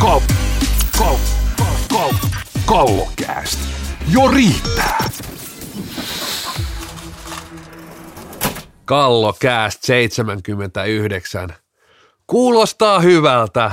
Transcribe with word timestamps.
Kal, 0.00 0.20
kallokääst. 2.66 3.58
Jo 4.12 4.28
riittää. 4.28 4.98
Kallokääst 8.84 9.82
79. 9.82 11.54
Kuulostaa 12.26 13.00
hyvältä. 13.00 13.72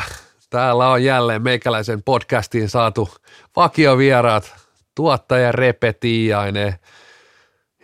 Täällä 0.49 0.89
on 0.89 1.03
jälleen 1.03 1.41
meikäläisen 1.41 2.03
podcastiin 2.03 2.69
saatu 2.69 3.09
vakiovieraat, 3.55 4.55
tuottaja 4.95 5.51
Repe 5.51 5.93
Tiiainen 5.93 6.75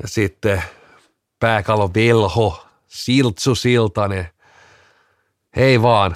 ja 0.01 0.07
sitten 0.07 0.63
pääkalo 1.39 1.91
Velho, 1.93 2.65
Siltsu 2.87 3.55
Siltanen. 3.55 4.27
Hei 5.55 5.81
vaan. 5.81 6.15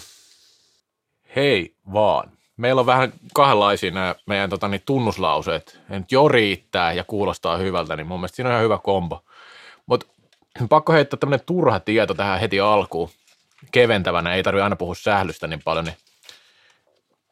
Hei 1.36 1.76
vaan. 1.94 2.32
Meillä 2.58 2.80
on 2.80 2.86
vähän 2.86 3.14
kahdenlaisia 3.34 3.92
nämä 3.92 4.16
meidän 4.26 4.50
tota, 4.50 4.68
niin, 4.68 4.82
tunnuslauseet. 4.86 5.80
Nyt 5.90 6.12
jo 6.12 6.28
riittää 6.28 6.94
ja 6.94 7.04
kuulostaa 7.04 7.58
hyvältä, 7.58 7.96
niin 7.96 8.08
mun 8.08 8.20
mielestä 8.20 8.36
siinä 8.36 8.50
on 8.50 8.54
ihan 8.54 8.64
hyvä 8.64 8.78
kombo. 8.78 9.24
Mutta 9.86 10.06
pakko 10.70 10.94
heittää 10.94 11.20
tämmöinen 11.20 11.46
turha 11.46 11.80
tieto 11.80 12.14
tähän 12.14 12.40
heti 12.40 12.60
alkuun. 12.60 13.10
Keventävänä, 13.72 14.34
ei 14.34 14.44
tarvitse 14.44 14.64
aina 14.64 14.76
puhua 14.76 14.96
sählystä 14.96 15.48
niin 15.48 15.62
paljon, 15.64 15.86
niin 15.86 15.98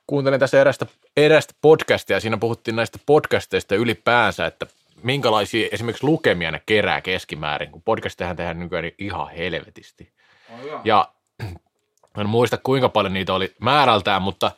kuuntelin 0.07 0.39
tässä 0.39 0.61
erästä, 0.61 0.85
erästä 1.17 1.53
podcastia, 1.61 2.19
siinä 2.19 2.37
puhuttiin 2.37 2.75
näistä 2.75 2.99
podcasteista 3.05 3.75
ylipäänsä, 3.75 4.45
että 4.45 4.67
minkälaisia 5.03 5.69
esimerkiksi 5.71 6.05
lukemia 6.05 6.51
ne 6.51 6.61
kerää 6.65 7.01
keskimäärin, 7.01 7.71
kun 7.71 7.81
podcastehän 7.81 8.35
tehdään 8.35 8.59
nykyään 8.59 8.91
ihan 8.97 9.29
helvetisti. 9.29 10.11
Oh, 10.49 10.81
ja 10.83 11.09
en 12.21 12.29
muista 12.29 12.57
kuinka 12.57 12.89
paljon 12.89 13.13
niitä 13.13 13.33
oli 13.33 13.55
määrältään, 13.59 14.21
mutta 14.21 14.51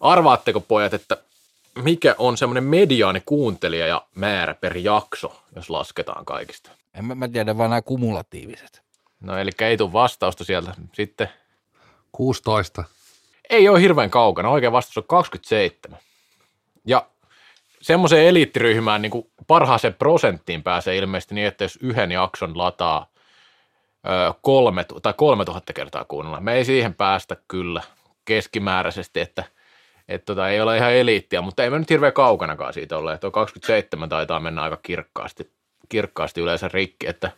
arvaatteko 0.00 0.60
pojat, 0.60 0.94
että 0.94 1.16
mikä 1.82 2.14
on 2.18 2.36
semmoinen 2.36 2.64
mediaani 2.64 3.22
kuuntelija 3.26 3.86
ja 3.86 4.02
määrä 4.14 4.54
per 4.54 4.76
jakso, 4.76 5.42
jos 5.56 5.70
lasketaan 5.70 6.24
kaikista? 6.24 6.70
En 6.94 7.04
mä, 7.04 7.14
mä 7.14 7.28
tiedä, 7.28 7.58
vaan 7.58 7.70
nämä 7.70 7.82
kumulatiiviset. 7.82 8.82
No 9.20 9.38
eli 9.38 9.50
ei 9.60 9.76
tule 9.76 9.92
vastausta 9.92 10.44
sieltä 10.44 10.74
sitten. 10.92 11.28
16. 12.12 12.84
Ei 13.50 13.68
ole 13.68 13.80
hirveän 13.80 14.10
kaukana, 14.10 14.48
oikein 14.48 14.72
vastaus 14.72 14.98
on 14.98 15.04
27. 15.06 15.98
Ja 16.84 17.06
semmoiseen 17.82 18.26
eliittiryhmään 18.26 19.02
niin 19.02 19.10
kuin 19.10 19.30
parhaaseen 19.46 19.94
prosenttiin 19.94 20.62
pääsee 20.62 20.96
ilmeisesti 20.96 21.34
niin, 21.34 21.46
että 21.46 21.64
jos 21.64 21.78
yhden 21.82 22.12
jakson 22.12 22.58
lataa 22.58 23.06
kolme, 24.40 24.86
tai 25.02 25.14
kolme 25.16 25.44
tuhatta 25.44 25.72
kertaa 25.72 26.04
kuunnella. 26.04 26.40
Me 26.40 26.54
ei 26.54 26.64
siihen 26.64 26.94
päästä 26.94 27.36
kyllä 27.48 27.82
keskimääräisesti, 28.24 29.20
että 29.20 29.44
et 30.08 30.24
tota, 30.24 30.48
ei 30.48 30.60
ole 30.60 30.76
ihan 30.76 30.92
eliittiä, 30.92 31.40
mutta 31.40 31.64
ei 31.64 31.70
me 31.70 31.78
nyt 31.78 31.90
hirveän 31.90 32.12
kaukanakaan 32.12 32.72
siitä 32.72 32.98
ole. 32.98 33.18
Tuo 33.18 33.30
27 33.30 34.08
taitaa 34.08 34.40
mennä 34.40 34.62
aika 34.62 34.78
kirkkaasti, 34.82 35.50
kirkkaasti 35.88 36.40
yleensä 36.40 36.68
rikki, 36.68 37.06
että 37.08 37.30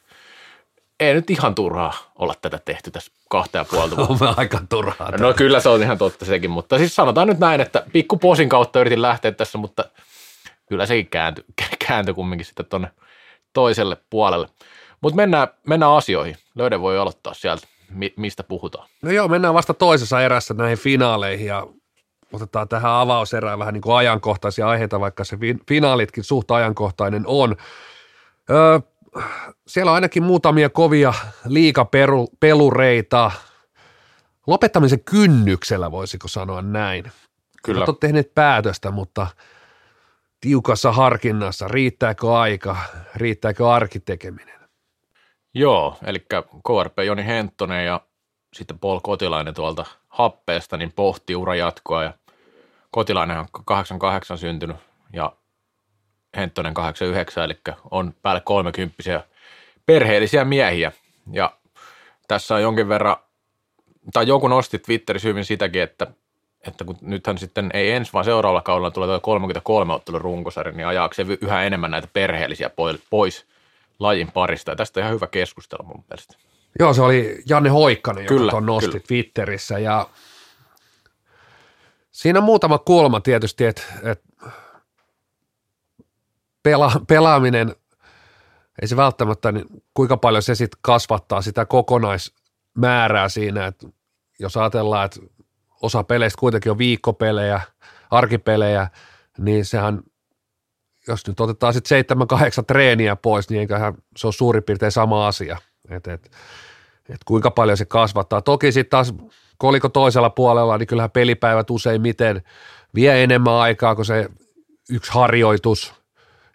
ei 1.00 1.14
nyt 1.14 1.30
ihan 1.30 1.54
turhaa 1.54 2.12
olla 2.18 2.34
tätä 2.42 2.58
tehty 2.64 2.90
tässä 2.90 3.12
kahta 3.28 3.58
ja 3.58 3.64
puolta 3.64 3.96
vuotta. 3.96 4.28
On 4.28 4.34
aika 4.38 4.60
turhaa. 4.68 5.10
No 5.10 5.34
kyllä 5.34 5.60
se 5.60 5.68
on 5.68 5.82
ihan 5.82 5.98
totta 5.98 6.24
sekin, 6.24 6.50
mutta 6.50 6.78
siis 6.78 6.96
sanotaan 6.96 7.28
nyt 7.28 7.38
näin, 7.38 7.60
että 7.60 7.84
pikku 7.92 8.16
posin 8.16 8.48
kautta 8.48 8.80
yritin 8.80 9.02
lähteä 9.02 9.32
tässä, 9.32 9.58
mutta– 9.58 9.84
kyllä 10.72 10.86
sekin 10.86 11.06
kääntyi, 11.06 11.44
kääntyi 11.88 12.14
kumminkin 12.14 12.44
sitten 12.46 12.66
tuonne 12.66 12.90
toiselle 13.52 13.96
puolelle. 14.10 14.48
Mutta 15.02 15.16
mennään, 15.16 15.48
mennään 15.66 15.92
asioihin. 15.92 16.36
Löyde 16.54 16.80
voi 16.80 16.98
aloittaa 16.98 17.34
sieltä, 17.34 17.66
mistä 18.16 18.42
puhutaan. 18.42 18.88
No 19.02 19.10
joo, 19.10 19.28
mennään 19.28 19.54
vasta 19.54 19.74
toisessa 19.74 20.22
erässä 20.22 20.54
näihin 20.54 20.78
finaaleihin 20.78 21.46
ja 21.46 21.66
otetaan 22.32 22.68
tähän 22.68 22.92
avauserään 22.92 23.58
vähän 23.58 23.74
niin 23.74 23.82
kuin 23.82 23.96
ajankohtaisia 23.96 24.68
aiheita, 24.68 25.00
vaikka 25.00 25.24
se 25.24 25.38
finaalitkin 25.68 26.24
suht 26.24 26.50
ajankohtainen 26.50 27.22
on. 27.26 27.56
Öö, 28.50 28.80
siellä 29.66 29.90
on 29.90 29.94
ainakin 29.94 30.22
muutamia 30.22 30.70
kovia 30.70 31.14
liikapelureita. 31.46 33.30
Lopettamisen 34.46 35.04
kynnyksellä 35.04 35.90
voisiko 35.90 36.28
sanoa 36.28 36.62
näin. 36.62 37.12
Kyllä. 37.64 37.84
Olet 37.84 38.00
tehneet 38.00 38.34
päätöstä, 38.34 38.90
mutta– 38.90 39.26
tiukassa 40.42 40.92
harkinnassa, 40.92 41.68
riittääkö 41.68 42.34
aika, 42.34 42.76
riittääkö 43.16 43.70
arkitekeminen? 43.70 44.61
Joo, 45.54 45.96
eli 46.06 46.26
KRP 46.66 46.98
Joni 47.06 47.26
Henttonen 47.26 47.86
ja 47.86 48.00
sitten 48.52 48.78
Paul 48.78 49.00
Kotilainen 49.00 49.54
tuolta 49.54 49.84
happeesta 50.08 50.76
niin 50.76 50.92
pohti 50.92 51.36
ura 51.36 51.54
jatkoa 51.54 52.04
ja 52.04 52.14
Kotilainen 52.90 53.38
on 53.38 53.46
88 53.64 54.38
syntynyt 54.38 54.76
ja 55.12 55.32
Henttonen 56.36 56.74
89, 56.74 57.44
eli 57.44 57.58
on 57.90 58.14
päälle 58.22 58.40
30 58.40 59.24
perheellisiä 59.86 60.44
miehiä. 60.44 60.92
Ja 61.32 61.52
tässä 62.28 62.54
on 62.54 62.62
jonkin 62.62 62.88
verran, 62.88 63.16
tai 64.12 64.26
joku 64.26 64.48
nosti 64.48 64.78
Twitterissä 64.78 65.28
hyvin 65.28 65.44
sitäkin, 65.44 65.82
että 65.82 66.06
että 66.66 66.84
kun 66.84 66.96
nythän 67.00 67.38
sitten 67.38 67.70
ei 67.74 67.90
ensi 67.90 68.12
vaan 68.12 68.24
seuraavalla 68.24 68.60
kaudella 68.62 68.90
tulee 68.90 69.08
tuo 69.08 69.20
33 69.20 69.94
ottelun 69.94 70.20
runkosarja, 70.20 70.72
niin 70.72 70.86
ajaako 70.86 71.14
se 71.14 71.26
yhä 71.40 71.62
enemmän 71.62 71.90
näitä 71.90 72.08
perheellisiä 72.12 72.70
pois 73.10 73.46
lajin 74.02 74.32
parista. 74.32 74.70
Ja 74.70 74.76
tästä 74.76 75.00
on 75.00 75.02
ihan 75.02 75.14
hyvä 75.14 75.26
keskustelu 75.26 75.82
mun 75.82 76.04
mielestä. 76.10 76.34
Joo, 76.78 76.94
se 76.94 77.02
oli 77.02 77.42
Janne 77.48 77.70
Hoikkanen, 77.70 78.24
joka 78.24 78.50
tuon 78.50 78.66
nosti 78.66 78.90
kyllä. 78.90 79.04
Twitterissä 79.08 79.78
ja 79.78 80.08
siinä 82.10 82.38
on 82.38 82.44
muutama 82.44 82.78
kulma 82.78 83.20
tietysti, 83.20 83.64
että, 83.64 83.82
että 84.02 84.24
pela, 86.62 86.92
pelaaminen, 87.08 87.76
ei 88.82 88.88
se 88.88 88.96
välttämättä, 88.96 89.52
niin 89.52 89.66
kuinka 89.94 90.16
paljon 90.16 90.42
se 90.42 90.54
sitten 90.54 90.78
kasvattaa 90.82 91.42
sitä 91.42 91.66
kokonaismäärää 91.66 93.28
siinä, 93.28 93.66
että 93.66 93.86
jos 94.38 94.56
ajatellaan, 94.56 95.04
että 95.04 95.20
osa 95.82 96.04
peleistä 96.04 96.40
kuitenkin 96.40 96.72
on 96.72 96.78
viikkopelejä, 96.78 97.60
arkipelejä, 98.10 98.88
niin 99.38 99.64
sehän, 99.64 100.02
jos 101.08 101.26
nyt 101.26 101.40
otetaan 101.40 101.72
sitten 101.72 101.88
seitsemän, 101.88 102.26
kahdeksan 102.26 102.66
treeniä 102.66 103.16
pois, 103.16 103.50
niin 103.50 103.60
eiköhän 103.60 103.94
se 104.16 104.26
on 104.26 104.32
suurin 104.32 104.62
piirtein 104.62 104.92
sama 104.92 105.26
asia, 105.26 105.56
että 105.90 106.12
et, 106.12 106.30
et 107.08 107.24
kuinka 107.24 107.50
paljon 107.50 107.76
se 107.76 107.84
kasvattaa. 107.84 108.42
Toki 108.42 108.72
sitten 108.72 108.90
taas 108.90 109.14
koliko 109.58 109.88
toisella 109.88 110.30
puolella, 110.30 110.78
niin 110.78 110.86
kyllähän 110.86 111.10
pelipäivät 111.10 111.70
useimmiten 111.70 112.42
vie 112.94 113.22
enemmän 113.22 113.54
aikaa 113.54 113.94
kuin 113.94 114.06
se 114.06 114.28
yksi 114.90 115.12
harjoitus, 115.12 115.94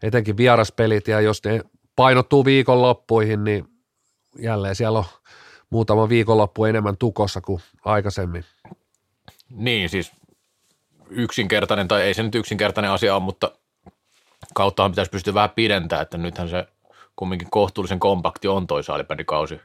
etenkin 0.04 0.38
vieraspelit, 0.38 1.08
ja 1.08 1.22
jos 1.22 1.44
ne 1.44 1.62
painottuu 1.96 2.46
viikonloppuihin, 2.46 3.44
niin 3.44 3.66
jälleen 4.40 4.76
siellä 4.76 5.00
on 5.00 5.06
muutama 5.70 6.10
viikonloppu 6.10 6.66
enemmän 6.66 6.98
tukossa 6.98 7.42
kuin 7.42 7.62
aikaisemmin. 7.86 8.46
Niin, 9.50 9.90
siis 9.90 10.12
yksinkertainen, 11.10 11.88
tai 11.88 12.02
ei 12.02 12.14
se 12.14 12.24
nyt 12.24 12.36
yksinkertainen 12.36 12.92
asia 12.92 13.16
ole, 13.16 13.24
mutta 13.24 13.52
kauttahan 14.58 14.92
pitäisi 14.92 15.12
pystyä 15.12 15.34
vähän 15.34 15.50
pidentämään, 15.50 16.04
että 16.04 16.18
nythän 16.18 16.50
se 16.50 16.68
kumminkin 17.16 17.48
kohtuullisen 17.52 18.00
kompakti 18.00 18.48
on 18.48 18.68
toi 18.68 18.84
saalibändikausi 18.84 19.62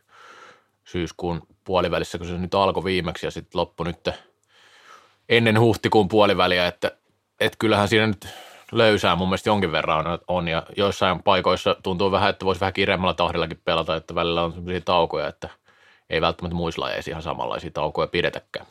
syyskuun 0.84 1.42
puolivälissä, 1.64 2.18
kun 2.18 2.26
se 2.26 2.38
nyt 2.38 2.54
alkoi 2.54 2.84
viimeksi 2.84 3.26
ja 3.26 3.30
sitten 3.30 3.58
loppui 3.58 3.86
nyt 3.86 4.08
ennen 5.28 5.60
huhtikuun 5.60 6.08
puoliväliä, 6.08 6.66
että, 6.66 6.90
että 7.40 7.56
kyllähän 7.58 7.88
siinä 7.88 8.06
nyt 8.06 8.28
löysää 8.72 9.16
mun 9.16 9.28
mielestä 9.28 9.48
jonkin 9.48 9.72
verran 9.72 10.06
on, 10.06 10.18
on 10.28 10.48
ja 10.48 10.62
joissain 10.76 11.22
paikoissa 11.22 11.76
tuntuu 11.82 12.10
vähän, 12.10 12.30
että 12.30 12.44
voisi 12.44 12.60
vähän 12.60 12.72
kireemmällä 12.72 13.14
tahdillakin 13.14 13.60
pelata, 13.64 13.96
että 13.96 14.14
välillä 14.14 14.42
on 14.42 14.52
sellaisia 14.52 14.80
taukoja, 14.80 15.28
että 15.28 15.48
ei 16.10 16.20
välttämättä 16.20 16.56
muissa 16.56 16.82
lajeissa 16.82 17.10
ihan 17.10 17.22
samanlaisia 17.22 17.70
taukoja 17.70 18.06
pidetäkään. 18.06 18.66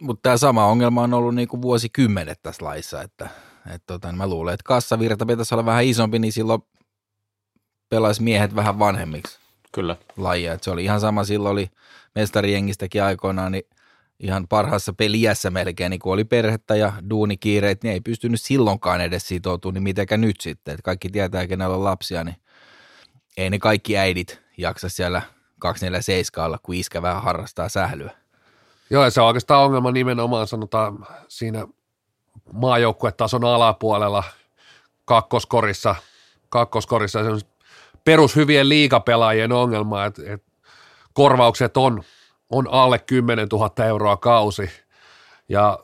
Mutta 0.00 0.22
tämä 0.22 0.36
sama 0.36 0.66
ongelma 0.66 1.02
on 1.02 1.14
ollut 1.14 1.34
niinku 1.34 1.62
vuosikymmenet 1.62 2.38
tässä 2.42 2.64
laissa, 2.64 3.02
että 3.02 3.28
et 3.74 3.82
tota, 3.86 4.08
niin 4.08 4.18
mä 4.18 4.26
luulen, 4.26 4.54
että 4.54 4.64
kassavirta 4.64 5.26
pitäisi 5.26 5.54
olla 5.54 5.66
vähän 5.66 5.84
isompi, 5.84 6.18
niin 6.18 6.32
silloin 6.32 6.62
pelaisi 7.88 8.22
miehet 8.22 8.54
vähän 8.54 8.78
vanhemmiksi. 8.78 9.38
Kyllä. 9.72 9.96
Lajia. 10.16 10.52
Et 10.52 10.62
se 10.62 10.70
oli 10.70 10.84
ihan 10.84 11.00
sama, 11.00 11.24
silloin 11.24 11.52
oli 11.52 11.70
mestarijengistäkin 12.14 13.02
aikoinaan, 13.02 13.52
niin 13.52 13.64
ihan 14.20 14.48
parhaassa 14.48 14.92
peliässä 14.92 15.50
melkein, 15.50 15.90
niin 15.90 16.00
kun 16.00 16.12
oli 16.12 16.24
perhettä 16.24 16.76
ja 16.76 16.92
duunikiireet, 17.10 17.82
niin 17.82 17.92
ei 17.92 18.00
pystynyt 18.00 18.40
silloinkaan 18.40 19.00
edes 19.00 19.28
sitoutumaan, 19.28 19.74
niin 19.74 19.82
mitenkä 19.82 20.16
nyt 20.16 20.40
sitten. 20.40 20.74
Et 20.74 20.82
kaikki 20.82 21.08
tietää, 21.08 21.46
kenellä 21.46 21.76
on 21.76 21.84
lapsia, 21.84 22.24
niin 22.24 22.36
ei 23.36 23.50
ne 23.50 23.58
kaikki 23.58 23.98
äidit 23.98 24.40
jaksa 24.58 24.88
siellä 24.88 25.22
247 25.58 26.46
alla, 26.46 26.58
kun 26.62 26.74
iskä 26.74 27.02
vähän 27.02 27.22
harrastaa 27.22 27.68
sählyä. 27.68 28.10
Joo, 28.90 29.04
ja 29.04 29.10
se 29.10 29.20
on 29.20 29.26
oikeastaan 29.26 29.64
ongelma 29.64 29.92
nimenomaan 29.92 30.46
sanotaan 30.46 31.06
siinä 31.28 31.66
maajoukkuetason 32.52 33.44
alapuolella 33.44 34.24
kakkoskorissa, 35.04 35.94
kakkoskorissa 36.48 37.18
perushyvien 38.04 38.68
liikapelaajien 38.68 39.52
ongelma, 39.52 40.04
että, 40.04 40.22
että 40.26 40.50
korvaukset 41.12 41.76
on, 41.76 42.02
on 42.50 42.68
alle 42.70 42.98
10 42.98 43.48
000 43.52 43.84
euroa 43.84 44.16
kausi 44.16 44.70
ja 45.48 45.78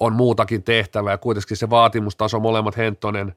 on 0.00 0.12
muutakin 0.12 0.62
tehtävää. 0.62 1.18
Kuitenkin 1.18 1.56
se 1.56 1.70
vaatimustaso, 1.70 2.40
molemmat 2.40 2.76
Hentonen, 2.76 3.34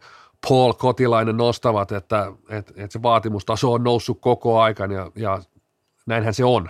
Paul 0.49 0.73
Kotilainen 0.73 1.37
nostavat, 1.37 1.91
että, 1.91 2.31
että, 2.49 2.73
että 2.75 2.93
se 2.93 3.01
vaatimustaso 3.01 3.73
on 3.73 3.83
noussut 3.83 4.21
koko 4.21 4.61
aikan 4.61 4.91
ja, 4.91 5.11
ja 5.15 5.41
näinhän 6.05 6.33
se 6.33 6.45
on. 6.45 6.69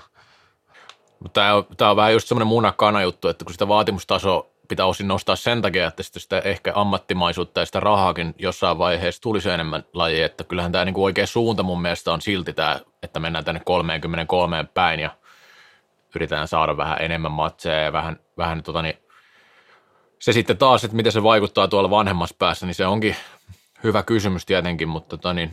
Tämä 1.33 1.53
on, 1.53 1.65
tämä 1.77 1.91
on 1.91 1.97
vähän 1.97 2.13
just 2.13 2.27
semmoinen 2.27 2.47
munakana 2.47 3.01
juttu, 3.01 3.27
että 3.27 3.45
kun 3.45 3.53
sitä 3.53 3.67
vaatimustaso 3.67 4.54
pitää 4.67 4.85
osin 4.85 5.07
nostaa 5.07 5.35
sen 5.35 5.61
takia, 5.61 5.87
että 5.87 6.03
sitä 6.03 6.39
ehkä 6.39 6.71
ammattimaisuutta 6.75 7.59
ja 7.59 7.65
sitä 7.65 7.79
rahaakin 7.79 8.35
jossain 8.37 8.77
vaiheessa 8.77 9.21
tulisi 9.21 9.49
enemmän 9.49 9.83
laji, 9.93 10.21
että 10.21 10.43
kyllähän 10.43 10.71
tämä 10.71 10.85
niin 10.85 10.95
oikea 10.97 11.27
suunta 11.27 11.63
mun 11.63 11.81
mielestä 11.81 12.13
on 12.13 12.21
silti 12.21 12.53
tämä, 12.53 12.79
että 13.03 13.19
mennään 13.19 13.45
tänne 13.45 13.61
33 13.65 14.65
päin 14.73 14.99
ja 14.99 15.09
yritetään 16.15 16.47
saada 16.47 16.77
vähän 16.77 16.97
enemmän 17.01 17.31
matseja 17.31 17.81
ja 17.81 17.93
vähän, 17.93 18.19
vähän 18.37 18.63
tota 18.63 18.81
niin, 18.81 18.97
se 20.19 20.33
sitten 20.33 20.57
taas, 20.57 20.83
että 20.83 20.95
miten 20.95 21.11
se 21.11 21.23
vaikuttaa 21.23 21.67
tuolla 21.67 21.89
vanhemmassa 21.89 22.35
päässä, 22.39 22.65
niin 22.65 22.75
se 22.75 22.85
onkin 22.85 23.15
hyvä 23.83 24.03
kysymys 24.03 24.45
tietenkin, 24.45 24.89
mutta 24.89 25.17
tota 25.17 25.33
niin, 25.33 25.51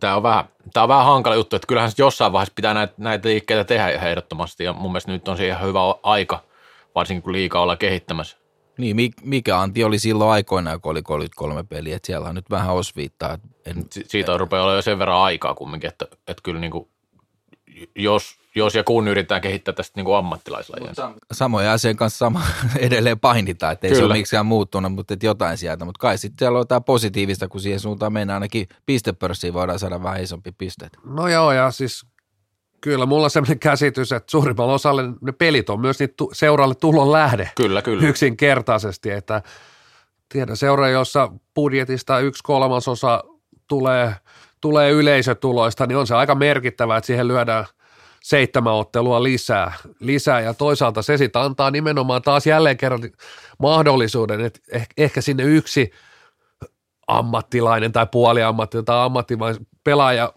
tämä 0.00 0.16
on, 0.16 0.22
vähän, 0.22 0.44
tämä 0.72 0.82
on 0.82 0.88
vähän 0.88 1.04
hankala 1.04 1.36
juttu, 1.36 1.56
että 1.56 1.66
kyllähän 1.66 1.90
jossain 1.98 2.32
vaiheessa 2.32 2.52
pitää 2.56 2.74
näitä, 2.74 2.94
näitä 2.96 3.28
liikkeitä 3.28 3.64
tehdä 3.64 3.88
ehdottomasti 3.88 4.64
ja 4.64 4.72
mun 4.72 4.92
mielestä 4.92 5.12
nyt 5.12 5.28
on 5.28 5.36
siihen 5.36 5.60
hyvä 5.62 5.80
aika, 6.02 6.42
varsinkin 6.94 7.22
kun 7.22 7.32
liikaa 7.32 7.62
ollaan 7.62 7.78
kehittämässä. 7.78 8.36
Niin, 8.78 8.96
mikä 9.22 9.60
Antti 9.60 9.84
oli 9.84 9.98
silloin 9.98 10.30
aikoinaan, 10.30 10.80
kun 10.80 10.90
oli 10.90 11.02
33 11.02 11.64
peliä, 11.64 11.96
että 11.96 12.06
siellä 12.06 12.28
on 12.28 12.34
nyt 12.34 12.50
vähän 12.50 12.74
osviittaa. 12.74 13.38
En, 13.66 13.86
si- 13.90 14.04
siitä 14.08 14.36
rupeaa 14.36 14.62
olla 14.62 14.74
jo 14.74 14.82
sen 14.82 14.98
verran 14.98 15.20
aikaa 15.20 15.54
kumminkin, 15.54 15.88
että, 15.88 16.06
että 16.28 16.42
kyllä 16.42 16.60
niin 16.60 16.70
kuin, 16.70 16.88
jos, 17.96 18.36
jos 18.54 18.74
ja 18.74 18.84
kun 18.84 19.08
yritetään 19.08 19.40
kehittää 19.40 19.74
tästä 19.74 20.02
niin 20.02 20.16
ammattilaislajia. 20.16 20.92
Samoja 21.32 21.72
asian 21.72 21.96
kanssa 21.96 22.18
sama, 22.18 22.42
edelleen 22.78 23.20
painitaan, 23.20 23.72
että 23.72 23.86
ei 23.86 23.90
Kyllä. 23.90 24.00
se 24.00 24.04
ole 24.04 24.14
miksikään 24.14 24.46
muuttunut, 24.46 24.92
mutta 24.92 25.14
että 25.14 25.26
jotain 25.26 25.58
sieltä. 25.58 25.84
Mutta 25.84 25.98
kai 25.98 26.18
sitten 26.18 26.38
siellä 26.38 26.56
on 26.56 26.60
jotain 26.60 26.84
positiivista, 26.84 27.48
kun 27.48 27.60
siihen 27.60 27.80
suuntaan 27.80 28.12
mennään 28.12 28.36
ainakin 28.36 28.68
pistepörssiin 28.86 29.54
voidaan 29.54 29.78
saada 29.78 30.02
vähän 30.02 30.22
isompi 30.22 30.52
pisteet. 30.52 30.92
No 31.04 31.28
joo, 31.28 31.52
ja 31.52 31.70
siis 31.70 32.06
kyllä 32.84 33.06
mulla 33.06 33.24
on 33.24 33.30
sellainen 33.30 33.58
käsitys, 33.58 34.12
että 34.12 34.30
suurimmalla 34.30 34.72
osalle 34.72 35.02
ne 35.20 35.32
pelit 35.32 35.70
on 35.70 35.80
myös 35.80 36.00
niitä 36.00 36.14
seuraalle 36.32 36.74
tulon 36.74 37.12
lähde. 37.12 37.50
Kyllä, 37.56 37.82
kyllä. 37.82 38.08
Yksinkertaisesti, 38.08 39.10
että 39.10 39.42
tiedän 40.28 40.56
seura, 40.56 40.88
jossa 40.88 41.32
budjetista 41.54 42.18
yksi 42.18 42.42
kolmasosa 42.42 43.24
tulee, 43.68 44.14
tulee 44.60 44.90
yleisötuloista, 44.90 45.86
niin 45.86 45.96
on 45.96 46.06
se 46.06 46.14
aika 46.14 46.34
merkittävää, 46.34 46.96
että 46.96 47.06
siihen 47.06 47.28
lyödään– 47.28 47.66
seitsemän 48.24 48.72
ottelua 48.72 49.22
lisää, 49.22 49.72
lisää 50.00 50.40
ja 50.40 50.54
toisaalta 50.54 51.02
se 51.02 51.16
sitten 51.16 51.42
antaa 51.42 51.70
nimenomaan 51.70 52.22
taas 52.22 52.46
jälleen 52.46 52.76
kerran 52.76 53.00
mahdollisuuden, 53.58 54.40
että 54.40 54.60
ehkä 54.96 55.20
sinne 55.20 55.42
yksi 55.42 55.90
ammattilainen 57.06 57.92
tai 57.92 58.06
puoliammattilainen 58.12 58.84
tai 58.84 59.04
ammattilainen 59.04 59.66
pelaaja, 59.84 60.32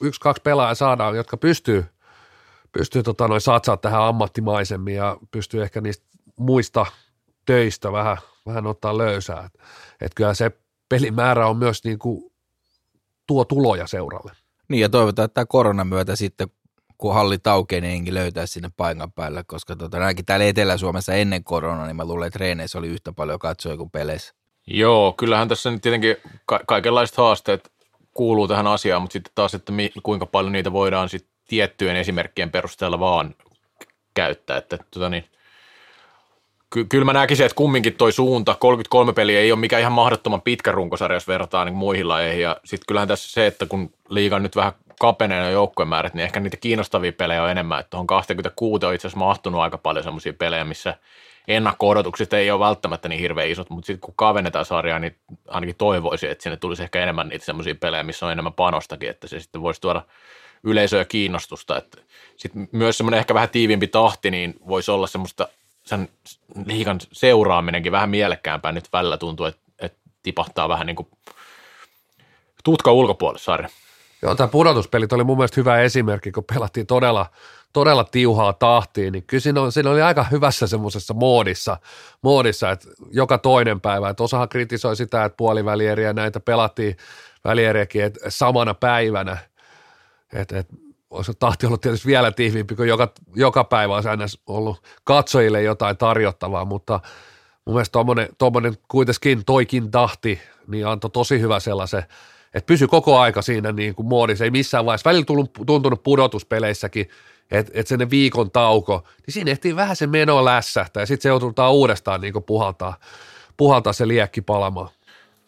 yksi, 0.00 0.20
kaksi 0.20 0.42
pelaajaa 0.42 0.74
saadaan, 0.74 1.16
jotka 1.16 1.36
pystyy, 1.36 1.84
pystyy 2.72 3.02
tota 3.02 3.28
noin 3.28 3.40
satsaa 3.40 3.76
tähän 3.76 4.02
ammattimaisemmin 4.02 4.94
ja 4.94 5.16
pystyy 5.30 5.62
ehkä 5.62 5.80
niistä 5.80 6.06
muista 6.36 6.86
töistä 7.46 7.92
vähän, 7.92 8.16
vähän 8.46 8.66
ottaa 8.66 8.98
löysää. 8.98 9.44
Että 9.44 9.64
et 10.00 10.14
kyllä 10.14 10.34
se 10.34 10.50
pelimäärä 10.88 11.46
on 11.46 11.56
myös 11.56 11.84
niin 11.84 11.98
kuin 11.98 12.32
tuo 13.26 13.44
tuloja 13.44 13.86
seuralle. 13.86 14.32
Niin 14.68 14.80
ja 14.80 14.88
toivotaan, 14.88 15.24
että 15.24 15.34
tämä 15.34 15.46
koronan 15.46 15.86
myötä 15.86 16.16
sitten 16.16 16.48
kun 16.98 17.14
halli 17.14 17.38
aukeaa, 17.44 17.80
niin 17.80 18.14
löytää 18.14 18.46
sinne 18.46 18.70
paikan 18.76 19.12
päälle, 19.12 19.44
koska 19.44 19.76
tota, 19.76 19.96
ainakin 19.96 20.24
täällä 20.24 20.46
Etelä-Suomessa 20.46 21.14
ennen 21.14 21.44
koronaa, 21.44 21.86
niin 21.86 21.96
mä 21.96 22.04
luulen, 22.04 22.26
että 22.26 22.38
treeneissä 22.38 22.78
oli 22.78 22.88
yhtä 22.88 23.12
paljon 23.12 23.38
katsoja 23.38 23.76
kuin 23.76 23.90
peleissä. 23.90 24.34
Joo, 24.66 25.12
kyllähän 25.12 25.48
tässä 25.48 25.70
nyt 25.70 25.82
tietenkin 25.82 26.16
ka- 26.46 26.60
kaikenlaiset 26.66 27.16
haasteet 27.16 27.72
kuuluu 28.14 28.48
tähän 28.48 28.66
asiaan, 28.66 29.02
mutta 29.02 29.12
sitten 29.12 29.32
taas, 29.34 29.54
että 29.54 29.72
mi- 29.72 29.92
kuinka 30.02 30.26
paljon 30.26 30.52
niitä 30.52 30.72
voidaan 30.72 31.08
sitten 31.08 31.32
tiettyjen 31.48 31.96
esimerkkien 31.96 32.50
perusteella 32.50 33.00
vaan 33.00 33.34
käyttää, 34.14 34.56
että 34.56 34.78
tota 34.90 35.08
niin, 35.08 35.24
ky- 36.70 36.84
kyllä 36.84 37.04
mä 37.04 37.12
näkisin, 37.12 37.46
että 37.46 37.56
kumminkin 37.56 37.94
toi 37.94 38.12
suunta, 38.12 38.56
33 38.60 39.12
peliä 39.12 39.40
ei 39.40 39.52
ole 39.52 39.60
mikään 39.60 39.80
ihan 39.80 39.92
mahdottoman 39.92 40.42
pitkä 40.42 40.72
runkosarja, 40.72 41.16
jos 41.16 41.28
verrataan 41.28 41.66
niin 41.66 41.76
muihin 41.76 42.08
lajeihin, 42.08 42.42
ja 42.42 42.56
sitten 42.64 42.84
kyllähän 42.88 43.08
tässä 43.08 43.32
se, 43.32 43.46
että 43.46 43.66
kun 43.66 43.92
liiga 44.08 44.38
nyt 44.38 44.56
vähän 44.56 44.72
kapenee 45.00 45.42
ne 45.42 45.50
joukkojen 45.50 45.88
määrät, 45.88 46.14
niin 46.14 46.24
ehkä 46.24 46.40
niitä 46.40 46.56
kiinnostavia 46.56 47.12
pelejä 47.12 47.42
on 47.42 47.50
enemmän. 47.50 47.80
Että 47.80 47.90
tuohon 47.90 48.06
26 48.06 48.86
on 48.86 48.94
itse 48.94 49.08
asiassa 49.08 49.24
mahtunut 49.24 49.60
aika 49.60 49.78
paljon 49.78 50.04
semmoisia 50.04 50.32
pelejä, 50.32 50.64
missä 50.64 50.94
ennakko-odotukset 51.56 52.32
ei 52.32 52.50
ole 52.50 52.60
välttämättä 52.60 53.08
niin 53.08 53.20
hirveän 53.20 53.48
isot, 53.48 53.70
mutta 53.70 53.86
sitten 53.86 54.00
kun 54.00 54.14
kavennetaan 54.16 54.64
sarjaa, 54.64 54.98
niin 54.98 55.16
ainakin 55.48 55.76
toivoisin, 55.76 56.30
että 56.30 56.42
sinne 56.42 56.56
tulisi 56.56 56.82
ehkä 56.82 57.02
enemmän 57.02 57.28
niitä 57.28 57.44
semmoisia 57.44 57.74
pelejä, 57.74 58.02
missä 58.02 58.26
on 58.26 58.32
enemmän 58.32 58.52
panostakin, 58.52 59.10
että 59.10 59.28
se 59.28 59.40
sitten 59.40 59.62
voisi 59.62 59.80
tuoda 59.80 60.02
yleisöä 60.62 61.04
kiinnostusta. 61.04 61.76
Että 61.76 61.98
sitten 62.36 62.68
myös 62.72 62.98
semmoinen 62.98 63.18
ehkä 63.18 63.34
vähän 63.34 63.48
tiiviimpi 63.48 63.86
tahti, 63.86 64.30
niin 64.30 64.54
voisi 64.68 64.90
olla 64.90 65.06
semmoista 65.06 65.48
sen 65.84 66.08
liikan 66.66 67.00
seuraaminenkin 67.12 67.92
vähän 67.92 68.10
mielekkäämpää. 68.10 68.72
Nyt 68.72 68.88
välillä 68.92 69.16
tuntuu, 69.16 69.46
että, 69.46 69.60
että 69.78 69.98
tipahtaa 70.22 70.68
vähän 70.68 70.86
niin 70.86 70.96
kuin 70.96 71.08
tutka 72.64 72.92
ulkopuolelle 72.92 73.38
sarja. 73.38 73.68
Joo, 74.22 74.34
tämä 74.34 74.48
pudotuspelit 74.48 75.12
oli 75.12 75.24
mun 75.24 75.36
mielestä 75.36 75.60
hyvä 75.60 75.80
esimerkki, 75.80 76.32
kun 76.32 76.44
pelattiin 76.54 76.86
todella, 76.86 77.26
todella 77.72 78.04
tiuhaa 78.04 78.52
tahtiin, 78.52 79.12
niin 79.12 79.24
kyllä 79.26 79.40
siinä, 79.40 79.60
on, 79.60 79.72
siinä 79.72 79.90
oli 79.90 80.02
aika 80.02 80.24
hyvässä 80.24 80.66
semmoisessa 80.66 81.14
moodissa, 81.14 81.76
moodissa, 82.22 82.70
että 82.70 82.88
joka 83.10 83.38
toinen 83.38 83.80
päivä, 83.80 84.10
että 84.10 84.22
osahan 84.22 84.48
kritisoi 84.48 84.96
sitä, 84.96 85.24
että 85.24 85.36
puolivälieriä 85.36 86.12
näitä 86.12 86.40
pelattiin 86.40 86.96
välieriäkin 87.44 88.02
että 88.02 88.20
samana 88.30 88.74
päivänä, 88.74 89.38
että, 90.32 90.58
että 90.58 90.74
olisi 91.10 91.32
tahti 91.38 91.66
ollut 91.66 91.80
tietysti 91.80 92.08
vielä 92.08 92.32
tiiviimpi, 92.32 92.76
kun 92.76 92.88
joka, 92.88 93.12
joka 93.34 93.64
päivä 93.64 93.94
olisi 93.94 94.08
aina 94.08 94.24
ollut 94.46 94.82
katsojille 95.04 95.62
jotain 95.62 95.96
tarjottavaa, 95.96 96.64
mutta 96.64 97.00
mun 97.64 97.74
mielestä 97.74 97.98
tuommoinen 98.38 98.76
kuitenkin 98.88 99.44
toikin 99.46 99.90
tahti, 99.90 100.40
niin 100.66 100.86
antoi 100.86 101.10
tosi 101.10 101.40
hyvä 101.40 101.60
sellaisen 101.60 102.02
että 102.54 102.66
pysy 102.66 102.86
koko 102.86 103.18
aika 103.18 103.42
siinä 103.42 103.72
niin 103.72 103.94
kuin 103.94 104.06
muodissa, 104.06 104.44
ei 104.44 104.50
missään 104.50 104.86
vaiheessa, 104.86 105.10
välillä 105.10 105.24
tullut, 105.24 105.50
tuntunut 105.66 106.02
pudotuspeleissäkin, 106.02 107.08
että 107.50 107.72
et 107.74 107.86
sen 107.86 108.10
viikon 108.10 108.50
tauko, 108.50 109.04
niin 109.26 109.34
siinä 109.34 109.50
ehtii 109.50 109.76
vähän 109.76 109.96
se 109.96 110.06
meno 110.06 110.44
lässähtää. 110.44 111.02
Ja 111.02 111.06
sitten 111.06 111.22
se 111.22 111.28
joutuu 111.28 111.54
uudestaan 111.70 112.20
niin 112.20 112.34
puhaltaa, 112.46 112.96
puhaltaa 113.56 113.92
se 113.92 114.08
liekki 114.08 114.40
palamaan. 114.40 114.88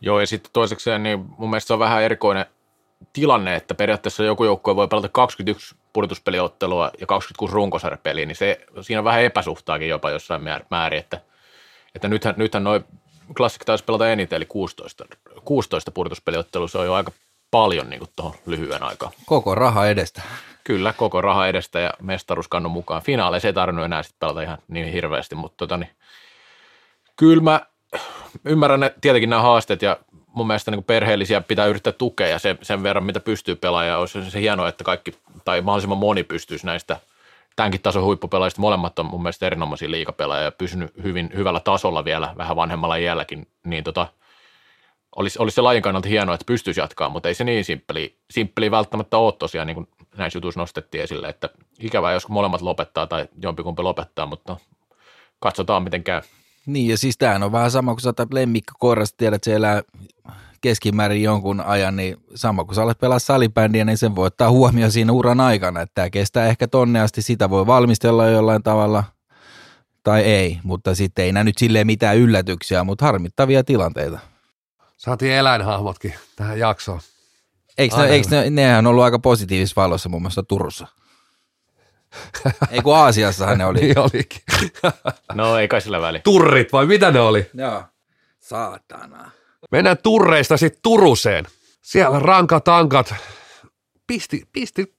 Joo 0.00 0.21
ja 0.21 0.26
sitten 0.26 0.52
toisekseen 0.52 1.02
niin 1.02 1.25
mun 1.38 1.50
mielestä 1.50 1.66
se 1.66 1.73
on 1.73 1.78
vähän 1.78 2.02
erikoinen 2.02 2.47
tilanne, 3.12 3.56
että 3.56 3.75
periaatteessa 3.75 4.25
joku 4.25 4.44
joukkue 4.44 4.76
voi 4.76 4.88
pelata 4.88 5.09
21 5.09 5.76
pudotuspeliottelua 5.92 6.90
ja 7.00 7.06
26 7.06 7.54
runkosarjapeliä, 7.54 8.26
niin 8.26 8.37
se, 8.37 8.61
siinä 8.80 9.00
on 9.00 9.04
vähän 9.04 9.23
epäsuhtaakin 9.23 9.88
jopa 9.88 10.11
jossain 10.11 10.42
määrin, 10.71 10.99
että, 10.99 11.21
että 11.94 12.09
nythän, 12.09 12.35
nythän 12.37 12.64
noin 12.64 12.85
Classic 13.36 13.64
taisi 13.64 13.84
pelata 13.84 14.10
eniten, 14.10 14.36
eli 14.36 14.46
16, 14.46 15.04
16 15.44 15.90
purtuspeliottelua, 15.90 16.68
se 16.68 16.78
on 16.78 16.86
jo 16.86 16.94
aika 16.94 17.12
paljon 17.50 17.90
niin 17.90 18.02
tuohon 18.16 18.34
lyhyen 18.46 18.82
aikaan. 18.82 19.12
Koko 19.26 19.54
raha 19.54 19.86
edestä. 19.86 20.22
Kyllä, 20.64 20.92
koko 20.92 21.20
raha 21.20 21.46
edestä 21.46 21.80
ja 21.80 21.90
mestaruuskannun 22.02 22.72
mukaan. 22.72 23.02
Finaaleissa 23.02 23.48
ei 23.48 23.52
tarvinnut 23.52 23.84
enää 23.84 24.02
sitten 24.02 24.18
pelata 24.20 24.42
ihan 24.42 24.58
niin 24.68 24.92
hirveästi, 24.92 25.34
mutta 25.34 25.56
tota, 25.56 25.76
niin, 25.76 25.90
kyllä 27.16 27.42
mä 27.42 27.60
ymmärrän 28.44 28.80
ne, 28.80 28.94
tietenkin 29.00 29.30
nämä 29.30 29.42
haasteet 29.42 29.82
ja 29.82 29.96
mun 30.26 30.46
mielestä 30.46 30.70
niin 30.70 30.84
perheellisiä 30.84 31.40
pitää 31.40 31.66
yrittää 31.66 31.92
tukea 31.92 32.28
ja 32.28 32.38
sen, 32.38 32.58
sen 32.62 32.82
verran, 32.82 33.04
mitä 33.04 33.20
pystyy 33.20 33.56
pelaamaan. 33.56 34.00
Olisi 34.00 34.30
se 34.30 34.40
hienoa, 34.40 34.68
että 34.68 34.84
kaikki 34.84 35.14
tai 35.44 35.60
mahdollisimman 35.60 35.98
moni 35.98 36.22
pystyisi 36.22 36.66
näistä– 36.66 36.96
tämänkin 37.56 37.82
tason 37.82 38.04
huippupelaajista 38.04 38.61
molemmat 38.61 38.99
on 38.99 39.06
mun 39.06 39.23
mielestä 39.23 39.47
erinomaisia 39.47 39.90
liikapelaajia 39.90 40.44
ja 40.44 40.52
pysynyt 40.52 40.92
hyvin 41.02 41.30
hyvällä 41.35 41.61
tasolla 41.61 42.04
vielä 42.04 42.35
vähän 42.37 42.56
vanhemmalla 42.56 42.97
iälläkin, 42.97 43.47
niin 43.64 43.85
tota, 43.85 44.06
olisi, 45.16 45.38
olisi 45.38 45.54
se 45.54 45.61
lajin 45.61 45.82
kannalta 45.82 46.09
hienoa, 46.09 46.35
että 46.35 46.44
pystyisi 46.47 46.80
jatkaa, 46.80 47.09
mutta 47.09 47.28
ei 47.28 47.35
se 47.35 47.44
niin 47.44 47.64
simppeli, 47.64 48.16
simppeli 48.30 48.71
välttämättä 48.71 49.18
ole 49.18 49.32
tosiaan, 49.32 49.66
niin 49.66 49.75
kuin 49.75 49.88
näissä 50.16 50.37
jutuissa 50.37 50.61
nostettiin 50.61 51.04
esille, 51.04 51.28
että 51.28 51.49
ikävää, 51.80 52.12
jos 52.12 52.28
molemmat 52.28 52.62
lopettaa 52.62 53.06
tai 53.06 53.28
jompikumpi 53.42 53.82
lopettaa, 53.82 54.26
mutta 54.26 54.56
katsotaan 55.40 55.82
miten 55.82 56.04
käy. 56.04 56.23
Niin 56.66 56.88
ja 56.88 56.99
siis 56.99 57.18
tämähän 57.18 57.42
on 57.42 57.52
vähän 57.52 57.71
sama, 57.71 57.92
kun 57.92 58.00
sä 58.00 58.09
otat 58.09 58.32
tiedät, 59.16 59.35
että 59.35 59.44
se 59.44 59.54
elää 59.54 59.82
keskimäärin 60.62 61.23
jonkun 61.23 61.61
ajan, 61.61 61.97
niin 61.97 62.16
sama 62.35 62.64
kun 62.64 62.75
sä 62.75 62.83
olet 62.83 62.99
pelaa 62.99 63.19
salibändiä, 63.19 63.85
niin 63.85 63.99
sen 63.99 64.16
voi 64.16 64.26
ottaa 64.26 64.50
huomioon 64.50 64.92
siinä 64.92 65.12
uran 65.12 65.40
aikana, 65.40 65.81
että 65.81 65.95
tämä 65.95 66.11
kestää 66.11 66.47
ehkä 66.47 66.69
tonne 66.69 67.00
asti, 67.00 67.23
sitä 67.23 67.50
voi 67.50 67.66
valmistella 67.66 68.26
jollain 68.26 68.62
tavalla 68.62 69.04
tai 70.02 70.21
ei, 70.21 70.59
mutta 70.62 70.95
sitten 70.95 71.25
ei 71.25 71.33
nämä 71.33 71.45
nyt 71.45 71.59
silleen 71.59 71.87
mitään 71.87 72.16
yllätyksiä, 72.16 72.85
mutta 72.85 73.04
harmittavia 73.04 73.64
tilanteita. 73.64 74.19
Saatiin 74.97 75.33
eläinhahmotkin 75.33 76.14
tähän 76.37 76.59
jaksoon. 76.59 77.00
Eikö, 77.78 77.97
ne, 77.97 78.07
eikö 78.07 78.28
ne, 78.31 78.50
nehän 78.50 78.87
ollut 78.87 79.04
aika 79.04 79.19
positiivisessa 79.19 79.83
valossa 79.83 80.09
muun 80.09 80.23
muassa 80.23 80.42
Turussa? 80.42 80.87
Ei 82.71 82.81
kun 82.83 82.97
Aasiassahan 82.97 83.59
ne 83.59 83.64
oli. 83.64 83.81
Niin 83.81 83.99
olikin. 83.99 84.42
No 85.35 85.59
ei 85.59 85.69
kai 85.69 85.81
sillä 85.81 86.00
väliä. 86.00 86.21
Turrit 86.25 86.73
vai 86.73 86.87
mitä 86.87 87.11
ne 87.11 87.21
oli? 87.21 87.50
Joo. 87.54 87.85
Saatana. 88.40 89.31
Mennään 89.72 89.98
turreista 90.02 90.56
sitten 90.56 90.82
Turuseen. 90.82 91.44
Siellä 91.82 92.18
rankat 92.18 92.68
ankat 92.68 93.14
pisti, 94.06 94.42
pisti 94.52 94.94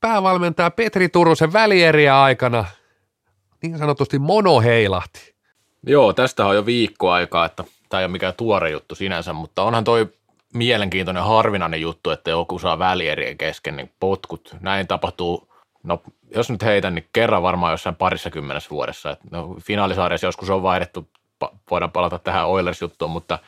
päävalmentaja 0.00 0.70
Petri 0.70 1.08
Turusen 1.08 1.52
välieriä 1.52 2.22
aikana 2.22 2.64
niin 3.62 3.78
sanotusti 3.78 4.18
mono 4.18 4.60
heilahti. 4.60 5.34
Joo, 5.86 6.12
tästä 6.12 6.46
on 6.46 6.56
jo 6.56 6.66
viikko 6.66 7.10
aikaa, 7.10 7.44
että 7.44 7.64
tämä 7.88 8.00
ei 8.00 8.04
ole 8.04 8.12
mikään 8.12 8.34
tuore 8.36 8.70
juttu 8.70 8.94
sinänsä, 8.94 9.32
mutta 9.32 9.62
onhan 9.62 9.84
toi 9.84 10.08
mielenkiintoinen 10.54 11.22
harvinainen 11.22 11.80
juttu, 11.80 12.10
että 12.10 12.30
joku 12.30 12.58
saa 12.58 12.78
välierien 12.78 13.38
kesken 13.38 13.76
niin 13.76 13.90
potkut. 14.00 14.56
Näin 14.60 14.86
tapahtuu, 14.86 15.48
no 15.82 16.02
jos 16.34 16.50
nyt 16.50 16.62
heitän, 16.62 16.94
niin 16.94 17.08
kerran 17.12 17.42
varmaan 17.42 17.72
jossain 17.72 17.96
parissa 17.96 18.30
kymmenessä 18.30 18.70
vuodessa. 18.70 19.10
Et, 19.10 19.18
no, 19.30 19.56
finaalisarjassa 19.60 20.26
joskus 20.26 20.50
on 20.50 20.62
vaihdettu, 20.62 21.08
voidaan 21.70 21.92
palata 21.92 22.18
tähän 22.18 22.48
Oilers-juttuun, 22.48 23.10
mutta, 23.10 23.38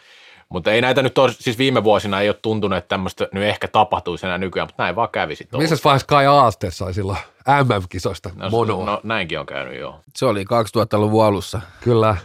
mutta 0.49 0.73
ei 0.73 0.81
näitä 0.81 1.03
nyt 1.03 1.19
ole, 1.19 1.33
siis 1.33 1.59
viime 1.59 1.85
vuosina 1.85 2.21
ei 2.21 2.29
ole 2.29 2.37
tuntunut, 2.43 2.79
että 2.79 2.89
tämmöistä 2.89 3.29
nyt 3.33 3.45
ehkä 3.45 3.69
tapahtuisi 3.69 4.27
enää 4.27 4.39
nykyään, 4.39 4.69
mutta 4.69 4.83
näin 4.83 4.97
vaan 4.97 5.09
kävi 5.09 5.37
sitten. 5.37 5.61
Missä 5.61 5.77
vaiheessa 5.85 6.07
Kai 6.07 6.27
Aaste 6.27 6.71
sai 6.71 6.95
silloin 6.95 7.19
MM-kisoista 7.49 8.31
no, 8.35 8.51
monoa? 8.51 8.85
no, 8.87 9.01
näinkin 9.03 9.41
on 9.41 9.47
käynyt, 9.47 9.79
joo. 9.79 10.01
Se 10.17 10.27
oli 10.27 10.45
2000-luvun 10.45 11.25
alussa. 11.25 11.61
Kyllä. 11.81 12.17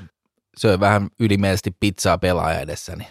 Söi 0.58 0.80
vähän 0.80 1.10
ylimeisesti 1.20 1.75
pizzaa 1.80 2.18
pelaaja 2.18 2.60
edessäni 2.60 3.08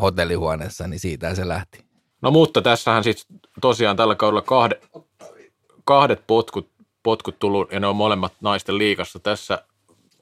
hotellihuoneessa, 0.00 0.88
niin 0.88 1.00
siitä 1.00 1.34
se 1.34 1.48
lähti. 1.48 1.84
No 2.22 2.30
mutta 2.30 2.62
tässähän 2.62 3.04
sitten 3.04 3.40
tosiaan 3.60 3.96
tällä 3.96 4.14
kaudella 4.14 4.42
kahde, 4.42 4.80
kahdet 5.84 6.22
potkut, 6.26 6.70
potkut 7.02 7.38
tullut, 7.38 7.72
ja 7.72 7.80
ne 7.80 7.86
on 7.86 7.96
molemmat 7.96 8.32
naisten 8.40 8.78
liikassa. 8.78 9.18
Tässä 9.18 9.62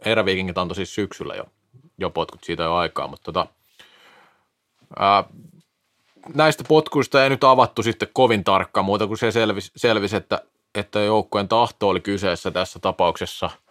eräviikingit 0.04 0.58
antoi 0.58 0.76
siis 0.76 0.94
syksyllä 0.94 1.34
jo, 1.34 1.44
jo 1.98 2.10
potkut, 2.10 2.44
siitä 2.44 2.62
jo 2.62 2.74
aikaa, 2.74 3.08
mutta 3.08 3.32
tota, 3.32 3.46
ää, 4.98 5.24
näistä 6.34 6.64
potkuista 6.68 7.24
ei 7.24 7.30
nyt 7.30 7.44
avattu 7.44 7.82
sitten 7.82 8.08
kovin 8.12 8.44
tarkkaan 8.44 8.84
muuta 8.84 9.06
kuin 9.06 9.18
se 9.18 9.30
selvisi, 9.30 9.72
selvisi 9.76 10.16
että, 10.16 10.42
että 10.74 11.00
joukkueen 11.00 11.48
tahto 11.48 11.88
oli 11.88 12.00
kyseessä 12.00 12.50
tässä 12.50 12.78
tapauksessa– 12.78 13.50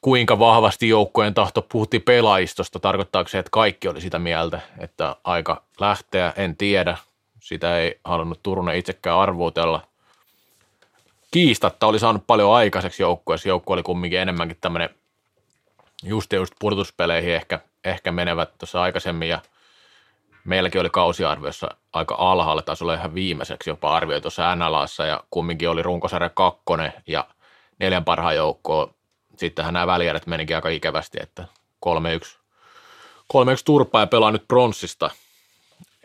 kuinka 0.00 0.38
vahvasti 0.38 0.88
joukkojen 0.88 1.34
tahto 1.34 1.62
puhutti 1.62 1.98
pelaistosta, 1.98 2.80
tarkoittaako 2.80 3.28
se, 3.28 3.38
että 3.38 3.50
kaikki 3.50 3.88
oli 3.88 4.00
sitä 4.00 4.18
mieltä, 4.18 4.60
että 4.78 5.16
aika 5.24 5.62
lähteä, 5.80 6.32
en 6.36 6.56
tiedä. 6.56 6.96
Sitä 7.40 7.78
ei 7.78 8.00
halunnut 8.04 8.42
Turunen 8.42 8.76
itsekään 8.76 9.18
arvuutella. 9.18 9.82
Kiistatta 11.30 11.86
oli 11.86 11.98
saanut 11.98 12.26
paljon 12.26 12.54
aikaiseksi 12.54 13.02
joukkueessa. 13.02 13.48
Joukkue 13.48 13.74
oli 13.74 13.82
kumminkin 13.82 14.18
enemmänkin 14.18 14.56
tämmöinen 14.60 14.90
just 16.02 16.32
just 16.32 16.54
ehkä, 17.34 17.60
ehkä 17.88 18.12
menevät 18.12 18.58
tuossa 18.58 18.82
aikaisemmin 18.82 19.28
ja 19.28 19.40
meilläkin 20.44 20.80
oli 20.80 20.90
kausiarviossa 20.90 21.68
aika 21.92 22.16
alhaalla, 22.18 22.62
taisi 22.62 22.84
olla 22.84 22.94
ihan 22.94 23.14
viimeiseksi 23.14 23.70
jopa 23.70 23.96
arvio 23.96 24.20
tuossa 24.20 24.56
NLAssa 24.56 25.06
ja 25.06 25.24
kumminkin 25.30 25.68
oli 25.68 25.82
runkosarja 25.82 26.28
kakkonen 26.28 26.92
ja 27.06 27.24
neljän 27.78 28.04
parhaan 28.04 28.36
joukkoon 28.36 28.94
sittenhän 29.38 29.74
nämä 29.74 29.86
välijärjet 29.86 30.26
menikin 30.26 30.56
aika 30.56 30.68
ikävästi, 30.68 31.18
että 31.22 31.44
3-1, 31.86 31.88
3-1 33.34 33.38
turpaa 33.64 34.02
ja 34.02 34.06
pelaa 34.06 34.30
nyt 34.30 34.48
pronssista. 34.48 35.10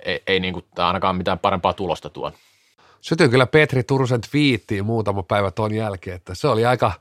Ei, 0.06 0.24
ei 0.28 0.40
niin 0.40 0.54
kuin, 0.54 0.66
ainakaan 0.78 1.16
mitään 1.16 1.40
parempaa 1.40 1.74
tulosta 1.74 2.10
tuon. 2.10 2.32
Sytyin 3.02 3.30
kyllä 3.30 3.48
Petri 3.48 3.84
Turusen 3.84 4.22
twiittiin 4.22 4.86
muutama 4.86 5.24
päivä 5.24 5.52
tuon 5.52 5.74
jälkeen, 5.74 6.16
että 6.16 6.36
se 6.36 6.48
oli 6.48 6.66
aika, 6.66 6.92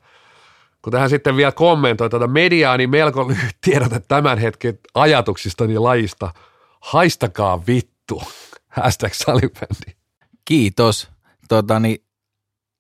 kun 0.83 0.93
tähän 0.93 1.11
sitten 1.11 1.37
vielä 1.37 1.53
kommentoi 1.53 2.11
tuota 2.11 2.27
mediaa, 2.27 2.77
niin 2.77 2.91
melko 2.91 3.29
lyhyt 3.29 3.57
tiedote 3.65 4.01
tämän 4.09 4.39
hetken 4.39 4.79
ajatuksista 4.95 5.65
ja 5.65 5.83
lajista. 5.83 6.35
Haistakaa 6.81 7.67
vittu, 7.67 8.23
hashtag 8.69 9.13
salibändi. 9.13 9.97
Kiitos. 10.45 11.09
Tota, 11.49 11.81
niin, 11.81 12.05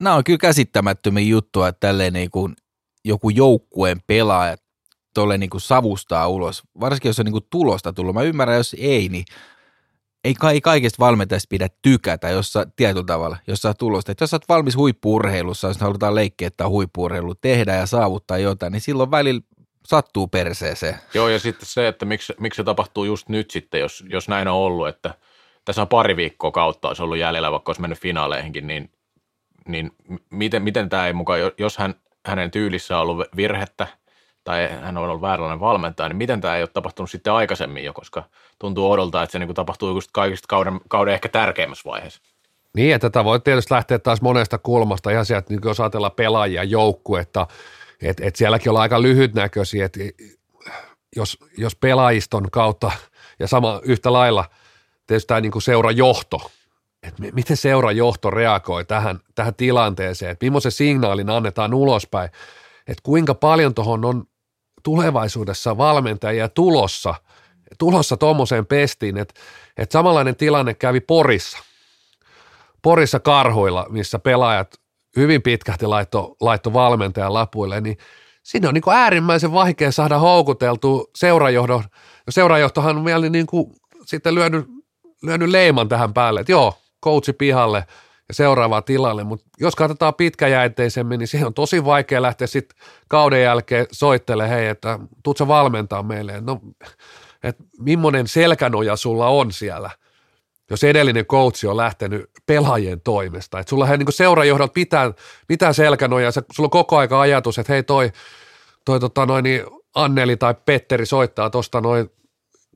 nämä 0.00 0.16
on 0.16 0.24
kyllä 0.24 0.38
käsittämättömiä 0.38 1.24
juttuja, 1.24 1.68
että 1.68 1.88
tälleen 1.88 2.12
niin 2.12 2.30
kuin 2.30 2.54
joku 3.04 3.30
joukkueen 3.30 4.00
pelaaja 4.06 4.56
tuolle 5.14 5.38
niin 5.38 5.50
kuin 5.50 5.60
savustaa 5.60 6.28
ulos, 6.28 6.62
varsinkin 6.80 7.08
jos 7.08 7.18
on 7.18 7.24
niin 7.24 7.32
kuin 7.32 7.46
tulosta 7.50 7.92
tullut. 7.92 8.14
Mä 8.14 8.22
ymmärrän, 8.22 8.56
jos 8.56 8.76
ei, 8.78 9.08
niin 9.08 9.24
ei, 10.24 10.34
ei 10.52 10.60
kaikesta 10.60 11.04
valmentajista 11.04 11.48
pidä 11.50 11.68
tykätä 11.82 12.28
jos 12.28 12.52
sä, 12.52 12.66
tietyllä 12.76 13.06
tavalla, 13.06 13.36
jos 13.46 13.62
sä 13.62 13.74
tulosta. 13.74 14.12
Että 14.12 14.22
jos 14.22 14.30
sä 14.30 14.36
oot 14.36 14.48
valmis 14.48 14.76
huippuurheilussa, 14.76 15.68
jos 15.68 15.80
halutaan 15.80 16.14
leikkiä, 16.14 16.48
että 16.48 16.68
huippuurheilu 16.68 17.34
tehdä 17.34 17.74
ja 17.74 17.86
saavuttaa 17.86 18.38
jotain, 18.38 18.72
niin 18.72 18.80
silloin 18.80 19.10
välillä 19.10 19.40
sattuu 19.86 20.28
perseeseen. 20.28 20.98
Joo, 21.14 21.28
ja 21.28 21.38
sitten 21.38 21.66
se, 21.66 21.88
että 21.88 22.04
miksi, 22.04 22.34
miksi 22.40 22.56
se 22.56 22.64
tapahtuu 22.64 23.04
just 23.04 23.28
nyt 23.28 23.50
sitten, 23.50 23.80
jos, 23.80 24.04
jos 24.08 24.28
näin 24.28 24.48
on 24.48 24.54
ollut, 24.54 24.88
että 24.88 25.14
tässä 25.64 25.82
on 25.82 25.88
pari 25.88 26.16
viikkoa 26.16 26.50
kautta 26.50 26.88
olisi 26.88 27.02
ollut 27.02 27.18
jäljellä, 27.18 27.52
vaikka 27.52 27.70
olisi 27.70 27.80
mennyt 27.80 27.98
finaaleihinkin, 27.98 28.66
niin, 28.66 28.90
niin 29.68 29.90
miten, 30.30 30.62
miten 30.62 30.88
tämä 30.88 31.06
ei 31.06 31.12
mukaan, 31.12 31.40
jos 31.58 31.78
hän 31.78 31.94
hänen 32.26 32.50
tyylissä 32.50 32.96
on 32.96 33.02
ollut 33.02 33.26
virhettä 33.36 33.86
tai 34.44 34.68
hän 34.80 34.96
on 34.96 35.04
ollut 35.04 35.20
vääränlainen 35.20 35.60
valmentaja, 35.60 36.08
niin 36.08 36.16
miten 36.16 36.40
tämä 36.40 36.56
ei 36.56 36.62
ole 36.62 36.68
tapahtunut 36.72 37.10
sitten 37.10 37.32
aikaisemmin 37.32 37.84
jo, 37.84 37.92
koska 37.92 38.24
tuntuu 38.58 38.90
odolta, 38.90 39.22
että 39.22 39.32
se 39.32 39.38
niin 39.38 39.48
kuin 39.48 39.54
tapahtuu 39.54 40.00
kaikista 40.12 40.46
kauden, 40.48 40.80
kauden 40.88 41.14
ehkä 41.14 41.28
tärkeimmässä 41.28 41.90
vaiheessa. 41.90 42.22
Niin, 42.76 42.94
että 42.94 43.10
tätä 43.10 43.24
voi 43.24 43.40
tietysti 43.40 43.74
lähteä 43.74 43.98
taas 43.98 44.22
monesta 44.22 44.58
kulmasta. 44.58 45.10
Ihan 45.10 45.26
sieltä, 45.26 45.46
niin 45.48 45.60
jos 45.64 45.80
ajatellaan 45.80 46.12
pelaajia, 46.12 46.64
joukkuetta, 46.64 47.46
että 48.02 48.26
et 48.26 48.36
sielläkin 48.36 48.70
ollaan 48.70 48.82
aika 48.82 49.02
lyhytnäköisiä, 49.02 49.84
että 49.84 50.00
jos, 51.16 51.38
jos 51.58 51.76
pelaajiston 51.76 52.50
kautta 52.50 52.90
ja 53.38 53.48
sama 53.48 53.80
yhtä 53.84 54.12
lailla 54.12 54.44
tietysti 55.06 55.28
tämä 55.28 55.40
niin 55.40 55.62
seurajohto, 55.62 56.50
että 57.02 57.22
miten 57.32 57.56
seurajohto 57.56 58.30
reagoi 58.30 58.84
tähän, 58.84 59.20
tähän 59.34 59.54
tilanteeseen, 59.54 60.30
että 60.30 60.46
millaisen 60.46 60.72
signaalin 60.72 61.30
annetaan 61.30 61.74
ulospäin, 61.74 62.30
että 62.86 63.02
kuinka 63.02 63.34
paljon 63.34 63.74
tuohon 63.74 64.04
on 64.04 64.24
tulevaisuudessa 64.82 65.76
valmentajia 65.76 66.48
tulossa, 66.48 67.14
tulossa 67.78 68.16
tuommoiseen 68.16 68.66
pestiin, 68.66 69.18
että, 69.18 69.40
että 69.76 69.92
samanlainen 69.92 70.36
tilanne 70.36 70.74
kävi 70.74 71.00
Porissa, 71.00 71.58
Porissa 72.82 73.20
karhuilla, 73.20 73.86
missä 73.88 74.18
pelaajat 74.18 74.74
hyvin 75.16 75.42
pitkälti 75.42 75.86
laitto, 75.86 76.36
laitto 76.40 76.72
valmentajan 76.72 77.34
lapuille, 77.34 77.80
niin 77.80 77.96
sinne 78.42 78.68
on 78.68 78.74
niin 78.74 78.82
kuin 78.82 78.96
äärimmäisen 78.96 79.52
vaikea 79.52 79.92
saada 79.92 80.18
houkuteltua 80.18 81.04
seurajohdon. 81.16 81.84
Seurajohtohan 82.28 82.96
on 82.96 83.04
vielä 83.04 83.28
niin 83.28 83.46
kuin 83.46 83.72
sitten 84.06 84.34
lyönyt, 84.34 84.66
lyönyt 85.22 85.48
leiman 85.48 85.88
tähän 85.88 86.14
päälle, 86.14 86.40
että 86.40 86.52
joo, 86.52 86.74
coachi 87.04 87.32
pihalle 87.32 87.84
seuraavaa 88.32 88.82
tilalle, 88.82 89.24
mutta 89.24 89.46
jos 89.60 89.76
katsotaan 89.76 90.14
pitkäjänteisemmin, 90.14 91.18
niin 91.18 91.28
siihen 91.28 91.46
on 91.46 91.54
tosi 91.54 91.84
vaikea 91.84 92.22
lähteä 92.22 92.46
sitten 92.46 92.78
kauden 93.08 93.42
jälkeen 93.42 93.86
soittele, 93.92 94.48
hei, 94.48 94.66
että 94.66 94.98
tuut 95.22 95.38
sä 95.38 95.48
valmentaa 95.48 96.02
meille, 96.02 96.40
no, 96.40 96.60
että 97.42 97.64
millainen 97.78 98.28
selkänoja 98.28 98.96
sulla 98.96 99.28
on 99.28 99.52
siellä, 99.52 99.90
jos 100.70 100.84
edellinen 100.84 101.26
coachi 101.26 101.66
on 101.66 101.76
lähtenyt 101.76 102.30
pelaajien 102.46 103.00
toimesta, 103.00 103.58
että 103.58 103.70
sulla 103.70 103.88
ei 103.88 103.98
niin 103.98 104.12
seurajohdolta 104.12 104.72
pitää, 104.72 105.12
mitään 105.48 105.74
selkänojaa, 105.74 106.30
sulla 106.30 106.66
on 106.66 106.70
koko 106.70 106.96
aika 106.96 107.20
ajatus, 107.20 107.58
että 107.58 107.72
hei 107.72 107.82
toi, 107.82 108.12
toi 108.84 109.00
tota 109.00 109.26
noin, 109.26 109.42
niin 109.42 109.62
Anneli 109.94 110.36
tai 110.36 110.54
Petteri 110.64 111.06
soittaa 111.06 111.50
tuosta 111.50 111.80
noin 111.80 112.10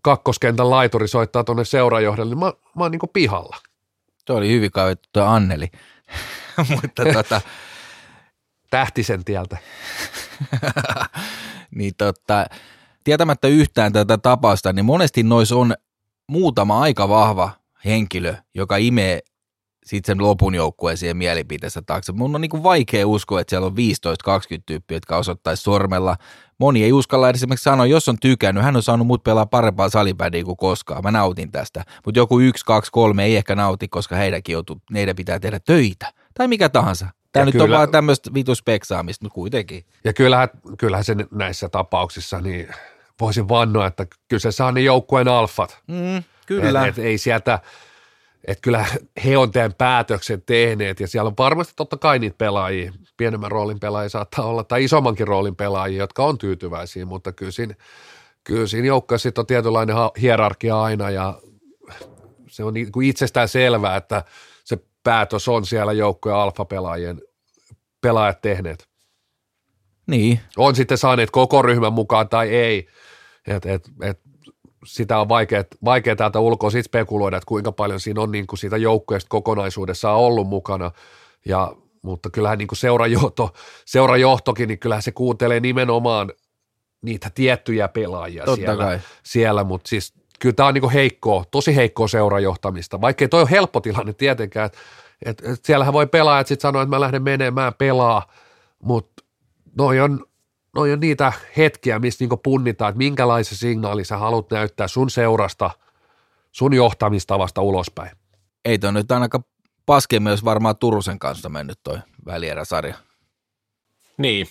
kakkoskentän 0.03 0.71
laituri 0.71 1.09
soittaa 1.09 1.45
tuonne 1.45 1.65
seurajohdolle, 1.65 2.31
niin 2.31 2.39
mä, 2.39 2.53
mä 2.77 2.85
oon 2.85 2.91
niin 2.91 3.01
pihalla. 3.13 3.57
Tuo 4.27 4.37
oli 4.37 4.51
hyvin 4.51 4.71
kaivettu 4.71 5.09
tuo 5.13 5.25
Anneli. 5.25 5.69
Mutta 6.71 7.05
tota, 7.13 7.41
Tähtisen 8.71 9.25
tieltä. 9.25 9.57
niin 11.77 11.93
tota, 11.99 12.47
tietämättä 13.05 13.49
yhtään 13.49 13.93
tätä 13.93 14.19
tapausta, 14.19 14.73
niin 14.73 14.85
monesti 14.85 15.23
nois 15.23 15.53
on 15.53 15.75
muutama 16.29 16.81
aika 16.81 17.09
vahva 17.09 17.51
henkilö, 17.85 18.35
joka 18.55 18.77
imee 18.77 19.21
sitten 19.87 20.17
sen 20.17 20.25
lopun 20.25 20.55
joukkueen 20.55 20.97
siihen 20.97 21.17
mielipiteessä 21.17 21.83
taakse. 21.83 22.13
Mun 22.13 22.35
on 22.35 22.41
niin 22.41 22.63
vaikea 22.63 23.07
uskoa, 23.07 23.41
että 23.41 23.51
siellä 23.51 23.67
on 23.67 23.73
15-20 23.73 23.77
tyyppiä, 24.67 24.97
jotka 24.97 25.17
osoittaisi 25.17 25.63
sormella. 25.63 26.17
Moni 26.59 26.85
ei 26.85 26.93
uskalla 26.93 27.29
edes 27.29 27.39
esimerkiksi 27.39 27.65
sanoa, 27.65 27.87
jos 27.87 28.09
on 28.09 28.19
tykännyt, 28.21 28.65
hän 28.65 28.77
on 28.77 28.83
saanut 28.83 29.07
mut 29.07 29.25
pelaa 29.25 29.47
parempaa 29.47 29.89
salipädiä 29.89 30.45
kuin 30.45 30.57
koskaan. 30.57 31.03
Mä 31.03 31.11
nautin 31.11 31.53
tästä. 31.53 31.85
Mutta 32.05 32.19
joku 32.19 32.41
yksi, 32.41 32.65
kaksi, 32.65 32.93
kolme 32.93 33.25
ei 33.25 33.37
ehkä 33.37 33.55
nauti, 33.55 33.89
koska 33.89 34.17
heidänkin 34.17 34.53
joutuu, 34.53 34.77
heidän 34.95 35.17
pitää 35.17 35.41
tehdä 35.41 35.61
töitä. 35.61 36.13
Tai 36.35 36.49
mikä 36.49 36.69
tahansa. 36.69 37.07
Tämä 37.33 37.43
ja 37.43 37.45
nyt 37.47 37.53
kyllä, 37.53 37.65
on 37.65 37.71
vaan 37.71 37.91
tämmöistä 37.91 38.35
vituspeksaamista, 38.35 39.25
mutta 39.25 39.35
kuitenkin. 39.35 39.85
Ja 40.05 40.13
kyllähän, 40.13 40.49
kyllähän 40.79 41.05
se 41.05 41.17
näissä 41.31 41.69
tapauksissa, 41.69 42.41
niin 42.41 42.69
voisin 43.21 43.49
vannoa, 43.49 43.87
että 43.87 44.07
kyseessä 44.29 44.67
on 44.67 44.75
ne 44.75 44.81
joukkueen 44.81 45.29
alfat. 45.29 45.79
Mm, 45.87 46.23
kyllä. 46.47 46.87
Et, 46.87 46.99
et 46.99 47.05
ei 47.05 47.19
sieltä, 47.19 47.59
että 48.47 48.63
kyllä 48.63 48.85
he 49.25 49.37
on 49.37 49.51
tämän 49.53 49.75
päätöksen 49.75 50.43
tehneet 50.43 51.01
ja 51.01 51.09
siellä 51.09 51.29
on 51.29 51.35
varmasti 51.39 51.73
totta 51.77 51.97
kai 51.97 52.19
niitä 52.19 52.37
pelaajia, 52.39 52.93
pienemmän 53.17 53.51
roolin 53.51 53.81
pelaajia 53.81 54.09
saattaa 54.09 54.45
olla 54.45 54.65
tai 54.65 54.85
isommankin 54.85 55.29
roolin 55.29 55.57
pelaajia, 55.57 55.99
jotka 55.99 56.25
on 56.25 56.39
tyytyväisiä, 56.39 57.07
mutta 57.07 57.33
kyllä 57.33 57.53
siinä, 57.53 57.75
kyllä 58.45 58.67
siinä 58.67 58.87
joukkueessa 58.87 59.31
on 59.39 59.47
tietynlainen 59.47 59.97
hierarkia 60.21 60.83
aina 60.83 61.11
ja 61.11 61.41
se 62.49 62.65
on 62.65 62.75
niin 62.75 62.93
kuin 62.93 63.09
itsestään 63.09 63.49
selvää, 63.49 63.97
että 63.97 64.25
se 64.65 64.79
päätös 65.03 65.49
on 65.49 65.67
siellä 65.67 65.93
joukkojen 65.93 66.39
alfapelaajien 66.39 67.23
pelaajat 68.01 68.41
tehneet. 68.41 68.89
Niin. 70.07 70.41
On 70.57 70.77
sitten 70.77 70.99
saaneet 70.99 71.31
koko 71.31 71.63
ryhmän 71.63 71.93
mukaan 71.93 72.29
tai 72.29 72.49
ei. 72.49 72.89
Et, 73.47 73.67
et, 73.67 73.91
et, 74.03 74.21
sitä 74.87 75.19
on 75.19 75.29
vaikea, 75.29 75.65
vaikea 75.85 76.17
täältä 76.17 76.41
ulkoa 76.41 76.71
sit 76.71 76.87
spekuloida, 76.87 77.37
että 77.37 77.47
kuinka 77.47 77.73
paljon 77.73 78.01
siinä 78.01 78.21
on 78.21 78.31
niin 78.31 78.47
kuin 78.47 78.59
siitä 78.59 78.77
joukkueesta 78.77 79.29
kokonaisuudessaan 79.29 80.19
ollut 80.19 80.49
mukana. 80.49 80.91
Ja, 81.45 81.73
mutta 82.03 82.31
kyllähän 82.31 82.59
niin 82.59 82.69
kuin 82.69 82.79
seurajohto, 82.79 83.55
seurajohtokin, 83.85 84.69
niin 84.69 84.79
kyllähän 84.79 85.03
se 85.03 85.13
kuuntelee 85.13 85.61
nimenomaan 85.61 86.33
niitä 87.03 87.31
tiettyjä 87.35 87.89
pelaajia 87.89 88.45
Totta 88.45 88.57
siellä, 88.67 88.85
kai. 88.85 88.99
siellä, 89.23 89.65
mutta 89.65 89.89
siis 89.89 90.15
kyllä 90.39 90.55
tämä 90.55 90.67
on 90.67 90.75
niin 90.75 90.91
heikkoa, 90.91 91.45
tosi 91.51 91.77
heikkoa 91.77 92.09
seurajohtamista, 92.09 93.01
vaikkei 93.01 93.29
toi 93.29 93.41
ole 93.41 93.51
helppo 93.51 93.81
tilanne 93.81 94.13
tietenkään, 94.13 94.67
että 94.67 94.79
et, 95.25 95.43
et 95.45 95.65
siellähän 95.65 95.95
voi 95.95 96.07
pelaajat 96.07 96.47
sitten 96.47 96.63
sanoa, 96.63 96.83
että 96.83 96.91
mä 96.91 97.01
lähden 97.01 97.23
menemään 97.23 97.75
pelaa, 97.75 98.27
mutta 98.83 99.25
noi 99.79 100.01
on, 100.01 100.25
noi 100.77 100.93
on 100.93 101.01
niitä 101.01 101.33
hetkiä, 101.57 101.99
missä 101.99 102.23
niinku 102.23 102.37
punnitaan, 102.37 102.89
että 102.89 102.99
minkälaisen 102.99 103.59
signaali 103.59 104.05
sä 104.05 104.17
haluat 104.17 104.51
näyttää 104.51 104.89
sun 104.89 105.11
seurasta, 105.11 105.71
sun 106.53 106.75
johtamistavasta 106.75 107.63
ulospäin. 107.63 108.11
Ei 108.65 108.79
toi 108.79 108.93
nyt 108.93 109.13
ainakaan 109.13 109.45
paskemmin 109.87 110.31
olisi 110.31 110.45
varmaan 110.45 110.77
Turusen 110.77 111.19
kanssa 111.19 111.49
mennyt 111.49 111.79
toi 111.85 111.99
välieräsarja. 112.27 112.95
Niin, 114.19 114.47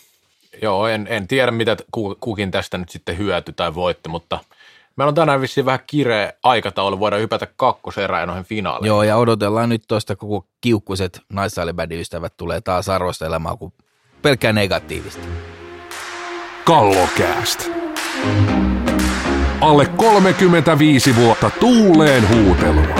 joo, 0.61 0.87
en, 0.87 1.07
en 1.09 1.27
tiedä 1.27 1.51
mitä 1.51 1.77
kukin 2.19 2.51
tästä 2.51 2.77
nyt 2.77 2.89
sitten 2.89 3.17
hyöty 3.17 3.53
tai 3.53 3.75
voitti, 3.75 4.09
mutta 4.09 4.39
meillä 4.95 5.09
on 5.09 5.15
tänään 5.15 5.41
vissiin 5.41 5.65
vähän 5.65 5.79
kireä 5.87 6.33
aikataulu, 6.43 6.99
voidaan 6.99 7.21
hypätä 7.21 7.47
kakkoserään 7.55 8.21
ja 8.21 8.25
noihin 8.25 8.45
finaaleihin. 8.45 8.87
Joo, 8.87 9.03
ja 9.03 9.17
odotellaan 9.17 9.69
nyt 9.69 9.83
tuosta 9.87 10.15
koko 10.15 10.47
kiukkuiset 10.61 11.21
naissalibändiystävät 11.33 12.37
tulee 12.37 12.61
taas 12.61 12.89
arvostelemaan, 12.89 13.57
kun 13.57 13.73
pelkkää 14.21 14.53
negatiivista. 14.53 15.27
Kallokääst. 16.65 17.71
Alle 19.61 19.85
35 19.85 21.15
vuotta 21.15 21.49
tuuleen 21.59 22.29
huutelua. 22.29 22.95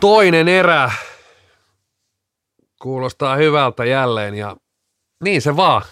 Toinen 0.00 0.48
erä 0.48 0.90
kuulostaa 2.82 3.36
hyvältä 3.36 3.84
jälleen 3.84 4.34
ja 4.34 4.56
niin 5.24 5.42
se 5.42 5.56
vaan. 5.56 5.82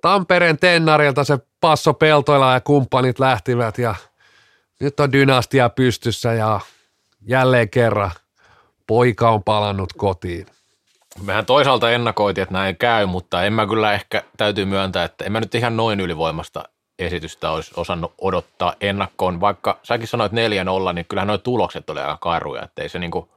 Tampereen 0.00 0.58
tennarilta 0.58 1.24
se 1.24 1.38
Passo 1.60 1.94
Peltoila 1.94 2.52
ja 2.52 2.60
kumppanit 2.60 3.18
lähtivät 3.18 3.78
ja 3.78 3.94
nyt 4.80 5.00
on 5.00 5.12
dynastia 5.12 5.68
pystyssä 5.68 6.32
ja 6.32 6.60
jälleen 7.20 7.70
kerran 7.70 8.10
poika 8.86 9.30
on 9.30 9.42
palannut 9.42 9.92
kotiin. 9.92 10.46
Mehän 11.22 11.46
toisaalta 11.46 11.90
ennakoitiin, 11.90 12.42
että 12.42 12.52
näin 12.52 12.76
käy, 12.76 13.06
mutta 13.06 13.44
en 13.44 13.52
mä 13.52 13.66
kyllä 13.66 13.92
ehkä 13.92 14.22
täytyy 14.36 14.64
myöntää, 14.64 15.04
että 15.04 15.24
en 15.24 15.32
mä 15.32 15.40
nyt 15.40 15.54
ihan 15.54 15.76
noin 15.76 16.00
ylivoimasta 16.00 16.64
esitystä 16.98 17.50
olisi 17.50 17.70
osannut 17.76 18.14
odottaa 18.20 18.74
ennakkoon. 18.80 19.40
Vaikka 19.40 19.78
säkin 19.82 20.08
sanoit 20.08 20.32
4-0, 20.32 20.34
niin 20.92 21.06
kyllähän 21.08 21.28
nuo 21.28 21.38
tulokset 21.38 21.90
oli 21.90 22.00
aika 22.00 22.16
karuja, 22.16 22.62
että 22.64 22.82
ei 22.82 22.88
se 22.88 22.98
niinku 22.98 23.28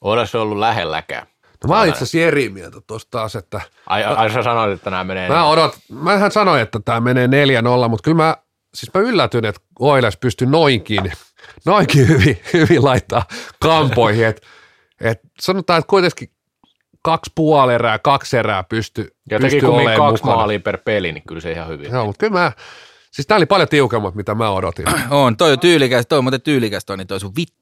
olisi 0.00 0.36
ollut 0.36 0.58
lähelläkään. 0.58 1.26
No 1.64 1.68
mä 1.68 1.78
oon 1.78 1.88
itse 1.88 2.04
asiassa 2.04 2.28
eri 2.28 2.48
mieltä 2.48 2.80
tuosta 2.86 3.10
taas, 3.10 3.36
että... 3.36 3.60
Ai, 3.86 4.04
ai 4.04 4.30
sä 4.30 4.42
sanoit, 4.42 4.72
että 4.72 4.90
nämä 4.90 5.04
menee... 5.04 5.28
Mä 5.28 5.46
odot, 5.46 5.76
mähän 5.88 6.30
sanoin, 6.30 6.62
että 6.62 6.80
tämä 6.84 7.00
menee 7.00 7.26
4-0, 7.26 7.88
mutta 7.88 8.02
kyllä 8.02 8.16
mä, 8.16 8.36
siis 8.74 8.94
mä 8.94 9.00
yllätyin, 9.00 9.44
että 9.44 9.60
Oilers 9.78 10.16
pystyi 10.16 10.46
noinkin, 10.46 11.12
noinkin 11.66 12.08
hyvin, 12.08 12.42
hyvin 12.52 12.84
laittaa 12.84 13.24
kampoihin, 13.62 14.26
että 14.26 14.46
et 15.00 15.20
sanotaan, 15.40 15.78
että 15.78 15.88
kuitenkin 15.88 16.30
kaksi 17.02 17.32
puoli 17.34 17.74
erää, 17.74 17.98
kaksi 17.98 18.36
erää 18.36 18.64
pysty, 18.64 19.14
ja 19.30 19.38
pysty 19.38 19.56
teki 19.56 19.66
olemaan 19.66 19.96
kaksi 19.96 20.24
mukana. 20.24 20.36
maalia 20.36 20.60
per 20.60 20.78
peli, 20.84 21.12
niin 21.12 21.22
kyllä 21.28 21.40
se 21.40 21.52
ihan 21.52 21.68
hyvin. 21.68 21.92
Joo, 21.92 22.06
mutta 22.06 22.18
kyllä 22.18 22.40
mä, 22.40 22.52
siis 23.10 23.26
tää 23.26 23.36
oli 23.36 23.46
paljon 23.46 23.68
tiukemmat, 23.68 24.14
mitä 24.14 24.34
mä 24.34 24.50
odotin. 24.50 24.86
On, 25.10 25.36
toi 25.36 25.52
on 25.52 25.60
tyylikäs, 25.60 26.06
toi 26.06 26.18
on 26.18 26.24
muuten 26.24 26.42
tyylikäs 26.42 26.84
toi, 26.84 26.96
niin 26.96 27.06
toi 27.06 27.20
sun 27.20 27.32
vit. 27.36 27.54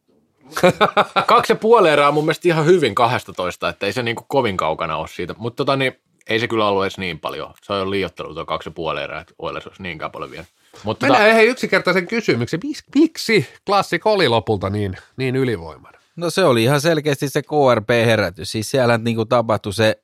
Kaksi 1.27 1.53
ja 1.53 1.57
puoli 1.57 1.90
erää 1.90 2.09
on 2.09 2.14
mun 2.14 2.24
mielestä 2.24 2.48
ihan 2.48 2.66
hyvin 2.66 2.94
12, 2.94 3.68
että 3.68 3.87
ei 3.87 3.92
se 3.92 4.03
niinku 4.03 4.24
kovin 4.29 4.57
kaukana 4.57 4.96
ole 4.96 5.09
siitä. 5.09 5.35
Mutta 5.38 5.57
tota, 5.57 5.77
niin, 5.77 5.92
ei 6.29 6.40
se 6.40 6.48
kyllä 6.48 6.68
ollut 6.68 6.85
edes 6.85 6.98
niin 6.98 7.20
paljon. 7.20 7.55
Se 7.62 7.72
on 7.72 7.90
liiottelu 7.90 8.35
tuo 8.35 8.46
kaksi 8.46 8.68
ja 8.68 8.72
puoli 8.72 9.03
erää, 9.03 9.20
että 9.20 9.35
Oilers 9.38 9.66
olisi 9.66 9.83
niinkään 9.83 10.11
paljon 10.11 10.31
vielä. 10.31 10.44
Mutta 10.85 11.07
tota, 11.07 11.18
Mennään 11.18 11.37
hei 11.37 11.46
yksinkertaisen 11.46 12.07
kysymyksen. 12.07 12.61
Miksi, 12.62 12.85
miksi 12.94 13.48
klassik 13.66 14.07
oli 14.07 14.29
lopulta 14.29 14.70
niin, 14.70 14.96
niin 15.16 15.37
ylivoimainen? 15.37 15.97
No 16.18 16.31
se 16.31 16.44
oli 16.44 16.62
ihan 16.62 16.81
selkeästi 16.81 17.28
se 17.28 17.42
KRP-herätys. 17.42 18.52
Siis 18.52 18.70
siellä 18.70 18.98
niinku 18.98 19.24
tapahtui 19.24 19.72
se 19.72 20.02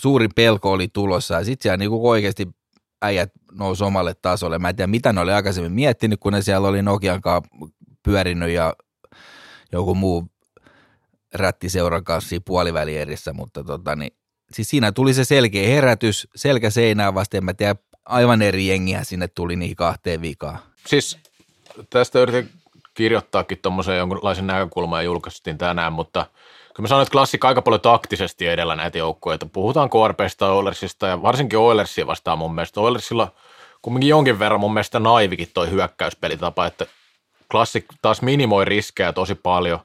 suurin 0.00 0.30
pelko 0.34 0.72
oli 0.72 0.88
tulossa 0.88 1.34
ja 1.34 1.44
sitten 1.44 1.62
siellä 1.62 1.76
niinku 1.76 2.08
oikeasti 2.08 2.48
äijät 3.02 3.32
nousi 3.52 3.84
omalle 3.84 4.14
tasolle. 4.22 4.58
Mä 4.58 4.68
en 4.68 4.76
tiedä, 4.76 4.86
mitä 4.86 5.12
ne 5.12 5.20
oli 5.20 5.32
aikaisemmin 5.32 5.72
miettinyt, 5.72 6.20
kun 6.20 6.32
ne 6.32 6.42
siellä 6.42 6.68
oli 6.68 6.82
Nokian 6.82 7.20
kanssa 7.20 7.50
pyörinyt 8.02 8.50
ja 8.50 8.74
joku 9.72 9.94
muu 9.94 10.26
rättiseuran 11.34 12.04
kanssa 12.04 12.28
siinä 12.28 12.42
puolivälierissä, 12.46 13.32
mutta 13.32 13.64
tota, 13.64 13.96
niin, 13.96 14.12
siis 14.52 14.68
siinä 14.70 14.92
tuli 14.92 15.14
se 15.14 15.24
selkeä 15.24 15.68
herätys, 15.68 16.28
selkä 16.36 16.70
seinää 16.70 17.14
vasten, 17.14 17.38
en 17.38 17.44
mä 17.44 17.54
tiedä, 17.54 17.74
aivan 18.04 18.42
eri 18.42 18.66
jengiä 18.66 19.04
sinne 19.04 19.28
tuli 19.28 19.56
niihin 19.56 19.76
kahteen 19.76 20.22
vikaan. 20.22 20.58
siis 20.86 21.18
tästä 21.90 22.20
yritin 22.20 22.59
kirjoittaakin 23.00 23.58
tuommoisen 23.62 23.96
jonkunlaisen 23.96 24.46
näkökulman 24.46 25.00
ja 25.00 25.02
julkaistiin 25.02 25.58
tänään, 25.58 25.92
mutta 25.92 26.26
kyllä 26.74 26.84
mä 26.84 26.88
sanoin, 26.88 27.02
että 27.02 27.12
klassikko 27.12 27.48
aika 27.48 27.62
paljon 27.62 27.80
taktisesti 27.80 28.46
edellä 28.46 28.76
näitä 28.76 28.98
joukkoja. 28.98 29.38
Puhutaan 29.52 29.90
KRPstä, 29.90 30.46
Oilersista 30.46 31.06
ja 31.06 31.22
varsinkin 31.22 31.58
Oilersia 31.58 32.06
vastaan 32.06 32.38
mun 32.38 32.54
mielestä. 32.54 32.80
Oilersilla 32.80 33.32
kumminkin 33.82 34.08
jonkin 34.08 34.38
verran 34.38 34.60
mun 34.60 34.74
mielestä 34.74 35.00
naivikin 35.00 35.48
toi 35.54 35.70
hyökkäyspelitapa, 35.70 36.66
että 36.66 36.86
klassik 37.50 37.84
taas 38.02 38.22
minimoi 38.22 38.64
riskejä 38.64 39.12
tosi 39.12 39.34
paljon. 39.34 39.78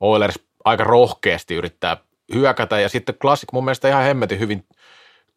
Oilers 0.00 0.38
aika 0.64 0.84
rohkeasti 0.84 1.54
yrittää 1.54 1.96
hyökätä 2.34 2.80
ja 2.80 2.88
sitten 2.88 3.14
klassik 3.20 3.52
mun 3.52 3.64
mielestä 3.64 3.88
ihan 3.88 4.04
hemmetin 4.04 4.38
hyvin 4.38 4.64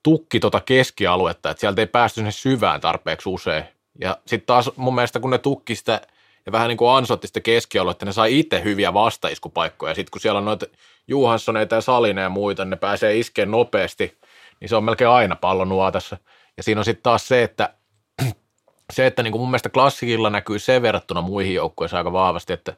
tukki 0.04 0.40
tota 0.40 0.60
keskialuetta, 0.60 1.50
että 1.50 1.62
sieltä 1.62 1.82
ei 1.82 1.88
päästy 1.88 2.16
sinne 2.16 2.32
syvään 2.32 2.82
tarpeeksi 2.82 3.30
usein. 3.30 3.64
Ja 4.02 4.18
sitten 4.26 4.48
taas 4.48 4.72
mun 4.76 4.96
mielestä 4.96 5.20
kun 5.20 5.30
ne 5.30 5.38
tukki 5.38 5.76
sitä 5.76 6.02
ja 6.46 6.52
vähän 6.52 6.68
niin 6.68 6.78
kuin 6.78 6.92
ansotti 6.92 7.28
sitä 7.28 7.40
keskialuetta, 7.40 8.06
ne 8.06 8.12
sai 8.12 8.40
itse 8.40 8.64
hyviä 8.64 8.94
vastaiskupaikkoja. 8.94 9.96
Sitten 9.96 10.12
kun 10.12 10.22
siellä 10.22 10.38
on 10.38 10.46
noita 10.46 10.66
Juhanssoneita 11.08 11.76
ja 11.76 11.82
Salina 11.82 12.22
ja 12.22 12.30
muita, 12.30 12.66
ne 12.66 12.76
pääsee 12.76 13.18
iskeen 13.18 13.52
nopeasti, 13.52 14.18
niin 14.60 14.70
se 14.70 14.76
on 14.76 14.84
melkein 14.84 15.10
aina 15.10 15.36
pallon 15.36 15.70
nuotassa. 15.70 16.18
Ja 16.58 16.64
siinä 16.64 16.82
on 16.82 16.86
sitten 16.86 17.04
taas 17.04 17.28
se, 17.28 17.44
että 17.44 17.74
se, 18.94 19.06
että 19.06 19.24
niin 19.24 19.32
kuin 19.32 19.42
mun 19.42 19.50
mielestä 19.50 19.70
klassikilla 19.70 20.30
näkyy 20.30 20.60
se 20.60 20.82
verrattuna 20.82 21.22
muihin 21.22 21.54
joukkueisiin 21.54 21.98
aika 21.98 22.14
vahvasti, 22.14 22.54
että 22.54 22.74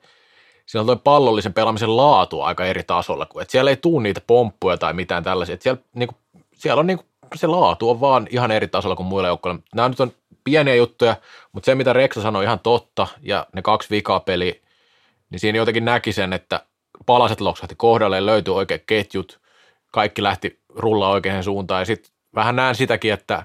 siinä 0.65 0.82
on 0.82 0.86
tuo 0.86 0.95
pallollisen 0.95 1.54
pelaamisen 1.54 1.97
laatu 1.97 2.41
aika 2.41 2.65
eri 2.65 2.84
tasolla, 2.84 3.26
kun 3.26 3.41
että 3.41 3.52
siellä 3.52 3.71
ei 3.71 3.78
tule 3.78 4.04
niitä 4.04 4.21
pomppuja 4.28 4.78
tai 4.78 4.93
mitään 4.93 5.24
tällaisia, 5.24 5.54
että 5.54 5.63
siellä, 5.63 5.82
niin 5.95 6.10
kuin, 6.10 6.17
siellä 6.54 6.80
on 6.80 6.88
niin 6.88 6.97
kuin, 6.97 7.08
se 7.36 7.47
laatu 7.47 7.89
on 7.89 8.00
vaan 8.00 8.28
ihan 8.30 8.52
eri 8.52 8.67
tasolla 8.67 8.95
kuin 8.95 9.08
muilla 9.08 9.28
joukkueilla. 9.28 9.62
Nämä 9.76 9.89
nyt 9.89 10.00
on 10.00 10.12
pieniä 10.44 10.76
juttuja, 10.76 11.16
mutta 11.52 11.66
se 11.66 11.76
mitä 11.76 11.94
Reksa 11.94 12.22
sanoi 12.22 12.44
ihan 12.44 12.60
totta 12.60 13.08
ja 13.22 13.48
ne 13.54 13.62
kaksi 13.62 13.90
vikaa 13.90 14.20
peli, 14.20 14.62
niin 15.30 15.40
siinä 15.40 15.58
jotenkin 15.58 15.86
näki 15.86 16.14
sen, 16.14 16.34
että 16.34 16.66
palaset 17.06 17.42
loksahti 17.42 17.76
kohdalle, 17.76 18.26
löytyi 18.26 18.54
oikein 18.54 18.84
ketjut, 18.86 19.40
kaikki 19.92 20.24
lähti 20.24 20.60
rullaa 20.70 21.12
oikeaan 21.12 21.44
suuntaan 21.44 21.82
ja 21.82 21.86
sitten 21.86 22.12
vähän 22.36 22.56
näen 22.56 22.76
sitäkin, 22.76 23.14
että 23.14 23.44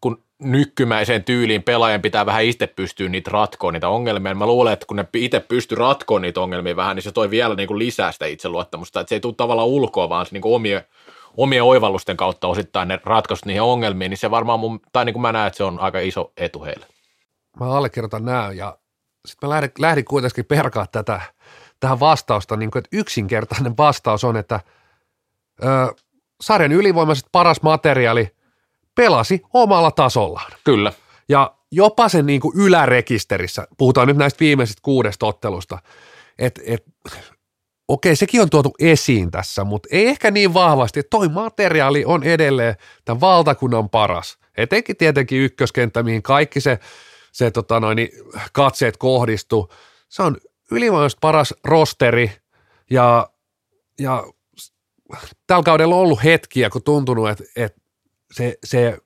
kun 0.00 0.22
nykkymäiseen 0.38 1.24
tyyliin 1.24 1.62
pelaajan 1.62 2.02
pitää 2.02 2.26
vähän 2.26 2.44
itse 2.44 2.66
pystyä 2.66 3.08
niitä 3.08 3.30
ratkoon, 3.30 3.74
niitä 3.74 3.88
ongelmia. 3.88 4.34
Mä 4.34 4.46
luulen, 4.46 4.72
että 4.72 4.86
kun 4.86 4.96
ne 4.96 5.06
itse 5.14 5.40
pystyy 5.40 5.78
ratkoon 5.78 6.22
niitä 6.22 6.40
ongelmia 6.40 6.76
vähän, 6.76 6.96
niin 6.96 7.02
se 7.02 7.12
toi 7.12 7.30
vielä 7.30 7.54
niin 7.54 7.68
kuin 7.68 7.78
lisää 7.78 8.12
sitä 8.12 8.26
itseluottamusta. 8.26 9.00
Että 9.00 9.08
se 9.08 9.14
ei 9.14 9.20
tule 9.20 9.34
tavallaan 9.34 9.68
ulkoa, 9.68 10.08
vaan 10.08 10.26
se 10.26 10.32
niin 10.32 10.42
kuin 10.42 10.54
omien, 10.54 10.84
omien 11.36 11.64
oivallusten 11.64 12.16
kautta 12.16 12.48
osittain 12.48 12.88
ne 12.88 13.00
ratkaisut 13.04 13.46
niihin 13.46 13.62
ongelmiin, 13.62 14.10
niin 14.10 14.18
se 14.18 14.30
varmaan 14.30 14.60
mun, 14.60 14.80
tai 14.92 15.04
niin 15.04 15.12
kuin 15.12 15.22
mä 15.22 15.32
näen, 15.32 15.46
että 15.46 15.56
se 15.56 15.64
on 15.64 15.80
aika 15.80 15.98
iso 15.98 16.32
etu 16.36 16.64
heille. 16.64 16.86
Mä 17.60 17.66
allekirjoitan 17.66 18.24
näin 18.24 18.56
ja 18.56 18.78
sitten 19.26 19.48
mä 19.48 19.54
lähdin, 19.54 19.70
lähdin 19.78 20.04
kuitenkin 20.04 20.44
perkaa 20.44 20.86
tätä, 20.86 21.20
tähän 21.80 22.00
vastausta, 22.00 22.56
niin 22.56 22.70
kuin, 22.70 22.80
että 22.80 22.96
yksinkertainen 22.96 23.76
vastaus 23.76 24.24
on, 24.24 24.36
että 24.36 24.60
ö, 25.64 25.94
sarjan 26.40 26.72
ylivoimaiset 26.72 27.26
paras 27.32 27.62
materiaali 27.62 28.34
pelasi 28.94 29.42
omalla 29.54 29.90
tasollaan. 29.90 30.52
Kyllä. 30.64 30.92
Ja 31.28 31.54
jopa 31.70 32.08
sen 32.08 32.26
niin 32.26 32.40
kuin 32.40 32.56
ylärekisterissä, 32.56 33.66
puhutaan 33.78 34.08
nyt 34.08 34.16
näistä 34.16 34.40
viimeisistä 34.40 34.80
kuudesta 34.82 35.26
ottelusta, 35.26 35.78
että 36.38 36.62
et, 36.66 36.84
okei, 37.92 38.16
sekin 38.16 38.42
on 38.42 38.50
tuotu 38.50 38.74
esiin 38.78 39.30
tässä, 39.30 39.64
mutta 39.64 39.88
ei 39.92 40.06
ehkä 40.06 40.30
niin 40.30 40.54
vahvasti. 40.54 41.02
Toi 41.02 41.28
materiaali 41.28 42.04
on 42.04 42.22
edelleen 42.22 42.74
tämän 43.04 43.20
valtakunnan 43.20 43.90
paras. 43.90 44.38
Etenkin 44.56 44.96
tietenkin 44.96 45.40
ykköskenttä, 45.40 46.02
mihin 46.02 46.22
kaikki 46.22 46.60
se, 46.60 46.78
se 47.32 47.50
tota 47.50 47.80
noin, 47.80 47.96
niin 47.96 48.08
katseet 48.52 48.96
kohdistuu. 48.96 49.72
Se 50.08 50.22
on 50.22 50.36
ylivoimaisesti 50.70 51.18
paras 51.20 51.54
rosteri 51.64 52.32
ja, 52.90 53.30
ja 54.00 54.24
tällä 55.46 55.62
kaudella 55.62 55.94
on 55.94 56.00
ollut 56.00 56.24
hetkiä, 56.24 56.70
kun 56.70 56.82
tuntunut, 56.82 57.28
että, 57.28 57.44
että 57.56 57.80
se, 58.32 58.58
se, 58.64 58.98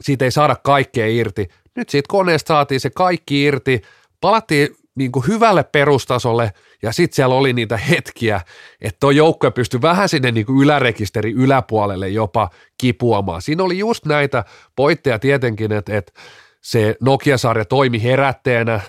siitä 0.00 0.24
ei 0.24 0.30
saada 0.30 0.56
kaikkea 0.56 1.06
irti. 1.06 1.48
Nyt 1.76 1.88
siitä 1.88 2.08
koneesta 2.08 2.48
saatiin 2.48 2.80
se 2.80 2.90
kaikki 2.90 3.42
irti, 3.42 3.82
palattiin 4.20 4.76
niin 5.00 5.12
kuin 5.12 5.26
hyvälle 5.26 5.64
perustasolle 5.64 6.52
ja 6.82 6.92
sitten 6.92 7.16
siellä 7.16 7.34
oli 7.34 7.52
niitä 7.52 7.76
hetkiä, 7.76 8.40
että 8.80 8.96
tuo 9.00 9.10
joukkue 9.10 9.50
pystyi 9.50 9.82
vähän 9.82 10.08
sinne 10.08 10.30
niin 10.30 10.46
kuin 10.46 10.62
ylärekisteri 10.64 11.32
yläpuolelle 11.32 12.08
jopa 12.08 12.50
kipuamaan. 12.78 13.42
Siinä 13.42 13.62
oli 13.62 13.78
just 13.78 14.06
näitä 14.06 14.44
poitteja 14.76 15.18
tietenkin, 15.18 15.72
että, 15.72 15.96
että 15.96 16.12
se 16.60 16.96
Nokia-sarja 17.00 17.64
toimi 17.64 18.02
herätteenä, 18.02 18.80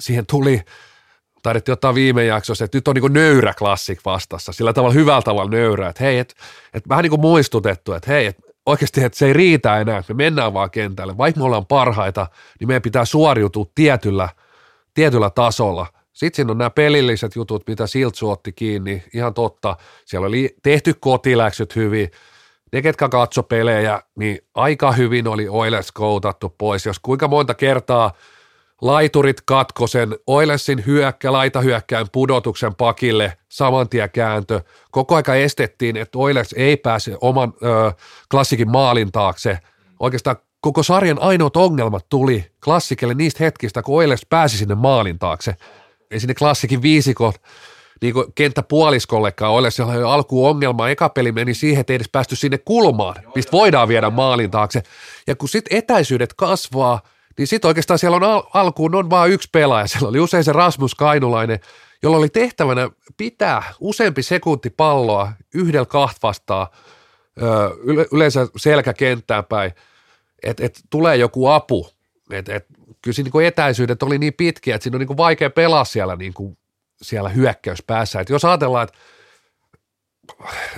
siihen 0.00 0.26
tuli 0.26 0.60
taidettiin 1.42 1.72
ottaa 1.72 1.94
viime 1.94 2.24
jaksossa, 2.24 2.64
että 2.64 2.76
nyt 2.76 2.88
on 2.88 2.94
niin 2.94 3.12
nöyrä 3.12 3.54
klassik 3.58 4.00
vastassa, 4.04 4.52
sillä 4.52 4.72
tavalla 4.72 4.94
hyvällä 4.94 5.22
tavalla 5.22 5.50
nöyrä, 5.50 5.88
että 5.88 6.04
hei, 6.04 6.18
että, 6.18 6.34
että 6.74 6.88
vähän 6.88 7.02
niin 7.02 7.10
kuin 7.10 7.20
muistutettu, 7.20 7.92
että 7.92 8.10
hei, 8.12 8.26
että 8.26 8.42
oikeasti, 8.66 9.04
että 9.04 9.18
se 9.18 9.26
ei 9.26 9.32
riitä 9.32 9.80
enää, 9.80 10.02
me 10.08 10.14
mennään 10.14 10.54
vaan 10.54 10.70
kentälle, 10.70 11.16
vaikka 11.16 11.40
me 11.40 11.44
ollaan 11.44 11.66
parhaita, 11.66 12.26
niin 12.60 12.68
meidän 12.68 12.82
pitää 12.82 13.04
suoriutua 13.04 13.66
tietyllä, 13.74 14.28
tietyllä 14.94 15.30
tasolla. 15.30 15.86
Sitten 16.12 16.36
siinä 16.36 16.50
on 16.50 16.58
nämä 16.58 16.70
pelilliset 16.70 17.36
jutut, 17.36 17.68
mitä 17.68 17.86
Siltsu 17.86 18.30
otti 18.30 18.52
kiinni, 18.52 19.02
ihan 19.14 19.34
totta, 19.34 19.76
siellä 20.04 20.26
oli 20.26 20.56
tehty 20.62 20.94
kotiläksyt 21.00 21.76
hyvin, 21.76 22.10
ne, 22.72 22.82
ketkä 22.82 23.08
katso 23.08 23.42
pelejä, 23.42 24.02
niin 24.18 24.38
aika 24.54 24.92
hyvin 24.92 25.28
oli 25.28 25.48
Oilers 25.48 25.92
koutattu 25.92 26.54
pois, 26.58 26.86
jos 26.86 26.98
kuinka 26.98 27.28
monta 27.28 27.54
kertaa– 27.54 28.12
laiturit 28.80 29.40
katkosen, 29.44 30.16
Oilersin 30.26 30.86
hyökkä, 30.86 31.32
laitahyökkään 31.32 32.06
pudotuksen 32.12 32.74
pakille, 32.74 33.36
samantia 33.48 34.08
kääntö. 34.08 34.60
Koko 34.90 35.16
aika 35.16 35.34
estettiin, 35.34 35.96
että 35.96 36.18
Oilers 36.18 36.52
ei 36.52 36.76
pääse 36.76 37.16
oman 37.20 37.52
ö, 37.62 37.92
klassikin 38.30 38.70
maalin 38.70 39.12
taakse. 39.12 39.58
Oikeastaan 40.00 40.36
koko 40.60 40.82
sarjan 40.82 41.22
ainoat 41.22 41.56
ongelmat 41.56 42.06
tuli 42.08 42.46
klassikelle 42.64 43.14
niistä 43.14 43.44
hetkistä, 43.44 43.82
kun 43.82 43.96
Oilers 43.96 44.26
pääsi 44.30 44.58
sinne 44.58 44.74
maalin 44.74 45.18
taakse. 45.18 45.54
Ei 46.10 46.20
sinne 46.20 46.34
klassikin 46.34 46.82
viisikot 46.82 47.34
niin 48.02 48.14
kuin 48.14 48.26
kenttäpuoliskollekaan 48.34 49.52
Oilers 49.52 49.80
oli 49.80 50.02
alkuun 50.02 50.50
ongelma. 50.50 50.88
Eka 50.88 51.08
peli 51.08 51.32
meni 51.32 51.54
siihen, 51.54 51.80
että 51.80 51.92
ei 51.92 51.94
edes 51.94 52.08
päästy 52.12 52.36
sinne 52.36 52.58
kulmaan, 52.58 53.14
mistä 53.34 53.52
voidaan 53.52 53.88
viedä 53.88 54.10
maalin 54.10 54.50
taakse. 54.50 54.82
Ja 55.26 55.36
kun 55.36 55.48
sitten 55.48 55.78
etäisyydet 55.78 56.34
kasvaa– 56.34 57.00
niin 57.40 57.46
sitten 57.46 57.68
oikeastaan 57.68 57.98
siellä 57.98 58.16
on 58.16 58.22
al- 58.22 58.42
alkuun 58.54 58.94
on 58.94 59.10
vain 59.10 59.32
yksi 59.32 59.48
pelaaja. 59.52 59.86
Siellä 59.86 60.08
oli 60.08 60.20
usein 60.20 60.44
se 60.44 60.52
Rasmus 60.52 60.94
Kainulainen, 60.94 61.60
jolla 62.02 62.16
oli 62.16 62.28
tehtävänä 62.28 62.90
pitää 63.16 63.62
useampi 63.80 64.22
sekunti 64.22 64.70
palloa 64.70 65.32
yhdellä 65.54 65.86
kahta 65.86 66.18
vastaan, 66.22 66.66
yleensä 68.12 68.46
selkäkenttään 68.56 69.44
päin, 69.44 69.72
että 70.42 70.64
et 70.64 70.80
tulee 70.90 71.16
joku 71.16 71.46
apu. 71.46 71.90
Et, 72.30 72.48
et, 72.48 72.66
kyllä 73.02 73.14
siinä 73.14 73.30
niin 73.34 73.46
etäisyydet 73.46 74.02
oli 74.02 74.18
niin 74.18 74.34
pitkiä, 74.34 74.74
että 74.74 74.82
siinä 74.82 74.96
on 74.96 75.00
niin 75.00 75.16
vaikea 75.16 75.50
pelaa 75.50 75.84
siellä, 75.84 76.16
niin 76.16 76.34
kuin, 76.34 76.58
siellä 77.02 77.28
hyökkäyspäässä. 77.28 78.20
Et 78.20 78.28
jos 78.28 78.44
ajatellaan, 78.44 78.84
että 78.84 78.98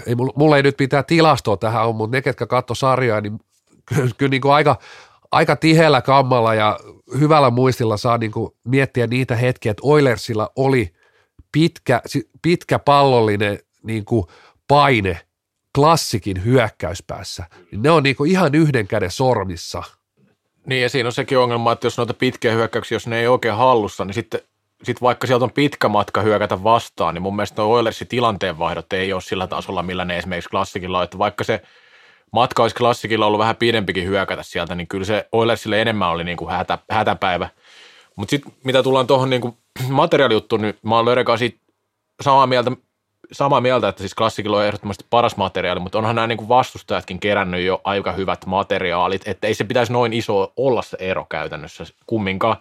ei, 0.07 0.15
mulla 0.15 0.57
ei 0.57 0.63
nyt 0.63 0.77
pitää 0.77 1.03
tilastoa 1.03 1.57
tähän 1.57 1.87
on, 1.89 1.97
mutta 1.97 2.17
ne, 2.17 2.23
ketkä 2.23 2.47
katso 2.47 2.75
sarjaa, 2.75 3.21
niin 3.21 3.41
kyllä, 3.85 4.11
kyllä 4.19 4.31
niin 4.31 4.43
kuin 4.43 4.53
aika, 4.55 4.79
aika 5.33 5.57
tiheällä 5.57 6.03
kammalla 6.03 6.55
ja 6.55 6.81
hyvällä 7.19 7.51
muistilla 7.51 7.97
saa 7.97 8.19
niin 8.19 8.33
kuin 8.33 8.51
miettiä 8.65 9.07
niitä 9.07 9.37
hetkiä, 9.37 9.71
että 9.71 9.83
Oilersilla 9.85 10.51
oli 10.57 10.93
pitkä, 11.53 12.03
pitkä 12.43 12.79
pallollinen 12.79 13.59
niin 13.83 14.05
kuin 14.05 14.27
paine 14.69 15.21
klassikin 15.75 16.45
hyökkäyspäässä. 16.45 17.45
Ne 17.73 17.91
on 17.91 18.03
niin 18.03 18.17
kuin 18.17 18.31
ihan 18.31 18.55
yhden 18.55 18.89
käden 18.89 19.11
sormissa. 19.11 19.83
Niin 20.67 20.83
ja 20.83 20.89
siinä 20.89 21.07
on 21.07 21.13
sekin 21.13 21.39
ongelma, 21.39 21.73
että 21.73 21.87
jos 21.87 21.99
noita 21.99 22.15
pitkiä 22.15 22.53
hyökkäyksiä, 22.53 22.97
jos 22.97 23.07
ne 23.07 23.21
ei 23.21 23.27
oikein 23.27 23.55
hallussa, 23.55 24.05
niin 24.05 24.15
sitten 24.15 24.41
sit 24.83 25.03
vaikka 25.03 25.27
sieltä 25.27 25.45
on 25.45 25.53
pitkä 25.53 25.89
matka 25.89 26.21
hyökätä 26.21 26.63
vastaan, 26.63 27.15
niin 27.15 27.23
mun 27.23 27.37
mielestä 27.37 27.63
Oilersin 27.63 28.09
tilanteenvaihdot 28.09 28.93
ei 28.93 29.13
ole 29.13 29.21
sillä 29.21 29.47
tasolla, 29.47 29.83
millä 29.83 30.05
ne 30.05 30.19
esimerkiksi 30.19 30.51
klassikilla 30.51 30.99
on, 30.99 31.05
että 31.05 31.19
vaikka 31.19 31.45
se– 31.45 31.63
matka 32.33 32.63
olisi 32.63 32.77
klassikilla 32.77 33.27
ollut 33.27 33.39
vähän 33.39 33.57
pidempikin 33.57 34.09
hyökätä 34.09 34.43
sieltä, 34.43 34.75
niin 34.75 34.89
kyllä 34.89 35.05
se 35.05 35.29
Oilersille 35.33 35.83
enemmän 35.83 36.11
oli 36.11 36.25
niin 36.25 36.37
kuin 36.37 36.51
hätä, 36.51 36.79
hätäpäivä. 36.91 37.49
Mutta 38.17 38.31
sitten 38.31 38.53
mitä 38.65 38.83
tullaan 38.83 39.07
tuohon 39.07 39.31
niin 39.31 39.59
materiaalijuttuun, 39.89 40.63
niin 40.63 40.75
mä 40.83 40.95
olen 40.95 41.05
Lörekaan 41.05 41.39
siitä 41.39 41.59
samaa 42.21 42.47
mieltä, 42.47 42.71
samaa 43.33 43.61
mieltä, 43.61 43.89
että 43.89 44.01
siis 44.01 44.15
klassikilla 44.15 44.57
on 44.57 44.65
ehdottomasti 44.65 45.05
paras 45.11 45.37
materiaali, 45.37 45.81
mutta 45.81 45.99
onhan 45.99 46.15
nämä 46.15 46.27
niin 46.27 46.49
vastustajatkin 46.49 47.21
kerännyt 47.21 47.65
jo 47.65 47.81
aika 47.85 48.13
hyvät 48.13 48.47
materiaalit, 48.47 49.29
että 49.29 49.47
ei 49.47 49.55
se 49.55 49.65
pitäisi 49.65 49.93
noin 49.93 50.13
iso 50.13 50.53
olla 50.57 50.83
se 50.83 50.97
ero 51.01 51.27
käytännössä 51.29 51.85
kumminkaan. 52.07 52.57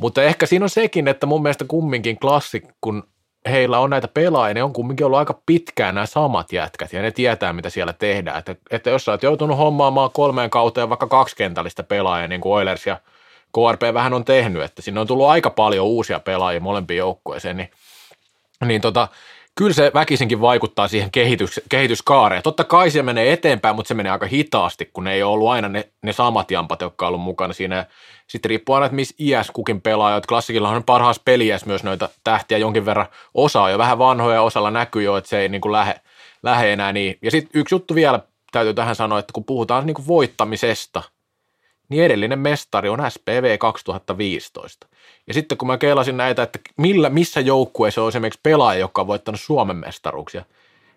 Mutta 0.00 0.22
ehkä 0.22 0.46
siinä 0.46 0.64
on 0.64 0.70
sekin, 0.70 1.08
että 1.08 1.26
mun 1.26 1.42
mielestä 1.42 1.64
kumminkin 1.68 2.18
klassik, 2.18 2.64
kun 2.80 3.04
heillä 3.50 3.78
on 3.78 3.90
näitä 3.90 4.08
pelaajia, 4.08 4.54
ne 4.54 4.62
on 4.62 4.72
kumminkin 4.72 5.06
ollut 5.06 5.18
aika 5.18 5.40
pitkään 5.46 5.94
nämä 5.94 6.06
samat 6.06 6.52
jätkät 6.52 6.92
ja 6.92 7.02
ne 7.02 7.10
tietää, 7.10 7.52
mitä 7.52 7.70
siellä 7.70 7.92
tehdään. 7.92 8.38
Että, 8.38 8.56
että 8.70 8.90
jos 8.90 9.04
sä 9.04 9.12
oot 9.12 9.22
joutunut 9.22 9.58
hommaamaan 9.58 10.10
kolmeen 10.12 10.50
kauteen 10.50 10.88
vaikka 10.88 11.06
kaksi 11.06 11.36
kentällistä 11.36 11.82
pelaajia, 11.82 12.28
niin 12.28 12.40
kuin 12.40 12.52
Oilers 12.52 12.86
ja 12.86 13.00
KRP 13.54 13.94
vähän 13.94 14.14
on 14.14 14.24
tehnyt, 14.24 14.62
että 14.62 14.82
sinne 14.82 15.00
on 15.00 15.06
tullut 15.06 15.28
aika 15.28 15.50
paljon 15.50 15.86
uusia 15.86 16.20
pelaajia 16.20 16.60
molempiin 16.60 16.98
joukkueeseen, 16.98 17.56
niin, 17.56 17.70
niin 18.64 18.80
tota, 18.80 19.08
kyllä 19.58 19.72
se 19.72 19.90
väkisinkin 19.94 20.40
vaikuttaa 20.40 20.88
siihen 20.88 21.10
kehitys, 21.10 21.60
kehityskaareen. 21.68 22.42
Totta 22.42 22.64
kai 22.64 22.90
se 22.90 23.02
menee 23.02 23.32
eteenpäin, 23.32 23.76
mutta 23.76 23.88
se 23.88 23.94
menee 23.94 24.12
aika 24.12 24.26
hitaasti, 24.26 24.90
kun 24.92 25.04
ne 25.04 25.12
ei 25.12 25.22
ole 25.22 25.32
ollut 25.32 25.48
aina 25.48 25.68
ne, 25.68 25.88
ne 26.02 26.12
samat 26.12 26.50
jampat, 26.50 26.80
jotka 26.80 27.06
on 27.06 27.08
ollut 27.08 27.24
mukana 27.24 27.52
siinä. 27.52 27.86
Sitten 28.26 28.48
riippuu 28.48 28.74
aina, 28.74 28.86
että 28.86 28.96
missä 28.96 29.14
iäs 29.20 29.50
kukin 29.50 29.80
pelaa. 29.80 30.20
Klassikilla 30.20 30.68
on 30.68 30.84
parhaassa 30.84 31.22
peliäs 31.24 31.66
myös 31.66 31.84
noita 31.84 32.08
tähtiä 32.24 32.58
jonkin 32.58 32.86
verran. 32.86 33.06
Osa 33.34 33.62
on 33.62 33.70
jo 33.70 33.78
vähän 33.78 33.98
vanhoja, 33.98 34.42
osalla 34.42 34.70
näkyy 34.70 35.02
jo, 35.02 35.16
että 35.16 35.30
se 35.30 35.38
ei 35.38 35.48
niin 35.48 35.60
kuin 35.60 35.72
lähe, 35.72 36.00
lähe 36.42 36.72
enää 36.72 36.92
niin. 36.92 37.18
Ja 37.22 37.30
sitten 37.30 37.60
yksi 37.60 37.74
juttu 37.74 37.94
vielä 37.94 38.20
täytyy 38.52 38.74
tähän 38.74 38.96
sanoa, 38.96 39.18
että 39.18 39.32
kun 39.32 39.44
puhutaan 39.44 39.86
niin 39.86 39.94
kuin 39.94 40.06
voittamisesta– 40.06 41.02
niin 41.88 42.04
edellinen 42.04 42.38
mestari 42.38 42.88
on 42.88 43.10
SPV 43.10 43.58
2015. 43.58 44.86
Ja 45.28 45.34
sitten 45.34 45.58
kun 45.58 45.68
mä 45.68 45.78
keilasin 45.78 46.16
näitä, 46.16 46.42
että 46.42 46.58
millä, 46.76 47.10
missä 47.10 47.40
joukkueessa 47.40 48.02
on 48.02 48.08
esimerkiksi 48.08 48.40
pelaaja, 48.42 48.80
joka 48.80 49.00
on 49.00 49.06
voittanut 49.06 49.40
Suomen 49.40 49.76
mestaruuksia, 49.76 50.44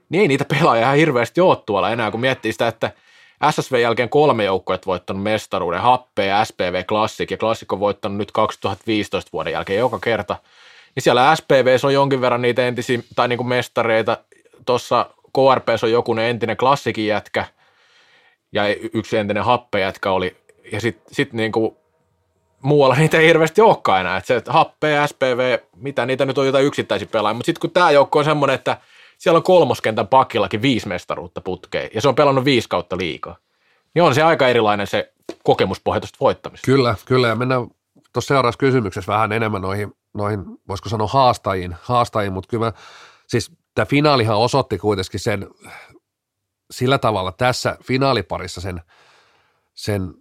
niin 0.10 0.22
ei 0.22 0.28
niitä 0.28 0.46
pelaajia 0.46 0.86
ihan 0.86 0.96
hirveästi 0.96 1.42
ole 1.42 1.58
tuolla 1.66 1.92
enää, 1.92 2.12
kun 2.12 2.20
miettii 2.20 2.52
sitä, 2.52 2.68
että 2.68 2.92
SSV 3.52 3.80
jälkeen 3.80 4.10
kolme 4.10 4.44
joukkuetta 4.44 4.86
voittanut 4.86 5.24
mestaruuden, 5.24 5.82
Happe 5.82 6.26
ja 6.26 6.46
SPV 6.46 6.84
Classic, 6.86 7.32
ja 7.32 7.38
Classic 7.38 7.74
on 7.74 7.80
voittanut 7.80 8.18
nyt 8.18 8.32
2015 8.32 9.30
vuoden 9.34 9.54
jälkeen 9.54 9.80
joka 9.80 10.00
kerta. 10.00 10.36
Niin 10.96 11.04
siellä 11.04 11.36
SPV 11.36 11.78
on 11.84 11.94
jonkin 11.94 12.22
verran 12.22 12.42
niitä 12.42 12.68
entisiä, 12.68 13.00
tai 13.16 13.28
niin 13.28 13.38
kuin 13.38 13.48
mestareita, 13.48 14.18
tuossa 14.66 15.10
KRP 15.34 15.68
on 15.84 15.92
joku 15.92 16.16
entinen 16.18 16.58
klassikin 16.58 17.08
jätkä, 17.08 17.46
ja 18.52 18.64
yksi 18.94 19.18
entinen 19.18 19.44
happejätkä 19.44 20.12
oli 20.12 20.38
ja 20.72 20.82
sitten 20.82 21.16
sit 21.16 21.34
niinku 21.34 21.81
muualla 22.64 22.96
niitä 22.96 23.18
ei 23.18 23.28
hirveästi 23.28 23.62
olekaan 23.62 24.02
enää. 24.02 24.18
Et 24.18 24.26
se 24.26 24.42
happe, 24.48 25.08
SPV, 25.08 25.58
mitä 25.76 26.06
niitä 26.06 26.26
nyt 26.26 26.38
on 26.38 26.46
jotain 26.46 26.66
yksittäisiä 26.66 27.08
pelaajia. 27.12 27.34
Mutta 27.34 27.46
sitten 27.46 27.62
kun 27.62 27.72
tämä 27.72 27.92
joukko 27.92 28.20
on 28.20 28.26
semmoinen, 28.26 28.56
että 28.56 28.78
siellä 29.18 29.38
on 29.38 29.44
kolmoskentän 29.44 30.08
pakillakin 30.08 30.62
viisi 30.62 30.88
mestaruutta 30.88 31.42
putkeen 31.42 31.90
ja 31.94 32.02
se 32.02 32.08
on 32.08 32.16
pelannut 32.16 32.46
viisi 32.46 32.70
kautta 32.70 32.98
liikaa, 32.98 33.38
niin 33.94 34.04
on 34.04 34.16
se 34.16 34.24
aika 34.24 34.48
erilainen 34.48 34.88
se 34.88 35.14
kokemuspohja 35.44 36.02
voittamista. 36.20 36.66
Kyllä, 36.66 36.96
kyllä. 37.06 37.28
Ja 37.28 37.36
mennään 37.36 37.68
tuossa 38.14 38.28
seuraavassa 38.28 38.60
kysymyksessä 38.60 39.12
vähän 39.12 39.32
enemmän 39.32 39.62
noihin, 39.62 39.94
noihin 40.14 40.40
voisiko 40.68 40.90
sanoa 40.90 41.08
haastajiin, 41.08 41.76
haastajiin 41.82 42.34
mutta 42.34 42.50
kyllä 42.50 42.74
siis 43.28 43.52
tämä 43.76 43.86
finaalihan 43.86 44.38
osoitti 44.38 44.78
kuitenkin 44.78 45.20
sen 45.20 45.48
sillä 46.72 46.98
tavalla 46.98 47.32
tässä 47.32 47.78
finaaliparissa 47.84 48.62
sen, 48.62 48.82
sen 49.74 50.14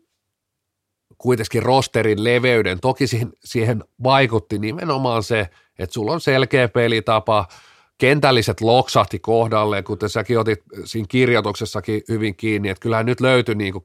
kuitenkin 1.20 1.62
rosterin 1.62 2.24
leveyden. 2.24 2.80
Toki 2.80 3.06
siihen, 3.06 3.32
siihen 3.44 3.84
vaikutti 4.02 4.58
nimenomaan 4.58 5.22
se, 5.22 5.40
että 5.78 5.94
sulla 5.94 6.12
on 6.12 6.20
selkeä 6.20 6.68
pelitapa, 6.68 7.46
kentälliset 7.98 8.60
loksahti 8.60 9.18
kohdalleen, 9.18 9.84
kuten 9.84 10.08
säkin 10.08 10.38
otit 10.38 10.62
siinä 10.84 11.06
kirjoituksessakin 11.08 12.02
hyvin 12.08 12.36
kiinni, 12.36 12.68
että 12.68 12.82
kyllähän 12.82 13.06
nyt 13.06 13.20
löytyi, 13.20 13.54
niin 13.54 13.72
kuin, 13.72 13.84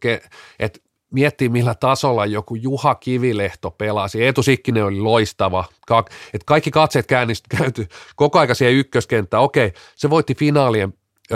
että 0.59 0.79
miettii 1.11 1.49
millä 1.49 1.75
tasolla 1.75 2.25
joku 2.25 2.55
Juha 2.55 2.95
Kivilehto 2.95 3.71
pelasi. 3.71 4.23
Eetu 4.23 4.43
Sikkinen 4.43 4.85
oli 4.85 4.99
loistava. 4.99 5.65
Ka- 5.87 6.05
kaikki 6.45 6.71
katseet 6.71 7.05
käännist- 7.05 7.57
käänty 7.57 7.87
koko 8.15 8.39
aika 8.39 8.53
siihen 8.53 8.75
ykköskenttään. 8.75 9.43
Okei, 9.43 9.73
se 9.95 10.09
voitti 10.09 10.35
finaalien, 10.35 10.93
ö, 11.31 11.35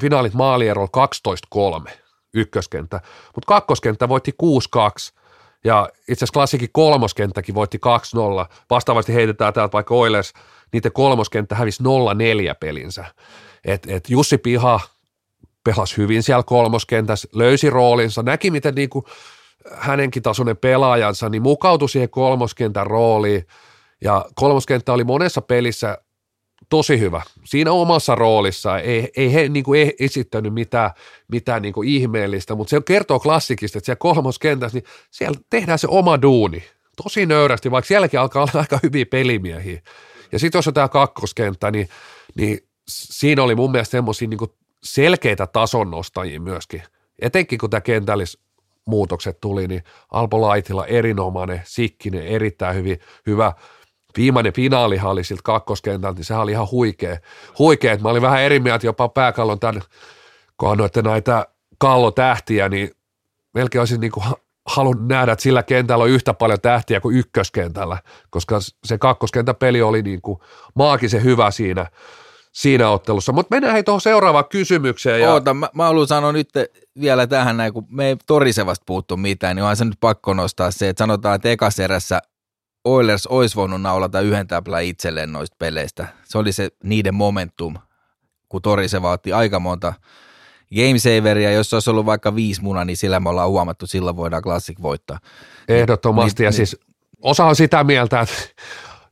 finaalit 0.00 0.34
maalierolla 0.34 0.88
12-3 0.88 2.05
ykköskenttä, 2.36 3.00
mutta 3.34 3.46
kakkoskenttä 3.46 4.08
voitti 4.08 4.34
6-2 4.42 5.16
ja 5.64 5.88
itse 6.00 6.12
asiassa 6.12 6.32
klassikin 6.32 6.68
kolmoskenttäkin 6.72 7.54
voitti 7.54 7.78
2-0. 8.46 8.54
Vastaavasti 8.70 9.14
heitetään 9.14 9.52
täältä 9.52 9.72
vaikka 9.72 9.94
Oilers, 9.94 10.32
niiden 10.72 10.92
kolmoskenttä 10.92 11.54
hävisi 11.54 11.82
0-4 11.82 11.86
pelinsä. 12.60 13.04
Et, 13.64 13.86
et 13.88 14.10
Jussi 14.10 14.38
Piha 14.38 14.80
pelasi 15.64 15.96
hyvin 15.96 16.22
siellä 16.22 16.42
kolmoskentässä, 16.42 17.28
löysi 17.34 17.70
roolinsa, 17.70 18.22
näki 18.22 18.50
miten 18.50 18.74
niin 18.74 18.90
kuin 18.90 19.04
hänenkin 19.74 20.22
tasoinen 20.22 20.56
pelaajansa, 20.56 21.28
niin 21.28 21.42
mukautui 21.42 21.88
siihen 21.88 22.10
kolmoskentän 22.10 22.86
rooliin. 22.86 23.46
Ja 24.00 24.24
kolmoskenttä 24.34 24.92
oli 24.92 25.04
monessa 25.04 25.42
pelissä 25.42 25.98
tosi 26.68 26.98
hyvä. 26.98 27.22
Siinä 27.44 27.72
omassa 27.72 28.14
roolissa 28.14 28.78
ei, 28.78 29.10
ei 29.16 29.34
he 29.34 29.48
niin 29.48 29.64
kuin 29.64 29.92
esittänyt 30.00 30.54
mitään, 30.54 30.90
mitään 31.28 31.62
niin 31.62 31.74
kuin 31.74 31.88
ihmeellistä, 31.88 32.54
mutta 32.54 32.70
se 32.70 32.80
kertoo 32.86 33.20
klassikista, 33.20 33.78
että 33.78 33.86
siellä 33.86 33.98
kolmoskentässä, 33.98 34.78
niin 34.78 34.88
siellä 35.10 35.40
tehdään 35.50 35.78
se 35.78 35.86
oma 35.90 36.22
duuni. 36.22 36.64
Tosi 37.02 37.26
nöyrästi, 37.26 37.70
vaikka 37.70 37.86
sielläkin 37.86 38.20
alkaa 38.20 38.42
olla 38.42 38.60
aika 38.60 38.78
hyviä 38.82 39.06
pelimiehiä. 39.06 39.80
Ja 40.32 40.38
sitten 40.38 40.58
jos 40.58 40.68
on 40.68 40.74
tämä 40.74 40.88
kakkoskenttä, 40.88 41.70
niin, 41.70 41.88
niin 42.34 42.58
siinä 42.88 43.42
oli 43.42 43.54
mun 43.54 43.70
mielestä 43.70 43.90
semmoisia 43.90 44.28
niin 44.28 44.50
selkeitä 44.82 45.46
tasonnostajia 45.46 46.40
myöskin. 46.40 46.82
Etenkin 47.18 47.58
kun 47.58 47.70
tämä 47.70 47.80
kentällis 47.80 48.38
muutokset 48.86 49.40
tuli, 49.40 49.68
niin 49.68 49.82
Alpo 50.10 50.40
Laitila 50.40 50.86
erinomainen, 50.86 51.62
Sikkinen 51.64 52.26
erittäin 52.26 52.76
hyvin, 52.76 52.98
hyvä. 53.26 53.52
Viimeinen 54.16 54.52
finaalihan 54.52 55.10
oli 55.10 55.24
siltä 55.24 55.42
kakkoskentältä, 55.44 56.16
niin 56.16 56.24
sehän 56.24 56.42
oli 56.42 56.52
ihan 56.52 56.70
huikea. 56.70 57.16
huikea. 57.58 57.98
Mä 57.98 58.08
olin 58.08 58.22
vähän 58.22 58.42
eri 58.42 58.60
mieltä 58.60 58.86
jopa 58.86 59.08
pääkallon 59.08 59.60
tämän, 59.60 59.82
kun 60.56 60.70
annoitte 60.70 61.02
näitä 61.02 61.46
kallotähtiä, 61.78 62.68
niin 62.68 62.90
melkein 63.54 63.80
olisin 63.80 64.00
niin 64.00 64.12
kuin 64.12 64.24
halunnut 64.66 65.08
nähdä, 65.08 65.32
että 65.32 65.42
sillä 65.42 65.62
kentällä 65.62 66.04
on 66.04 66.10
yhtä 66.10 66.34
paljon 66.34 66.60
tähtiä 66.60 67.00
kuin 67.00 67.16
ykköskentällä, 67.16 67.98
koska 68.30 68.58
se 68.84 68.98
kakkoskentän 68.98 69.56
peli 69.56 69.82
oli 69.82 70.02
niin 70.02 70.22
kuin 70.22 70.38
maagisen 70.74 71.24
hyvä 71.24 71.50
siinä, 71.50 71.86
siinä 72.52 72.88
ottelussa. 72.88 73.32
Mutta 73.32 73.54
mennään 73.54 73.74
hei 73.74 73.82
tuohon 73.82 74.00
seuraavaan 74.00 74.48
kysymykseen. 74.48 75.20
Ja... 75.20 75.32
Oota, 75.32 75.54
mä, 75.54 75.68
mä 75.74 75.84
haluan 75.84 76.06
sanoa 76.06 76.32
nyt 76.32 76.48
vielä 77.00 77.26
tähän 77.26 77.56
näin, 77.56 77.72
kun 77.72 77.86
me 77.90 78.08
ei 78.08 78.16
Torisevasta 78.26 78.84
puuttu 78.86 79.16
mitään, 79.16 79.56
niin 79.56 79.62
onhan 79.62 79.76
se 79.76 79.84
nyt 79.84 80.00
pakko 80.00 80.34
nostaa 80.34 80.70
se, 80.70 80.88
että 80.88 81.02
sanotaan, 81.02 81.34
että 81.34 81.50
ekas 81.50 81.80
erässä 81.80 82.20
Oilers 82.86 83.26
olisi 83.26 83.56
voinut 83.56 83.82
naulata 83.82 84.20
yhden 84.20 84.46
täplän 84.46 84.84
itselleen 84.84 85.32
noista 85.32 85.56
peleistä. 85.58 86.06
Se 86.24 86.38
oli 86.38 86.52
se 86.52 86.68
niiden 86.84 87.14
momentum, 87.14 87.74
kun 88.48 88.62
Toriseva 88.62 89.10
otti 89.10 89.32
aika 89.32 89.60
monta 89.60 89.94
game 90.76 90.98
saveria, 90.98 91.52
jos 91.52 91.74
olisi 91.74 91.90
ollut 91.90 92.06
vaikka 92.06 92.34
viisi 92.34 92.62
muna, 92.62 92.84
niin 92.84 92.96
sillä 92.96 93.20
me 93.20 93.28
ollaan 93.28 93.50
huomattu, 93.50 93.86
silloin 93.86 94.16
voidaan 94.16 94.42
Classic 94.42 94.82
voittaa. 94.82 95.18
Ehdottomasti, 95.68 96.42
niin, 96.42 96.44
ja 96.44 96.50
niin, 96.50 96.56
siis 96.56 96.76
osa 97.22 97.44
on 97.44 97.56
sitä 97.56 97.84
mieltä, 97.84 98.20
että 98.20 98.34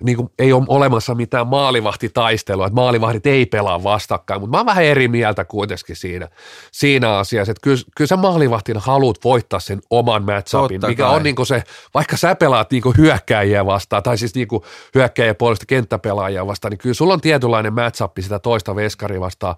niin 0.03 0.17
kuin 0.17 0.29
ei 0.39 0.53
ole 0.53 0.65
olemassa 0.69 1.15
mitään 1.15 1.47
maalivahtitaistelua, 1.47 2.67
että 2.67 2.75
maalivahdit 2.75 3.27
ei 3.27 3.47
pelaa 3.47 3.83
vastakkain, 3.83 4.41
mutta 4.41 4.51
mä 4.51 4.59
oon 4.59 4.67
vähän 4.67 4.85
eri 4.85 5.09
mieltä 5.09 5.45
kuitenkin 5.45 5.97
siinä, 5.97 6.29
siinä 6.73 7.19
asiassa, 7.19 7.51
että 7.53 7.61
kyllä, 7.63 7.83
kyllä 7.97 8.09
sä 8.09 8.17
maalivahtina 8.17 8.81
haluat 8.81 9.19
voittaa 9.25 9.61
sen 9.61 9.81
oman 9.91 10.25
matchupin, 10.25 10.81
Totta 10.81 10.89
mikä 10.89 11.03
kai. 11.05 11.17
on 11.17 11.23
niin 11.23 11.37
kuin 11.37 11.47
se, 11.47 11.63
vaikka 11.95 12.17
sä 12.17 12.35
pelaat 12.35 12.71
niin 12.71 12.83
kuin 12.83 12.97
hyökkäjiä 12.97 13.67
vastaan, 13.67 14.03
tai 14.03 14.19
siis 14.19 14.35
niin 14.35 14.49
kuin 14.49 14.63
hyökkäjiä 14.95 15.35
puolesta 15.35 15.67
kenttäpelaajia 15.67 16.47
vastaan, 16.47 16.71
niin 16.71 16.79
kyllä 16.79 16.95
sulla 16.95 17.15
on 17.15 17.21
tietynlainen 17.21 17.75
matchup 17.75 18.13
sitä 18.21 18.39
toista 18.39 18.77
veskaria 18.77 19.21
vastaan. 19.21 19.55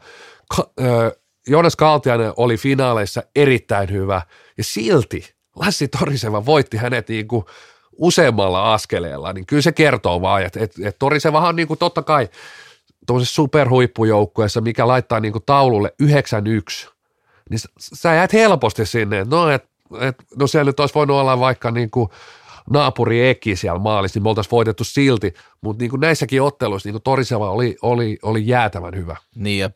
Ka- 0.57 0.71
Jonas 1.49 1.77
Kaltianen 1.77 2.33
oli 2.37 2.57
finaaleissa 2.57 3.23
erittäin 3.37 3.91
hyvä, 3.91 4.23
ja 4.59 4.65
silti 4.65 5.35
Lassi 5.57 5.89
Toriseva 5.89 6.47
voitti 6.47 6.77
hänet 6.77 7.09
niin 7.09 7.29
kuin 7.29 7.45
useammalla 7.99 8.75
askeleella, 8.75 9.33
niin 9.33 9.47
kyllä 9.47 9.63
se 9.63 9.73
kertoo 9.73 10.21
vaan, 10.23 10.43
että, 10.43 10.61
että, 10.65 10.89
että 10.89 10.99
Torisevahan 10.99 11.49
on 11.49 11.57
niin 11.57 11.69
kuin 11.69 11.79
totta 11.79 12.03
kai 12.03 12.29
tuollaisessa 13.07 13.35
superhuippujoukkueessa, 13.35 14.61
mikä 14.61 14.89
laittaa 14.89 15.21
niin 15.21 15.33
kuin 15.33 15.45
taululle 15.47 15.95
9-1, 16.03 16.07
niin 17.51 17.61
sä 17.79 18.15
jäät 18.15 18.33
helposti 18.33 18.87
sinne, 18.87 19.27
no, 19.31 19.51
et, 19.51 19.65
et, 20.01 20.17
no 20.39 20.47
siellä 20.47 20.69
nyt 20.69 20.81
olisi 20.81 20.95
voinut 20.95 21.17
olla 21.17 21.41
vaikka 21.41 21.71
niin 21.71 21.91
kuin 21.91 22.09
naapuri 22.71 23.29
Eki 23.29 23.57
siellä 23.57 23.79
maalissa, 23.79 24.17
niin 24.17 24.23
me 24.23 24.29
oltaisiin 24.29 24.51
voitettu 24.51 24.85
silti, 24.85 25.35
mutta 25.61 25.83
niin 25.83 25.91
kuin 25.91 26.01
näissäkin 26.01 26.43
otteluissa 26.43 26.87
niin 26.87 26.95
kuin 26.95 27.03
Toriseva 27.03 27.51
oli, 27.51 27.77
oli, 27.83 28.19
oli 28.23 28.47
jäätävän 28.47 28.97
hyvä. 28.97 29.17
Niin 29.35 29.59
ja 29.59 29.71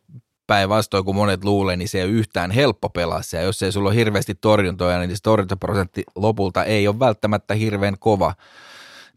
päinvastoin 0.51 1.05
kuin 1.05 1.17
monet 1.17 1.45
luulee, 1.45 1.77
niin 1.77 1.89
se 1.89 1.99
ei 1.99 2.05
ole 2.05 2.13
yhtään 2.13 2.51
helppo 2.51 2.89
pelaa 2.89 3.21
Ja 3.33 3.43
jos 3.43 3.63
ei 3.63 3.73
sulla 3.73 3.89
ole 3.89 3.97
hirveästi 3.97 4.35
torjuntoja, 4.35 4.99
niin 4.99 5.17
se 5.17 5.23
torjuntaprosentti 5.23 6.05
lopulta 6.17 6.65
ei 6.65 6.89
ole 6.89 6.99
välttämättä 6.99 7.55
hirveän 7.55 7.99
kova, 7.99 8.35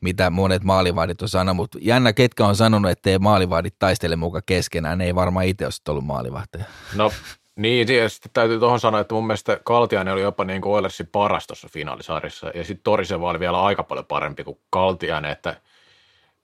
mitä 0.01 0.29
monet 0.29 0.63
maalivahdit 0.63 1.21
on 1.21 1.29
sanonut. 1.29 1.55
Mutta 1.57 1.77
jännä, 1.81 2.13
ketkä 2.13 2.45
on 2.45 2.55
sanonut, 2.55 2.91
että 2.91 3.09
ei 3.09 3.19
maalivahdit 3.19 3.75
taistele 3.79 4.15
muka 4.15 4.41
keskenään. 4.45 4.97
Ne 4.97 5.05
ei 5.05 5.15
varmaan 5.15 5.45
itse 5.45 5.65
olisi 5.65 5.81
ollut 5.89 6.05
maalivahteja. 6.05 6.65
No 6.95 7.11
niin, 7.55 7.95
ja 7.95 8.09
sitten 8.09 8.31
täytyy 8.33 8.59
tuohon 8.59 8.79
sanoa, 8.79 9.01
että 9.01 9.15
mun 9.15 9.27
mielestä 9.27 9.59
Kaltiainen 9.63 10.13
oli 10.13 10.21
jopa 10.21 10.43
niin 10.43 10.61
kuin 10.61 10.73
Oilersin 10.73 11.07
paras 11.07 11.47
tuossa 11.47 11.67
finaalisarjassa, 11.71 12.51
ja 12.55 12.63
sitten 12.63 12.83
Toriseva 12.83 13.29
oli 13.29 13.39
vielä 13.39 13.61
aika 13.61 13.83
paljon 13.83 14.05
parempi 14.05 14.43
kuin 14.43 14.57
Kaltiainen, 14.69 15.31
että– 15.31 15.55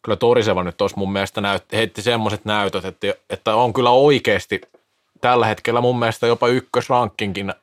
kyllä 0.02 0.15
Toriseva 0.15 0.63
nyt 0.63 0.78
tuossa 0.78 0.97
mun 0.97 1.13
mielestä 1.13 1.41
näyt, 1.41 1.63
heitti 1.73 2.02
semmoiset 2.02 2.45
näytöt, 2.45 2.86
että, 2.86 3.08
että 3.30 3.56
on 3.56 3.73
kyllä 3.73 3.89
oikeasti 3.89 4.62
tällä 5.21 5.45
hetkellä 5.45 5.82
mun 5.82 5.99
mielestä 5.99 6.27
jopa 6.27 6.47
ykkösrankkinkin 6.47 7.53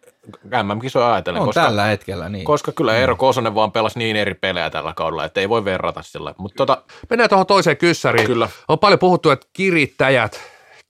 MM-kisoja 0.63 1.13
ajatellen. 1.13 1.43
On 1.43 1.49
koska, 1.49 1.63
tällä 1.63 1.85
hetkellä, 1.85 2.29
niin. 2.29 2.45
Koska 2.45 2.73
kyllä 2.73 2.97
Eero 2.97 3.15
mm. 3.15 3.19
Kosonen 3.19 3.55
vaan 3.55 3.73
pelasi 3.73 3.99
niin 3.99 4.17
eri 4.17 4.35
pelejä 4.35 4.71
tällä 4.71 4.93
kaudella, 4.93 5.25
että 5.25 5.41
ei 5.41 5.49
voi 5.49 5.65
verrata 5.65 6.03
sillä. 6.03 6.35
Mutta 6.39 6.57
tota, 6.57 6.83
Mennään 7.11 7.29
tuohon 7.29 7.47
toiseen 7.47 7.77
kyssäriin. 7.77 8.27
Kyllä. 8.27 8.49
On 8.69 8.79
paljon 8.79 8.99
puhuttu, 8.99 9.31
että 9.31 9.47
kirittäjät, 9.53 10.41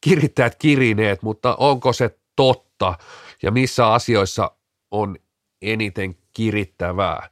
kirittäjät 0.01 0.57
kirineet, 0.59 1.23
mutta 1.23 1.55
onko 1.59 1.93
se 1.93 2.19
totta 2.37 2.95
ja 3.43 3.51
missä 3.51 3.93
asioissa 3.93 4.51
on 4.91 5.17
eniten 5.63 6.17
kirittävää? 6.33 7.29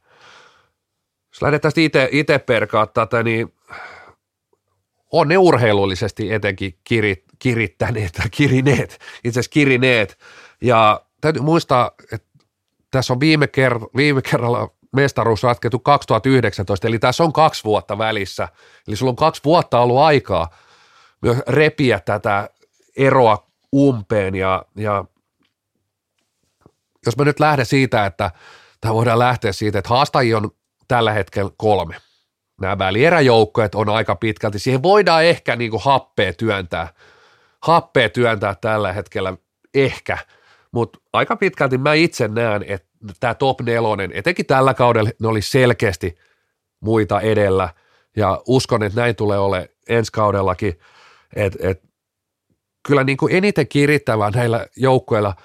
Jos 1.33 1.41
lähdetään 1.41 1.73
itse 2.11 2.39
perkaa 2.39 2.87
tätä, 2.87 3.23
niin 3.23 3.53
on 5.11 5.27
ne 5.27 5.37
urheilullisesti 5.37 6.33
etenkin 6.33 6.77
kirit, 6.83 7.24
kirittäneet 7.39 8.11
tai 8.11 8.29
kirineet, 8.29 8.99
itse 9.23 9.39
asiassa 9.39 9.53
kirineet. 9.53 10.19
Ja 10.61 11.01
täytyy 11.21 11.41
muistaa, 11.41 11.91
että 12.11 12.27
tässä 12.91 13.13
on 13.13 13.19
viime, 13.19 13.45
ker- 13.45 13.89
viime 13.95 14.21
kerralla 14.21 14.69
mestaruus 14.95 15.43
ratkettu 15.43 15.79
2019, 15.79 16.87
eli 16.87 16.99
tässä 16.99 17.23
on 17.23 17.33
kaksi 17.33 17.63
vuotta 17.63 17.97
välissä. 17.97 18.47
Eli 18.87 18.95
sulla 18.95 19.09
on 19.09 19.15
kaksi 19.15 19.41
vuotta 19.45 19.79
ollut 19.79 19.97
aikaa 19.97 20.49
myös 21.21 21.37
repiä 21.47 21.99
tätä 21.99 22.49
eroa 22.97 23.47
umpeen 23.75 24.35
ja, 24.35 24.65
ja 24.75 25.05
jos 27.05 27.17
mä 27.17 27.25
nyt 27.25 27.39
lähden 27.39 27.65
siitä, 27.65 28.05
että 28.05 28.31
tämä 28.81 28.93
voidaan 28.93 29.19
lähteä 29.19 29.51
siitä, 29.51 29.79
että 29.79 29.89
haastajia 29.89 30.37
on 30.37 30.51
tällä 30.87 31.13
hetkellä 31.13 31.51
kolme 31.57 31.95
nämä 32.61 32.77
välieräjoukkoet 32.77 33.75
on 33.75 33.89
aika 33.89 34.15
pitkälti, 34.15 34.59
siihen 34.59 34.83
voidaan 34.83 35.23
ehkä 35.23 35.55
niin 35.55 35.71
kuin 35.71 35.83
happea 35.83 36.33
työntää, 36.33 36.93
happea 37.65 38.09
työntää 38.09 38.55
tällä 38.61 38.93
hetkellä 38.93 39.37
ehkä, 39.73 40.17
mutta 40.71 40.99
aika 41.13 41.35
pitkälti 41.35 41.77
mä 41.77 41.93
itse 41.93 42.27
näen, 42.27 42.63
että 42.67 42.87
tämä 43.19 43.33
top 43.33 43.61
nelonen, 43.61 44.11
etenkin 44.13 44.45
tällä 44.45 44.73
kaudella 44.73 45.09
ne 45.19 45.27
oli 45.27 45.41
selkeästi 45.41 46.17
muita 46.79 47.21
edellä. 47.21 47.69
Ja 48.15 48.41
uskon, 48.47 48.83
että 48.83 49.01
näin 49.01 49.15
tulee 49.15 49.39
ole 49.39 49.69
ensi 49.89 50.11
kaudellakin, 50.11 50.79
että 51.35 51.69
et, 51.69 51.83
kyllä 52.87 53.03
niin 53.03 53.17
kuin 53.17 53.35
eniten 53.35 53.67
kirittävää 53.67 54.29
näillä 54.29 54.67
joukkoilla 54.75 55.35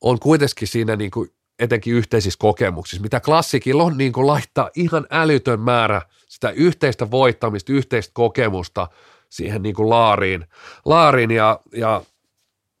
on 0.00 0.18
kuitenkin 0.18 0.68
siinä 0.68 0.96
niin 0.96 1.10
kuin 1.10 1.30
etenkin 1.58 1.94
yhteisissä 1.94 2.38
kokemuksissa, 2.38 3.02
mitä 3.02 3.20
klassikilla 3.20 3.82
on 3.82 3.98
niin 3.98 4.12
kuin 4.12 4.26
laittaa 4.26 4.70
ihan 4.74 5.06
älytön 5.10 5.60
määrä– 5.60 6.02
sitä 6.28 6.50
yhteistä 6.50 7.10
voittamista, 7.10 7.72
yhteistä 7.72 8.10
kokemusta 8.14 8.88
siihen 9.28 9.62
niin 9.62 9.74
kuin 9.74 9.90
laariin, 9.90 10.46
laariin 10.84 11.30
ja, 11.30 11.60
ja 11.72 12.02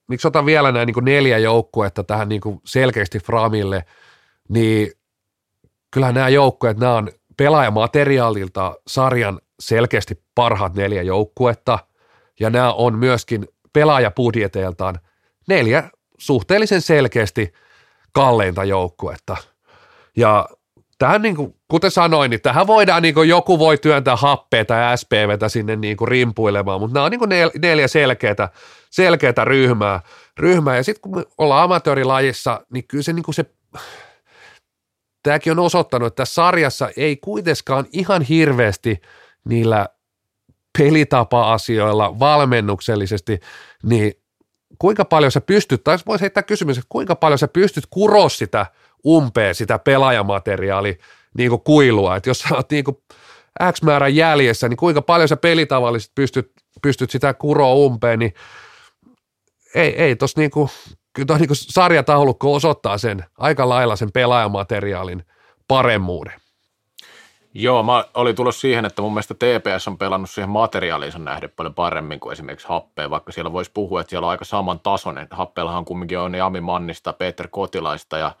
miksi 0.08 0.28
otan 0.28 0.46
vielä 0.46 0.72
näin 0.72 0.86
niin 0.86 0.94
kuin 0.94 1.04
neljä 1.04 1.38
joukkuetta 1.38 2.04
tähän 2.04 2.28
niin 2.28 2.40
kuin 2.40 2.60
selkeästi 2.64 3.18
Framille, 3.18 3.84
niin 4.48 4.92
kyllähän 5.90 6.14
nämä 6.14 6.28
joukkueet, 6.28 6.78
nämä 6.78 6.94
on 6.94 7.08
pelaajamateriaalilta 7.36 8.76
sarjan 8.86 9.40
selkeästi 9.60 10.22
parhaat 10.34 10.74
neljä 10.74 11.02
joukkuetta, 11.02 11.78
ja 12.40 12.50
nämä 12.50 12.72
on 12.72 12.98
myöskin 12.98 13.48
pelaajapudjeteiltaan 13.72 14.98
neljä 15.48 15.90
suhteellisen 16.18 16.82
selkeästi 16.82 17.52
kalleinta 18.12 18.64
joukkuetta– 18.64 19.36
Ja 20.18 20.48
tähän 20.98 21.22
niin 21.22 21.36
kuin, 21.36 21.54
kuten 21.68 21.90
sanoin, 21.90 22.30
niin 22.30 22.42
tähän 22.42 22.66
voidaan, 22.66 23.02
niin 23.02 23.14
kuin 23.14 23.28
joku 23.28 23.58
voi 23.58 23.78
työntää 23.78 24.16
happea 24.16 24.64
tai 24.64 24.98
SPVtä 24.98 25.48
sinne 25.48 25.76
niin 25.76 25.96
kuin 25.96 26.08
rimpuilemaan, 26.08 26.80
mutta 26.80 26.94
nämä 26.94 27.04
on 27.04 27.10
niin 27.10 27.18
kuin 27.18 27.28
nel, 27.28 27.50
neljä 27.62 27.88
selkeätä, 27.88 28.48
selkeätä 28.90 29.44
ryhmää, 29.44 30.00
ryhmää. 30.38 30.76
ja 30.76 30.84
sitten 30.84 31.02
kun 31.02 31.16
me 31.16 31.24
ollaan 31.38 31.64
amatöörilajissa, 31.64 32.60
niin 32.70 32.86
kyllä 32.86 33.02
se, 33.02 33.12
niin 33.12 33.22
kuin 33.22 33.34
se 33.34 33.44
tämäkin 35.22 35.52
on 35.52 35.58
osoittanut, 35.58 36.06
että 36.06 36.16
tässä 36.16 36.34
sarjassa 36.34 36.90
ei 36.96 37.16
kuitenkaan 37.16 37.86
ihan 37.92 38.22
hirveästi 38.22 39.00
niillä 39.48 39.88
pelitapa-asioilla 40.78 42.18
valmennuksellisesti, 42.18 43.40
niin 43.82 44.12
kuinka 44.78 45.04
paljon 45.04 45.32
sä 45.32 45.40
pystyt, 45.40 45.84
tai 45.84 45.98
voisi 46.06 46.22
heittää 46.22 46.42
kysymys, 46.42 46.78
että 46.78 46.86
kuinka 46.88 47.16
paljon 47.16 47.38
sä 47.38 47.48
pystyt 47.48 47.84
kuroa 47.90 48.28
sitä 48.28 48.66
umpeen, 49.06 49.54
sitä 49.54 49.78
pelaajamateriaali 49.78 50.98
niin 51.38 51.50
kuin 51.50 51.62
kuilua, 51.62 52.16
että 52.16 52.30
jos 52.30 52.38
sä 52.38 52.54
oot 52.54 52.70
niin 52.70 52.84
kuin 52.84 52.96
X 53.72 53.82
määrän 53.82 54.16
jäljessä, 54.16 54.68
niin 54.68 54.76
kuinka 54.76 55.02
paljon 55.02 55.28
sä 55.28 55.36
pelitavallisesti 55.36 56.12
pystyt, 56.14 56.52
pystyt 56.82 57.10
sitä 57.10 57.34
kuroa 57.34 57.74
umpeen, 57.74 58.18
niin 58.18 58.34
ei, 59.74 60.02
ei 60.02 60.16
tos 60.16 60.36
niin 60.36 60.50
kuin, 60.50 60.68
kyllä 61.12 61.26
tuo 61.26 61.38
niin 61.38 61.48
sarjataulukko 61.52 62.54
osoittaa 62.54 62.98
sen 62.98 63.24
aika 63.38 63.68
lailla 63.68 63.96
sen 63.96 64.12
pelaajamateriaalin 64.12 65.24
paremmuuden. 65.68 66.40
Joo, 67.60 67.82
mä 67.82 68.04
olin 68.14 68.36
tullut 68.36 68.56
siihen, 68.56 68.84
että 68.84 69.02
mun 69.02 69.12
mielestä 69.12 69.34
TPS 69.34 69.88
on 69.88 69.98
pelannut 69.98 70.30
siihen 70.30 70.48
materiaaliinsa 70.48 71.18
nähden 71.18 71.50
paljon 71.56 71.74
paremmin 71.74 72.20
kuin 72.20 72.32
esimerkiksi 72.32 72.68
Happea, 72.68 73.10
vaikka 73.10 73.32
siellä 73.32 73.52
voisi 73.52 73.70
puhua, 73.74 74.00
että 74.00 74.10
siellä 74.10 74.26
on 74.26 74.30
aika 74.30 74.44
saman 74.44 74.80
tasoinen. 74.80 75.26
Happeellahan 75.30 75.84
kumminkin 75.84 76.18
on 76.18 76.34
Jami 76.34 76.60
Mannista, 76.60 77.12
Peter 77.12 77.48
Kotilaista 77.50 78.18
ja 78.18 78.32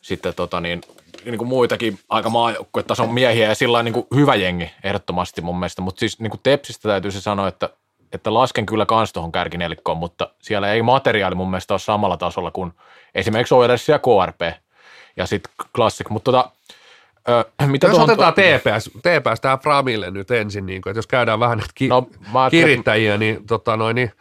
sitten 0.00 0.34
tota 0.34 0.60
niin, 0.60 0.80
niin 1.24 1.38
kuin 1.38 1.48
muitakin 1.48 1.98
aika 2.08 2.30
maajoukkuetason 2.30 3.14
miehiä 3.14 3.48
ja 3.48 3.54
sillä 3.54 3.82
niin 3.82 3.94
kuin 3.94 4.06
hyvä 4.14 4.34
jengi 4.34 4.70
ehdottomasti 4.84 5.40
mun 5.40 5.58
mielestä, 5.58 5.82
mutta 5.82 6.00
siis 6.00 6.20
niin 6.20 6.30
kuin 6.30 6.40
Tepsistä 6.42 6.88
täytyy 6.88 7.10
se 7.10 7.20
sanoa, 7.20 7.48
että, 7.48 7.68
että 8.12 8.34
lasken 8.34 8.66
kyllä 8.66 8.86
kans 8.86 9.12
tuohon 9.12 9.32
kärkinelikkoon, 9.32 9.98
mutta 9.98 10.28
siellä 10.42 10.72
ei 10.72 10.82
materiaali 10.82 11.34
mun 11.34 11.50
mielestä 11.50 11.74
ole 11.74 11.78
samalla 11.80 12.16
tasolla 12.16 12.50
kuin 12.50 12.72
esimerkiksi 13.14 13.54
Oilers 13.54 13.88
ja 13.88 13.98
KRP 13.98 14.40
ja 15.16 15.26
sitten 15.26 15.52
Classic, 15.74 16.08
mutta 16.08 16.32
tota, 16.32 16.50
Mitä 17.66 17.86
jos 17.86 17.98
otetaan 17.98 18.34
TPS, 18.34 18.90
TPS 18.98 19.40
tähän 19.40 19.58
Framille 19.58 20.10
nyt 20.10 20.30
ensin, 20.30 20.66
niin 20.66 20.82
kuin, 20.82 20.90
että 20.90 20.98
jos 20.98 21.06
käydään 21.06 21.40
vähän 21.40 21.58
näitä 21.58 21.72
ki- 21.74 21.88
no, 21.88 22.08
kirittäjiä, 22.50 23.18
niin, 23.18 23.46
tota 23.46 23.76
noin, 23.76 23.94
niin 23.94 24.12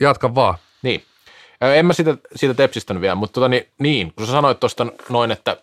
jatka 0.00 0.34
vaan. 0.34 0.54
Niin. 0.82 1.02
En 1.60 1.86
mä 1.86 1.92
siitä, 1.92 2.16
siitä 2.36 2.54
tepsistä 2.54 3.00
vielä, 3.00 3.14
mutta 3.14 3.34
tota, 3.34 3.48
niin, 3.48 3.66
niin, 3.78 4.12
kun 4.16 4.26
sä 4.26 4.32
sanoit 4.32 4.60
tuosta 4.60 4.86
noin, 5.08 5.30
että 5.30 5.56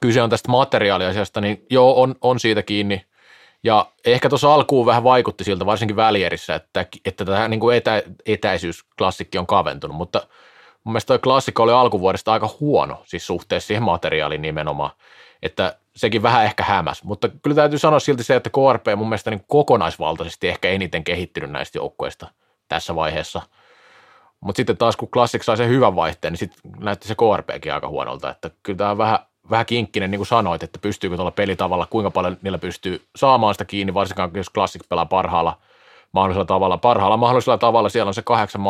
kyse 0.00 0.22
on 0.22 0.30
tästä 0.30 0.50
materiaaliasiasta, 0.50 1.40
niin 1.40 1.66
joo, 1.70 2.02
on, 2.02 2.14
on 2.20 2.40
siitä 2.40 2.62
kiinni. 2.62 3.04
Ja 3.64 3.86
ehkä 4.04 4.28
tuossa 4.28 4.54
alkuun 4.54 4.86
vähän 4.86 5.04
vaikutti 5.04 5.44
siltä, 5.44 5.66
varsinkin 5.66 5.96
välierissä, 5.96 6.54
että, 6.54 6.86
että 7.04 7.24
tämä 7.24 7.48
niin 7.48 7.60
kuin 7.60 7.76
etä, 7.76 8.02
etäisyysklassikki 8.26 9.38
on 9.38 9.46
kaventunut, 9.46 9.96
mutta 9.96 10.26
mun 10.84 10.92
mielestä 10.92 11.06
toi 11.06 11.18
klassikko 11.18 11.62
oli 11.62 11.72
alkuvuodesta 11.72 12.32
aika 12.32 12.56
huono, 12.60 13.02
siis 13.04 13.26
suhteessa 13.26 13.66
siihen 13.66 13.82
materiaaliin 13.82 14.42
nimenomaan, 14.42 14.90
että 15.42 15.76
sekin 15.96 16.22
vähän 16.22 16.44
ehkä 16.44 16.64
hämäs, 16.64 17.04
mutta 17.04 17.28
kyllä 17.28 17.54
täytyy 17.54 17.78
sanoa 17.78 17.98
silti 17.98 18.24
se, 18.24 18.36
että 18.36 18.50
KRP 18.50 18.86
mun 18.96 19.08
mielestä 19.08 19.30
niin 19.30 19.44
kokonaisvaltaisesti 19.48 20.48
ehkä 20.48 20.68
eniten 20.68 21.04
kehittynyt 21.04 21.50
näistä 21.50 21.78
joukkueista 21.78 22.28
tässä 22.68 22.94
vaiheessa– 22.94 23.42
mutta 24.44 24.56
sitten 24.56 24.76
taas 24.76 24.96
kun 24.96 25.08
Classic 25.08 25.42
sai 25.42 25.56
sen 25.56 25.68
hyvän 25.68 25.96
vaihteen, 25.96 26.32
niin 26.32 26.38
sitten 26.38 26.72
näytti 26.80 27.08
se 27.08 27.14
KRPkin 27.14 27.74
aika 27.74 27.88
huonolta, 27.88 28.30
että 28.30 28.50
kyllä 28.62 28.76
tämä 28.76 28.90
on 28.90 28.98
vähän, 28.98 29.18
vähän 29.50 29.66
kinkkinen, 29.66 30.10
niin 30.10 30.18
kuin 30.18 30.26
sanoit, 30.26 30.62
että 30.62 30.78
pystyykö 30.78 31.16
tuolla 31.16 31.30
pelitavalla, 31.30 31.86
kuinka 31.90 32.10
paljon 32.10 32.36
niillä 32.42 32.58
pystyy 32.58 33.04
saamaan 33.16 33.54
sitä 33.54 33.64
kiinni, 33.64 33.94
varsinkaan 33.94 34.30
jos 34.34 34.50
Classic 34.54 34.88
pelaa 34.88 35.06
parhaalla 35.06 35.58
mahdollisella 36.12 36.44
tavalla. 36.44 36.78
Parhaalla 36.78 37.16
mahdollisella 37.16 37.58
tavalla 37.58 37.88
siellä 37.88 38.08
on 38.08 38.14
se 38.14 38.22
kahdeksan 38.22 38.60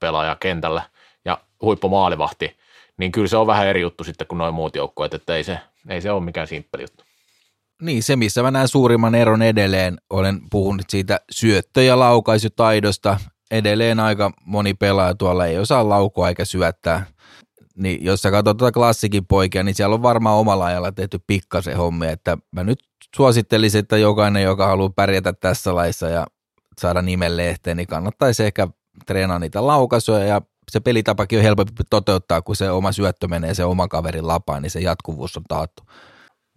pelaaja 0.00 0.36
kentällä 0.40 0.82
huippumaalivahti, 1.62 2.56
niin 2.96 3.12
kyllä 3.12 3.28
se 3.28 3.36
on 3.36 3.46
vähän 3.46 3.66
eri 3.66 3.80
juttu 3.80 4.04
sitten 4.04 4.26
kuin 4.26 4.38
noin 4.38 4.54
muut 4.54 4.76
joukkueet, 4.76 5.14
että 5.14 5.36
ei 5.36 5.44
se, 5.44 5.58
ei 5.88 6.00
se 6.00 6.10
ole 6.10 6.24
mikään 6.24 6.46
simppeli 6.46 6.82
juttu. 6.82 7.04
Niin, 7.82 8.02
se 8.02 8.16
missä 8.16 8.42
mä 8.42 8.50
näen 8.50 8.68
suurimman 8.68 9.14
eron 9.14 9.42
edelleen, 9.42 9.98
olen 10.10 10.40
puhunut 10.50 10.84
siitä 10.88 11.20
syöttö- 11.30 11.82
ja 11.82 11.98
laukaisutaidosta, 11.98 13.20
edelleen 13.50 14.00
aika 14.00 14.30
moni 14.44 14.74
pelaaja 14.74 15.14
tuolla 15.14 15.46
ei 15.46 15.58
osaa 15.58 15.88
laukua 15.88 16.28
eikä 16.28 16.44
syöttää. 16.44 17.06
Niin 17.76 18.04
jos 18.04 18.22
sä 18.22 18.30
katsot 18.30 18.56
tuota 18.56 18.72
klassikin 18.72 19.26
poikia, 19.26 19.62
niin 19.62 19.74
siellä 19.74 19.94
on 19.94 20.02
varmaan 20.02 20.36
omalla 20.36 20.64
ajalla 20.64 20.92
tehty 20.92 21.20
pikkasen 21.26 21.76
hommi, 21.76 22.06
että 22.06 22.38
mä 22.52 22.64
nyt 22.64 22.78
suosittelisin, 23.16 23.78
että 23.78 23.96
jokainen, 23.96 24.42
joka 24.42 24.66
haluaa 24.66 24.92
pärjätä 24.96 25.32
tässä 25.32 25.74
laissa 25.74 26.08
ja 26.08 26.26
saada 26.80 27.02
nimen 27.02 27.36
lehteen, 27.36 27.76
niin 27.76 27.86
kannattaisi 27.86 28.44
ehkä 28.44 28.68
treenaa 29.06 29.38
niitä 29.38 29.66
laukaisuja 29.66 30.24
ja 30.24 30.40
se 30.70 30.80
pelitapakin 30.80 31.38
on 31.38 31.42
helpompi 31.42 31.72
toteuttaa, 31.90 32.42
kun 32.42 32.56
se 32.56 32.70
oma 32.70 32.92
syöttö 32.92 33.28
menee 33.28 33.54
se 33.54 33.64
oma 33.64 33.88
kaverin 33.88 34.26
lapaan, 34.28 34.62
niin 34.62 34.70
se 34.70 34.80
jatkuvuus 34.80 35.36
on 35.36 35.42
taattu. 35.48 35.82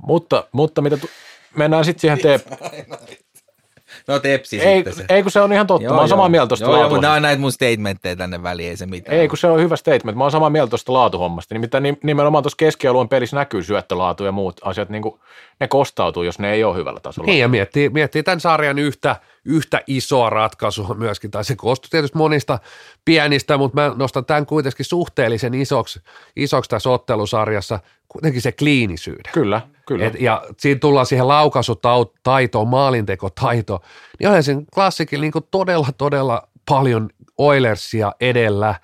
Mutta, 0.07 0.47
mutta 0.51 0.81
mitä 0.81 0.97
tu- 0.97 1.09
mennään 1.55 1.85
sitten 1.85 2.01
siihen 2.01 2.19
te- 2.19 2.39
No 4.07 4.19
tepsi 4.19 4.61
ei, 4.61 4.75
sitten 4.75 4.95
se. 4.95 5.05
Ei 5.09 5.23
kun 5.23 5.31
se 5.31 5.41
on 5.41 5.53
ihan 5.53 5.67
totta, 5.67 5.83
joo, 5.83 5.93
mä 5.93 5.99
oon 5.99 6.09
samaa 6.09 6.29
mieltä 6.29 6.47
tuosta 6.47 6.65
joo, 6.65 6.75
joo, 6.75 6.89
mutta 6.89 7.01
nämä 7.01 7.13
on 7.13 7.21
näitä 7.21 7.41
mun 7.41 7.51
statementteja 7.51 8.15
tänne 8.15 8.43
väliin, 8.43 8.69
ei 8.69 8.77
se 8.77 8.85
mitään. 8.85 9.17
Ei 9.17 9.27
kun 9.27 9.37
se 9.37 9.47
on 9.47 9.59
hyvä 9.59 9.75
statement, 9.75 10.17
mä 10.17 10.23
oon 10.23 10.31
samaa 10.31 10.49
mieltä 10.49 10.69
tuosta 10.69 10.93
laatuhommasta. 10.93 11.55
Nimittäin 11.55 11.97
nimenomaan 12.03 12.43
tuossa 12.43 12.57
keskialueen 12.57 13.09
pelissä 13.09 13.35
näkyy 13.35 13.63
syöttölaatu 13.63 14.23
ja 14.23 14.31
muut 14.31 14.61
asiat, 14.63 14.89
niin 14.89 15.01
kuin, 15.01 15.19
ne 15.59 15.67
kostautuu, 15.67 16.23
jos 16.23 16.39
ne 16.39 16.53
ei 16.53 16.63
ole 16.63 16.75
hyvällä 16.75 16.99
tasolla. 16.99 17.25
Niin 17.25 17.39
ja 17.39 17.47
miettii, 17.47 17.89
miettii 17.89 18.23
tämän 18.23 18.39
sarjan 18.39 18.79
yhtä, 18.79 19.15
yhtä 19.45 19.81
isoa 19.87 20.29
ratkaisua 20.29 20.95
myöskin, 20.95 21.31
tai 21.31 21.45
se 21.45 21.55
koostuu 21.55 21.87
tietysti 21.91 22.17
monista 22.17 22.59
pienistä, 23.05 23.57
mutta 23.57 23.81
mä 23.81 23.91
nostan 23.95 24.25
tämän 24.25 24.45
kuitenkin 24.45 24.85
suhteellisen 24.85 25.53
isoksi, 25.53 26.01
isoksi 26.35 26.69
tässä 26.69 26.89
ottelusarjassa, 26.89 27.79
kuitenkin 28.07 28.41
se 28.41 28.51
kliinisyyden. 28.51 29.33
Kyllä, 29.33 29.61
kyllä. 29.87 30.05
Et, 30.05 30.21
ja 30.21 30.43
siinä 30.57 30.79
tullaan 30.79 31.05
siihen 31.05 31.27
laukaisutaitoon, 31.27 32.67
maalintekotaitoon, 32.67 33.79
niin 34.19 34.27
onhan 34.27 34.43
sen 34.43 34.65
klassikilla 34.73 35.21
niin 35.21 35.43
todella, 35.51 35.87
todella 35.97 36.47
paljon 36.69 37.09
Oilersia 37.37 38.11
edellä. 38.21 38.75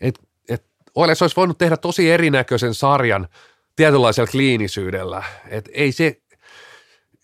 Et, 0.00 0.18
et 0.48 0.64
Oilers 0.94 1.22
olisi 1.22 1.36
voinut 1.36 1.58
tehdä 1.58 1.76
tosi 1.76 2.10
erinäköisen 2.10 2.74
sarjan 2.74 3.28
tietynlaisella 3.76 4.30
kliinisyydellä. 4.30 5.22
Et 5.48 5.70
ei 5.72 5.92
se, 5.92 6.20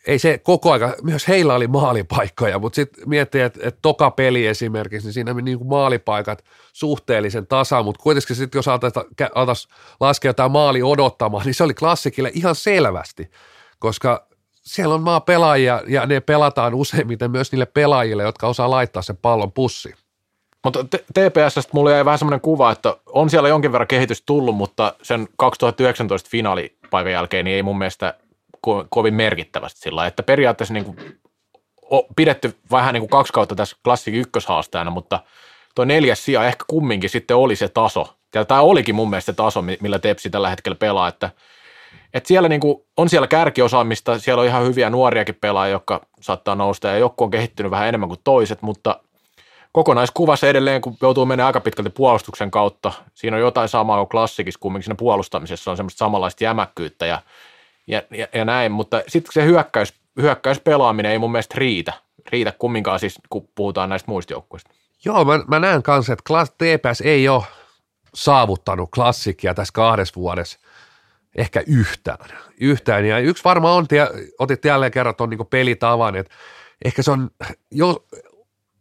ei 0.06 0.18
se 0.18 0.38
koko 0.38 0.72
aika, 0.72 0.96
myös 1.02 1.28
heillä 1.28 1.54
oli 1.54 1.66
maalipaikkoja, 1.66 2.58
mutta 2.58 2.76
sitten 2.76 3.08
miettii, 3.08 3.40
että, 3.40 3.61
että 3.62 3.78
toka 3.82 4.11
peli 4.11 4.46
esimerkiksi, 4.46 5.06
niin 5.06 5.14
siinä 5.14 5.34
meni 5.34 5.44
niin 5.44 5.58
kuin 5.58 5.68
maalipaikat 5.68 6.44
suhteellisen 6.72 7.46
tasa, 7.46 7.82
mutta 7.82 8.02
kuitenkin 8.02 8.37
sitten 8.37 8.58
jos 8.58 8.68
altaisiin 8.68 9.72
laskea 10.00 10.28
jotain 10.28 10.52
maali 10.52 10.82
odottamaan, 10.82 11.44
niin 11.46 11.54
se 11.54 11.64
oli 11.64 11.74
klassikille 11.74 12.30
ihan 12.34 12.54
selvästi, 12.54 13.30
koska 13.78 14.28
siellä 14.62 14.94
on 14.94 15.02
maa 15.02 15.20
pelaajia 15.20 15.82
ja 15.87 16.06
ne 16.06 16.20
pelataan 16.20 16.74
useimmiten 16.74 17.30
myös 17.30 17.52
niille 17.52 17.66
pelaajille, 17.66 18.22
jotka 18.22 18.48
osaa 18.48 18.70
laittaa 18.70 19.02
sen 19.02 19.16
pallon 19.16 19.52
pussiin. 19.52 19.94
Mutta 20.64 20.85
TPSstä 21.14 21.71
mulla 21.73 21.90
jäi 21.90 22.05
vähän 22.05 22.18
semmoinen 22.18 22.40
kuva, 22.40 22.73
että 22.73 22.97
on 23.07 23.31
siellä 23.31 23.49
jonkin 23.49 23.73
verran 23.73 23.88
kehitys 23.88 24.23
tullut, 24.27 24.57
mutta 24.57 24.94
sen 25.03 25.29
2019 25.37 26.29
finaalipaikan 26.31 27.12
jälkeen 27.12 27.44
niin 27.44 27.57
ei 27.57 27.62
mun 27.62 27.79
mielestä 27.79 28.14
ko- 28.66 28.87
kovin 28.88 29.14
merkittävästi 29.14 29.81
sillä 29.81 30.07
että 30.07 30.23
periaatteessa 30.23 30.75
niin 30.75 30.85
kuin 30.85 30.97
pidetty 32.16 32.57
vähän 32.71 32.94
niin 32.94 33.01
kuin 33.01 33.11
kaksi 33.11 33.33
kautta 33.33 33.55
tässä 33.55 33.77
klassik 33.85 34.14
ykköshaastajana, 34.14 34.90
mutta 34.90 35.21
tuo 35.75 35.85
neljäs 35.85 36.25
sija 36.25 36.44
ehkä 36.44 36.64
kumminkin 36.68 37.11
sitten 37.11 37.37
oli 37.37 37.57
se 37.57 37.68
taso. 37.68 38.14
Ja 38.35 38.44
tämä 38.44 38.61
olikin 38.61 38.94
mun 38.94 39.11
mielestä 39.11 39.33
se 39.33 39.37
taso, 39.37 39.62
millä 39.62 39.99
Tepsi 39.99 40.31
tällä 40.31 40.51
hetkellä 40.51 40.77
pelaa, 40.77 41.09
että, 41.09 41.31
että 42.14 42.29
siellä 42.29 42.49
niin 42.49 42.61
kuin, 42.61 42.83
on 42.97 43.09
siellä 43.09 43.27
kärkiosaamista, 43.27 44.18
siellä 44.18 44.40
on 44.40 44.47
ihan 44.47 44.64
hyviä 44.64 44.90
nuoriakin 44.90 45.35
pelaajia, 45.35 45.73
jotka 45.73 46.07
saattaa 46.21 46.54
nousta 46.54 46.88
ja 46.88 46.98
joku 46.98 47.25
on 47.25 47.31
kehittynyt 47.31 47.71
vähän 47.71 47.88
enemmän 47.88 48.09
kuin 48.09 48.21
toiset, 48.25 48.63
mutta 48.63 49.00
kokonaiskuvassa 49.79 50.48
edelleen, 50.48 50.81
kun 50.81 50.96
joutuu 51.02 51.26
menemään 51.26 51.46
aika 51.46 51.60
pitkälti 51.60 51.90
puolustuksen 51.90 52.50
kautta, 52.50 52.92
siinä 53.14 53.37
on 53.37 53.40
jotain 53.40 53.68
samaa 53.68 53.96
kuin 53.96 54.08
klassikissa, 54.08 54.60
kumminkin 54.60 54.85
siinä 54.85 54.96
puolustamisessa 54.98 55.70
on 55.70 55.76
semmoista 55.76 55.98
samanlaista 55.98 56.44
jämäkkyyttä 56.44 57.06
ja 57.06 57.22
ja, 57.87 58.02
ja, 58.10 58.29
ja 58.35 58.44
näin, 58.44 58.72
mutta 58.72 59.02
sitten 59.08 59.33
se 59.33 59.44
hyökkäys, 59.44 59.94
hyökkäyspelaaminen 60.22 61.12
ei 61.12 61.18
mun 61.18 61.33
mielestä 61.33 61.54
riitä, 61.58 61.92
riitä 62.33 62.52
kumminkaan 62.58 63.00
siis, 63.00 63.18
kun 63.31 63.48
puhutaan 63.54 63.88
näistä 63.88 64.10
muista 64.10 64.33
joukkueista. 64.33 64.70
Joo, 65.04 65.24
mä, 65.24 65.40
mä 65.48 65.58
näen 65.58 65.83
kanssa, 65.83 66.12
että 66.12 66.46
TPS 66.58 67.00
ei 67.00 67.29
ole 67.29 67.42
saavuttanut 68.14 68.90
klassikkia 68.94 69.54
tässä 69.54 69.72
kahdessa 69.72 70.14
vuodessa 70.16 70.58
ehkä 71.37 71.62
yhtään. 71.66 72.18
yhtään. 72.60 73.06
Ja 73.06 73.18
yksi 73.18 73.44
varmaan 73.44 73.74
on, 73.74 73.87
otit 74.38 74.64
jälleen 74.64 74.92
kerran 74.92 75.14
tuon 75.14 75.31
niin 75.31 75.46
pelitavan, 75.50 76.16
että 76.16 76.35
ehkä 76.85 77.02
se 77.02 77.10
on 77.10 77.31
jo, 77.70 78.04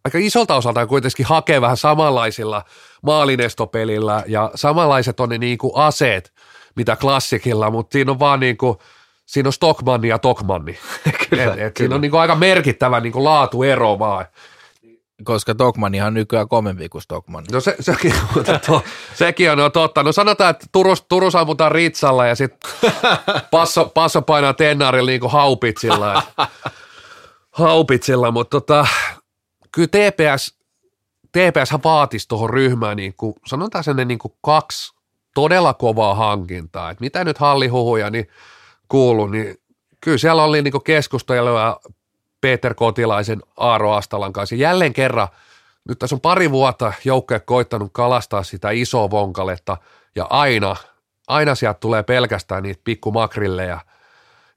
aika 0.07 0.17
isolta 0.21 0.55
osalta 0.55 0.87
kuitenkin 0.87 1.25
hakee 1.25 1.61
vähän 1.61 1.77
samanlaisilla 1.77 2.63
maalinestopelillä 3.01 4.23
ja 4.27 4.51
samanlaiset 4.55 5.19
on 5.19 5.29
ne 5.29 5.37
niin 5.37 5.57
kuin 5.57 5.71
aseet, 5.75 6.33
mitä 6.75 6.95
klassikilla, 6.95 7.71
mutta 7.71 7.93
siinä 7.93 8.11
on 8.11 8.19
vaan 8.19 8.39
niin 8.39 8.57
kuin, 8.57 8.77
siinä 9.25 9.49
on 9.49 9.53
Stockmanni 9.53 10.07
ja 10.07 10.19
Tokmanni. 10.19 10.77
Kyllä, 11.29 11.43
et, 11.43 11.49
et 11.49 11.55
kyllä. 11.55 11.71
siinä 11.77 11.95
on 11.95 12.01
niin 12.01 12.11
kuin 12.11 12.21
aika 12.21 12.35
merkittävä 12.35 12.99
niin 12.99 13.13
kuin 13.13 13.23
laatuero 13.23 13.99
vaan. 13.99 14.25
Koska 15.23 15.55
Tokmannihan 15.55 16.07
on 16.07 16.13
nykyään 16.13 16.47
kovempi 16.47 16.89
kuin 16.89 17.01
Stockman. 17.01 17.43
No 17.51 17.59
se, 17.59 17.75
sekin, 17.79 18.13
mutta 18.35 18.59
to, 18.59 18.83
sekin 19.13 19.51
on 19.51 19.57
no, 19.57 19.69
totta. 19.69 20.03
No 20.03 20.11
sanotaan, 20.11 20.49
että 20.49 20.65
Turus, 20.71 21.05
Turus 21.09 21.35
ammutaan 21.35 21.71
ritsalla 21.71 22.25
ja 22.25 22.35
sitten 22.35 22.71
passo, 23.51 23.85
passo 23.85 24.21
painaa 24.21 24.53
tennaarilla 24.53 25.09
niin 25.09 25.19
kuin 25.19 25.31
haupitsilla. 25.31 26.23
haupitsilla, 27.51 28.31
mutta 28.31 28.61
tota, 28.61 28.87
kyllä 29.71 29.87
TPS, 29.87 30.57
TPS 31.31 31.83
vaatisi 31.83 32.27
tuohon 32.27 32.49
ryhmään 32.49 32.97
niin 32.97 33.13
kuin, 33.17 33.33
sanotaan 33.45 33.83
sen 33.83 34.07
niin 34.07 34.19
kuin 34.19 34.33
kaksi 34.41 34.93
todella 35.33 35.73
kovaa 35.73 36.15
hankintaa. 36.15 36.89
Et 36.89 36.99
mitä 36.99 37.23
nyt 37.23 37.37
hallihuhuja 37.37 38.09
niin 38.09 38.29
kuuluu, 38.87 39.27
niin 39.27 39.57
kyllä 40.01 40.17
siellä 40.17 40.43
oli 40.43 40.61
niin 40.61 40.83
keskustelua 40.83 41.79
Peter 42.41 42.73
Kotilaisen 42.73 43.41
Aaro 43.57 43.93
Astalan 43.93 44.33
kanssa. 44.33 44.55
Jälleen 44.55 44.93
kerran, 44.93 45.27
nyt 45.87 45.99
tässä 45.99 46.15
on 46.15 46.21
pari 46.21 46.51
vuotta 46.51 46.93
joukkoja 47.05 47.39
koittanut 47.39 47.89
kalastaa 47.93 48.43
sitä 48.43 48.71
isoa 48.71 49.09
vonkaletta 49.09 49.77
ja 50.15 50.27
aina, 50.29 50.75
aina 51.27 51.55
sieltä 51.55 51.79
tulee 51.79 52.03
pelkästään 52.03 52.63
niitä 52.63 52.81
pikkumakrilleja. 52.83 53.79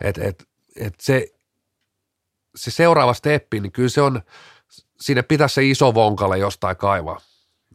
Et, 0.01 0.19
et, 0.19 0.49
et 0.77 0.95
se, 1.01 1.27
se 2.57 2.71
seuraava 2.71 3.15
steppi, 3.15 3.61
niin 3.61 3.73
kyllä 3.73 3.89
se 3.89 4.03
on, 4.03 4.23
sinne 5.01 5.23
pitäisi 5.23 5.55
se 5.55 5.65
iso 5.65 5.95
vonkale 5.95 6.39
jostain 6.39 6.77
kaivaa. 6.77 7.21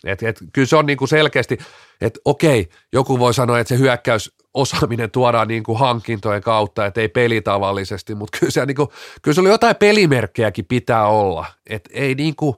Et, 0.05 0.23
et, 0.23 0.39
kyllä 0.53 0.65
se 0.65 0.75
on 0.75 0.85
niin 0.85 0.97
kuin 0.97 1.07
selkeästi, 1.07 1.57
että 2.01 2.19
okei, 2.25 2.69
joku 2.93 3.19
voi 3.19 3.33
sanoa, 3.33 3.59
että 3.59 3.69
se 3.69 3.79
hyökkäysosaaminen 3.79 5.11
tuodaan 5.11 5.47
niin 5.47 5.63
kuin 5.63 5.79
hankintojen 5.79 6.41
kautta, 6.41 6.85
että 6.85 7.01
ei 7.01 7.09
pelitavallisesti, 7.09 8.15
mutta 8.15 8.37
kyllä, 8.39 8.51
se, 8.51 8.65
niin 8.65 8.75
kuin, 8.75 8.89
kyllä 9.21 9.35
se 9.35 9.41
oli 9.41 9.49
jotain 9.49 9.75
pelimerkkejäkin 9.75 10.65
pitää 10.65 11.07
olla. 11.07 11.45
Että 11.69 11.89
ei 11.93 12.15
niin 12.15 12.35
kuin, 12.35 12.55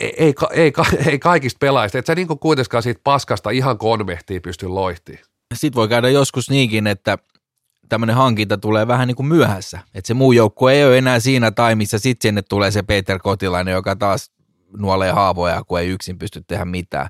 ei, 0.00 0.14
ei, 0.16 0.34
ei, 0.52 0.72
ka- 0.72 0.86
ei 1.06 1.18
kaikista 1.18 1.58
pelaajista, 1.58 1.98
että 1.98 2.10
sä 2.10 2.14
niin 2.14 2.28
kuin 2.28 2.38
kuitenkaan 2.38 2.82
siitä 2.82 3.00
paskasta 3.04 3.50
ihan 3.50 3.78
konvehtiin 3.78 4.42
pysty 4.42 4.66
loihtiin. 4.66 5.18
Sitten 5.54 5.76
voi 5.76 5.88
käydä 5.88 6.08
joskus 6.08 6.50
niinkin, 6.50 6.86
että 6.86 7.18
tämmöinen 7.90 8.16
hankinta 8.16 8.58
tulee 8.58 8.86
vähän 8.86 9.08
niin 9.08 9.16
kuin 9.16 9.26
myöhässä. 9.26 9.78
Että 9.94 10.08
se 10.08 10.14
muu 10.14 10.32
joukko 10.32 10.70
ei 10.70 10.84
ole 10.84 10.98
enää 10.98 11.20
siinä 11.20 11.50
taimissa, 11.50 11.98
sitten 11.98 12.28
sinne 12.28 12.42
tulee 12.42 12.70
se 12.70 12.82
Peter 12.82 13.18
Kotilainen, 13.18 13.72
joka 13.72 13.96
taas 13.96 14.30
nuolee 14.78 15.12
haavoja, 15.12 15.62
kun 15.66 15.80
ei 15.80 15.88
yksin 15.88 16.18
pysty 16.18 16.44
tehdä 16.46 16.64
mitään. 16.64 17.08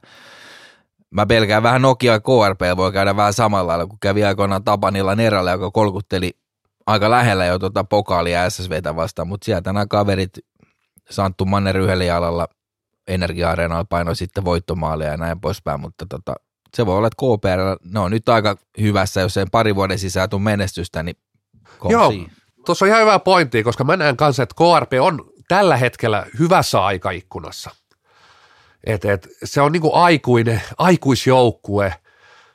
Mä 1.10 1.26
pelkään 1.26 1.62
vähän 1.62 1.82
Nokia 1.82 2.20
KRP 2.20 2.76
voi 2.76 2.92
käydä 2.92 3.16
vähän 3.16 3.32
samalla 3.32 3.66
lailla, 3.66 3.86
kun 3.86 3.98
kävi 4.00 4.24
aikoinaan 4.24 4.64
Tapanilla 4.64 5.14
Nerällä, 5.14 5.50
joka 5.50 5.70
kolkutteli 5.70 6.30
aika 6.86 7.10
lähellä 7.10 7.46
jo 7.46 7.58
tuota 7.58 7.84
pokaalia 7.84 8.50
SSVtä 8.50 8.96
vastaan, 8.96 9.28
mutta 9.28 9.44
sieltä 9.44 9.72
nämä 9.72 9.86
kaverit 9.86 10.38
Santtu 11.10 11.44
Manner 11.44 11.76
yhdellä 11.76 12.04
jalalla 12.04 12.48
Energia-areenalla 13.08 13.84
painoi 13.84 14.16
sitten 14.16 14.44
voittomaalia 14.44 15.08
ja 15.08 15.16
näin 15.16 15.40
poispäin, 15.40 15.80
mutta 15.80 16.06
tota, 16.08 16.34
se 16.76 16.86
voi 16.86 16.96
olla, 16.96 17.06
että 17.06 17.16
KPR, 17.16 17.88
ne 17.90 18.00
on 18.00 18.10
nyt 18.10 18.28
aika 18.28 18.56
hyvässä, 18.80 19.20
jos 19.20 19.36
ei 19.36 19.46
pari 19.52 19.74
vuoden 19.74 19.98
sisään 19.98 20.30
tule 20.30 20.42
menestystä, 20.42 21.02
niin 21.02 21.16
Joo, 21.88 22.12
tuossa 22.66 22.84
on 22.84 22.88
ihan 22.88 23.00
hyvä 23.00 23.18
pointti, 23.18 23.62
koska 23.62 23.84
mä 23.84 23.96
näen 23.96 24.16
kanssa, 24.16 24.42
että 24.42 24.54
KRP 24.54 24.92
on 25.00 25.30
tällä 25.48 25.76
hetkellä 25.76 26.26
hyvässä 26.38 26.84
aikaikkunassa. 26.84 27.70
Et, 28.84 29.04
et, 29.04 29.28
se 29.44 29.60
on 29.60 29.72
niinku 29.72 29.94
aikuinen, 29.94 30.62
aikuisjoukkue, 30.78 31.94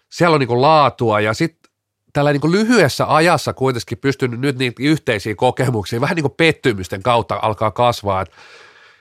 siellä 0.10 0.34
on 0.34 0.40
niinku 0.40 0.62
laatua 0.62 1.20
ja 1.20 1.34
sitten 1.34 1.72
tällä 2.14 2.32
niinku 2.32 2.52
lyhyessä 2.52 3.16
ajassa 3.16 3.54
kuitenkin 3.54 3.98
pystynyt 3.98 4.40
nyt 4.40 4.58
niitä 4.58 4.84
yhteisiä 4.84 5.36
kokemuksia 5.36 6.02
vähän 6.02 6.16
niinku 6.16 6.30
pettymysten 6.30 7.04
kautta 7.04 7.40
alkaa 7.42 7.72
kasvaa, 7.72 8.22
että 8.22 8.36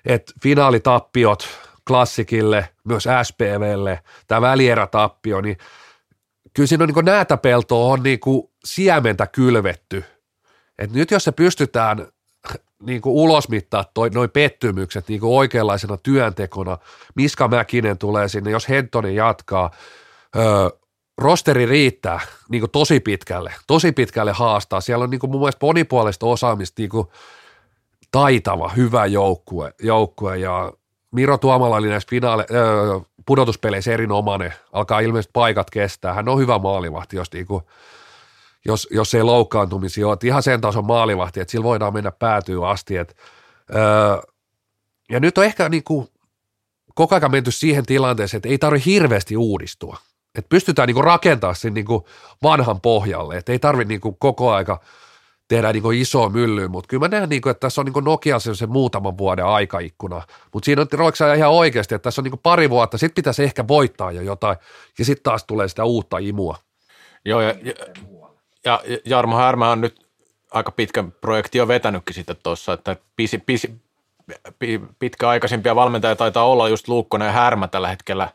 et 0.05 0.33
finaalitappiot 0.43 1.49
klassikille, 1.87 2.68
myös 2.85 3.09
SPVlle, 3.22 4.01
tämä 4.26 4.41
välierätappio, 4.41 5.41
niin 5.41 5.57
kyllä 6.55 6.66
siinä 6.66 6.85
on 6.85 6.91
niin 6.95 7.05
näätäpeltoa 7.05 7.93
on 7.93 8.03
niin 8.03 8.20
kuin 8.20 8.43
siementä 8.64 9.26
kylvetty. 9.26 10.05
Et 10.78 10.93
nyt 10.93 11.11
jos 11.11 11.24
se 11.24 11.32
pystytään 11.32 12.07
niin 12.82 13.01
kuin 13.01 13.12
ulosmittaa 13.12 13.85
toi, 13.95 14.11
noi 14.11 14.28
pettymykset 14.28 15.09
niin 15.09 15.20
kuin 15.20 15.39
oikeanlaisena 15.39 15.97
työntekona, 15.97 16.78
Miska 17.14 17.49
Mäkinen 17.49 17.99
tulee 17.99 18.28
sinne, 18.28 18.51
jos 18.51 18.68
Hentonen 18.68 19.14
jatkaa, 19.14 19.70
öö, 20.37 20.68
rosteri 21.18 21.66
riittää 21.66 22.20
niin 22.49 22.61
kuin 22.61 22.70
tosi 22.70 23.01
pitkälle, 23.01 23.55
tosi 23.66 23.93
pitkälle 23.93 24.32
haastaa. 24.32 24.80
Siellä 24.80 25.03
on 25.03 25.11
niin 25.11 25.18
kuin 25.18 25.30
mun 25.30 25.41
mielestä 25.41 25.66
monipuolista 25.66 26.26
osaamista, 26.26 26.82
niin 26.82 26.91
kuin 26.91 27.07
taitava, 28.11 28.68
hyvä 28.68 29.07
joukkue, 29.07 29.74
joukkue 29.82 30.39
ja 30.39 30.72
Miro 31.15 31.39
Tuomala 31.39 31.77
oli 31.77 31.89
näissä 31.89 32.09
finaale, 32.11 32.47
öö, 32.51 33.01
pudotuspeleissä 33.27 33.93
erinomainen, 33.93 34.55
alkaa 34.73 35.01
ilmeisesti 35.01 35.31
paikat 35.33 35.71
kestää. 35.71 36.15
Hän 36.15 36.29
on 36.29 36.39
hyvä 36.39 36.59
maalivahti, 36.59 37.17
jos, 37.17 37.33
niinku, 37.33 37.62
jos, 38.65 38.89
jos 38.91 39.15
ei 39.15 39.23
loukkaantumisia 39.23 40.07
ole. 40.07 40.15
Et 40.15 40.25
Ihan 40.25 40.43
sen 40.43 40.61
tason 40.61 40.87
maalivahti, 40.87 41.41
että 41.41 41.53
sillä 41.53 41.65
voidaan 41.65 41.93
mennä 41.93 42.11
päätyy 42.11 42.71
asti. 42.71 42.97
Et, 42.97 43.17
öö, 43.75 44.33
ja 45.11 45.21
nyt 45.21 45.39
on 45.39 45.45
ehkä 45.45 45.69
niinku, 45.69 46.09
koko 46.95 47.15
ajan 47.15 47.31
menty 47.31 47.51
siihen 47.51 47.87
tilanteeseen, 47.87 48.39
että 48.39 48.49
ei 48.49 48.59
tarvitse 48.59 48.91
hirveästi 48.91 49.37
uudistua. 49.37 49.97
Että 50.35 50.49
pystytään 50.49 50.87
niinku 50.87 51.03
rakentamaan 51.03 51.57
sen 51.57 51.75
niinku 51.75 52.07
vanhan 52.43 52.81
pohjalle, 52.81 53.37
että 53.37 53.53
ei 53.53 53.59
tarvitse 53.59 53.89
niinku 53.89 54.12
koko 54.12 54.53
aika 54.53 54.81
tehdä 55.49 55.72
niinku 55.72 55.90
isoa 55.90 56.28
myllyä, 56.28 56.68
mutta 56.68 56.88
kyllä 56.88 57.01
mä 57.01 57.16
näen, 57.16 57.28
niinku, 57.28 57.49
että 57.49 57.61
tässä 57.61 57.80
on 57.80 57.84
niinku 57.84 58.01
Nokia 58.01 58.38
se, 58.38 58.66
muutaman 58.66 59.18
vuoden 59.18 59.45
aikaikkuna, 59.47 60.22
mutta 60.53 60.64
siinä 60.64 60.82
on 60.82 60.88
Roiksa 60.92 61.34
ihan 61.34 61.51
oikeasti, 61.51 61.95
että 61.95 62.03
tässä 62.03 62.20
on 62.20 62.24
niinku 62.24 62.40
pari 62.42 62.70
vuotta, 62.70 62.99
sitten 62.99 63.14
pitäisi 63.14 63.42
ehkä 63.42 63.68
voittaa 63.68 64.12
jo 64.12 64.20
jotain, 64.20 64.57
ja 64.99 65.05
sitten 65.05 65.22
taas 65.22 65.45
tulee 65.45 65.68
sitä 65.68 65.84
uutta 65.84 66.18
imua. 66.18 66.57
Joo, 67.24 67.40
ja, 67.40 67.55
ja, 67.64 67.74
ja 68.64 68.80
Jarmo 69.05 69.36
Härmä 69.36 69.70
on 69.70 69.80
nyt 69.80 70.07
aika 70.51 70.70
pitkän 70.70 71.12
projekti 71.12 71.59
jo 71.59 71.68
vetänytkin 71.68 72.14
sitten 72.14 72.36
tuossa, 72.42 72.72
että 72.72 72.97
pisi, 73.16 73.38
pisi, 73.38 73.80
pi- 74.59 74.80
pitkäaikaisimpia 74.99 75.74
valmentajia 75.74 76.16
taitaa 76.16 76.45
olla 76.49 76.68
just 76.68 76.88
Luukkonen 76.88 77.26
ja 77.26 77.32
Härmä 77.32 77.68
tällä 77.68 77.88
hetkellä. 77.88 78.28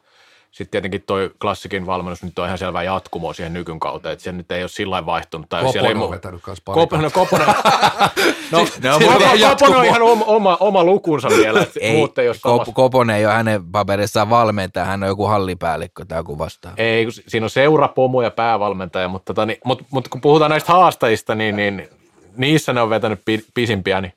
Sitten 0.51 0.71
tietenkin 0.71 1.03
toi 1.07 1.31
klassikin 1.41 1.85
valmennus 1.85 2.23
nyt 2.23 2.39
on 2.39 2.45
ihan 2.45 2.57
selvä 2.57 2.83
jatkumo 2.83 3.33
siihen 3.33 3.53
nykyn 3.53 3.79
kautta, 3.79 4.11
että 4.11 4.23
se 4.23 4.31
nyt 4.31 4.51
ei 4.51 4.63
ole 4.63 4.69
sillä 4.69 4.91
lailla 4.91 5.05
vaihtunut. 5.05 5.49
Tai 5.49 5.71
siellä 5.71 5.89
ei 5.89 5.93
Koponen 5.93 6.03
on 6.03 6.09
mu- 6.09 6.15
vetänyt 6.15 6.41
kanssa 6.41 6.61
pari. 6.65 6.73
Koponen, 6.73 7.03
no 7.03 7.09
Koponen, 7.09 7.47
no, 8.51 8.57
muuten 8.57 9.39
Koponen 9.49 9.77
on 9.79 9.85
ihan 9.85 10.01
oma, 10.01 10.25
oma, 10.25 10.57
oma 10.59 10.83
lukunsa 10.83 11.29
vielä, 11.29 11.61
että 11.61 11.79
Ei, 11.81 11.95
muut 11.95 12.17
ei 12.17 12.27
ole 12.27 12.35
Kop. 12.41 12.67
Koponen 12.73 13.15
ei 13.15 13.25
ole 13.25 13.33
hänen 13.33 13.71
paperissaan 13.71 14.29
valmentaja, 14.29 14.85
hän 14.85 15.03
on 15.03 15.09
joku 15.09 15.25
hallipäällikkö 15.25 16.05
tai 16.05 16.19
joku 16.19 16.37
vastaava. 16.37 16.75
Ei, 16.77 17.07
siinä 17.27 17.45
on 17.45 17.49
seurapomo 17.49 18.21
ja 18.21 18.31
päävalmentaja, 18.31 19.07
mutta, 19.07 19.33
tota, 19.33 19.45
niin, 19.45 19.57
mutta, 19.65 19.85
mutta 19.91 20.09
kun 20.09 20.21
puhutaan 20.21 20.51
näistä 20.51 20.73
haastajista, 20.73 21.35
niin, 21.35 21.55
niin 21.55 21.89
niissä 22.37 22.73
ne 22.73 22.81
on 22.81 22.89
vetänyt 22.89 23.21
pi, 23.25 23.45
pisimpiä, 23.53 24.01
niin 24.01 24.13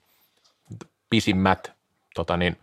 pisimmät 1.10 1.72
tota, 2.14 2.36
niin, 2.36 2.56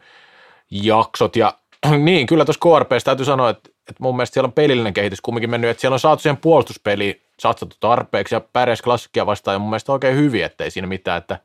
jaksot. 0.71 1.35
Ja 1.35 1.53
niin, 1.97 2.27
kyllä 2.27 2.45
tuossa 2.45 2.79
KRPssä 2.79 3.05
täytyy 3.05 3.25
sanoa, 3.25 3.49
että, 3.49 3.69
että 3.89 4.03
mun 4.03 4.15
mielestä 4.15 4.33
siellä 4.33 4.47
on 4.47 4.53
pelillinen 4.53 4.93
kehitys 4.93 5.21
kumminkin 5.21 5.49
mennyt, 5.49 5.69
että 5.69 5.81
siellä 5.81 5.95
on 5.95 5.99
saatu 5.99 6.21
siihen 6.21 6.37
puolustuspeliin 6.37 7.21
satsattu 7.39 7.75
tarpeeksi 7.79 8.35
ja 8.35 8.39
pärjäs 8.39 8.81
klassikkia 8.81 9.25
vastaan 9.25 9.55
ja 9.55 9.59
mun 9.59 9.69
mielestä 9.69 9.91
oikein 9.91 10.15
hyvin, 10.15 10.43
ettei 10.43 10.71
siinä 10.71 10.87
mitään, 10.87 11.17
että 11.17 11.39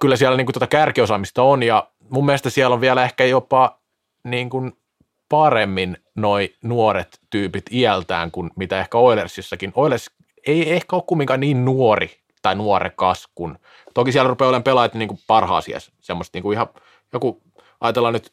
kyllä 0.00 0.16
siellä 0.16 0.36
niin 0.36 0.46
kuin, 0.46 0.54
tota 0.54 0.66
kärkiosaamista 0.66 1.42
on 1.42 1.62
ja 1.62 1.88
mun 2.08 2.26
mielestä 2.26 2.50
siellä 2.50 2.74
on 2.74 2.80
vielä 2.80 3.04
ehkä 3.04 3.24
jopa 3.24 3.78
niin 4.24 4.50
kuin 4.50 4.72
paremmin 5.28 5.96
noi 6.14 6.54
nuoret 6.62 7.18
tyypit 7.30 7.64
iältään 7.72 8.30
kuin 8.30 8.50
mitä 8.56 8.80
ehkä 8.80 8.98
Oilersissakin. 8.98 9.72
Oilers 9.74 10.10
ei 10.46 10.72
ehkä 10.72 10.96
ole 10.96 11.02
kumminkaan 11.06 11.40
niin 11.40 11.64
nuori 11.64 12.20
tai 12.42 12.54
nuorekas 12.54 13.28
kuin, 13.34 13.58
toki 13.94 14.12
siellä 14.12 14.28
rupeaa 14.28 14.48
olemaan 14.48 14.62
pelaajat 14.62 14.94
niin 14.94 15.08
kuin 15.08 15.20
parhaassa 15.26 15.70
iässä, 15.70 15.92
semmoista 16.00 16.36
niin 16.36 16.42
kuin 16.42 16.54
ihan, 16.54 16.66
joku, 17.12 17.42
ajatellaan 17.80 18.14
nyt, 18.14 18.32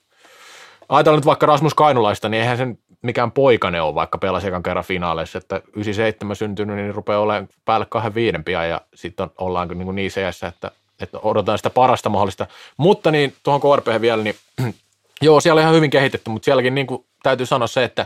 ajatellaan 0.90 1.20
nyt 1.20 1.26
vaikka 1.26 1.46
Rasmus 1.46 1.74
Kainulaista, 1.74 2.30
niin 2.30 2.42
eihän 2.42 2.58
sen 2.58 2.78
mikään 3.02 3.32
poikane 3.32 3.82
ole, 3.82 3.96
vaikka 3.96 4.18
pelasi 4.18 4.48
ekan 4.48 4.64
kerran 4.64 4.84
finaaleissa, 4.86 5.38
että 5.38 5.62
97 5.76 6.36
syntynyt, 6.36 6.76
niin 6.76 6.96
rupeaa 6.96 7.20
olemaan 7.20 7.50
päälle 7.66 7.86
kahden 7.90 8.16
viiden 8.16 8.44
pian 8.44 8.70
ja 8.70 8.82
sitten 8.96 9.30
ollaan 9.38 9.68
niin, 9.68 9.96
niin 9.96 10.12
iässä, 10.18 10.48
että, 10.48 10.72
että 11.02 11.20
odotetaan 11.22 11.58
sitä 11.60 11.70
parasta 11.70 12.10
mahdollista. 12.10 12.48
Mutta 12.78 13.12
niin 13.12 13.34
tuohon 13.44 13.62
KRP 13.62 14.02
vielä, 14.02 14.24
niin 14.24 14.36
Joo, 15.22 15.40
siellä 15.40 15.60
on 15.60 15.64
ihan 15.64 15.76
hyvin 15.76 15.90
kehitetty, 15.90 16.30
mutta 16.30 16.46
sielläkin 16.46 16.76
niin 16.76 16.88
kuin, 16.88 17.06
täytyy 17.24 17.46
sanoa 17.46 17.68
se, 17.68 17.84
että 17.84 18.06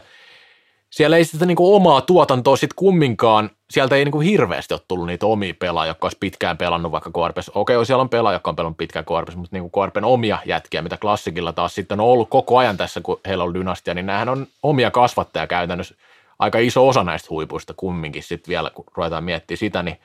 siellä 0.91 1.17
ei 1.17 1.25
sitä 1.25 1.45
niin 1.45 1.55
kuin, 1.55 1.75
omaa 1.75 2.01
tuotantoa 2.01 2.55
sitten 2.55 2.75
kumminkaan, 2.75 3.49
sieltä 3.69 3.95
ei 3.95 4.05
niin 4.05 4.11
kuin, 4.11 4.27
hirveästi 4.27 4.73
ole 4.73 4.81
tullut 4.87 5.07
niitä 5.07 5.25
omia 5.25 5.53
pelaajia, 5.59 5.89
jotka 5.89 6.05
olisi 6.05 6.17
pitkään 6.19 6.57
pelannut 6.57 6.91
vaikka 6.91 7.11
KRPs. 7.11 7.51
Okei, 7.55 7.85
siellä 7.85 8.01
on 8.01 8.09
pelaajia, 8.09 8.35
jotka 8.35 8.49
on 8.49 8.55
pelannut 8.55 8.77
pitkään 8.77 9.05
KRPs, 9.05 9.35
mutta 9.35 9.55
niin 9.55 9.69
kuin 9.69 9.85
KRPn 9.85 10.03
omia 10.03 10.37
jätkiä, 10.45 10.81
mitä 10.81 10.97
klassikilla 10.97 11.53
taas 11.53 11.75
sitten 11.75 11.99
on 11.99 12.05
ollut 12.05 12.29
koko 12.29 12.57
ajan 12.57 12.77
tässä, 12.77 13.01
kun 13.01 13.19
heillä 13.27 13.43
on 13.43 13.53
dynastia, 13.53 13.93
niin 13.93 14.05
näähän 14.05 14.29
on 14.29 14.47
omia 14.63 14.91
kasvattajia 14.91 15.47
käytännössä 15.47 15.95
aika 16.39 16.59
iso 16.59 16.87
osa 16.87 17.03
näistä 17.03 17.27
huipuista 17.29 17.73
kumminkin 17.77 18.23
sitten 18.23 18.51
vielä, 18.51 18.71
kun 18.75 18.85
ruvetaan 18.95 19.23
miettimään 19.23 19.57
sitä, 19.57 19.83
niin 19.83 19.97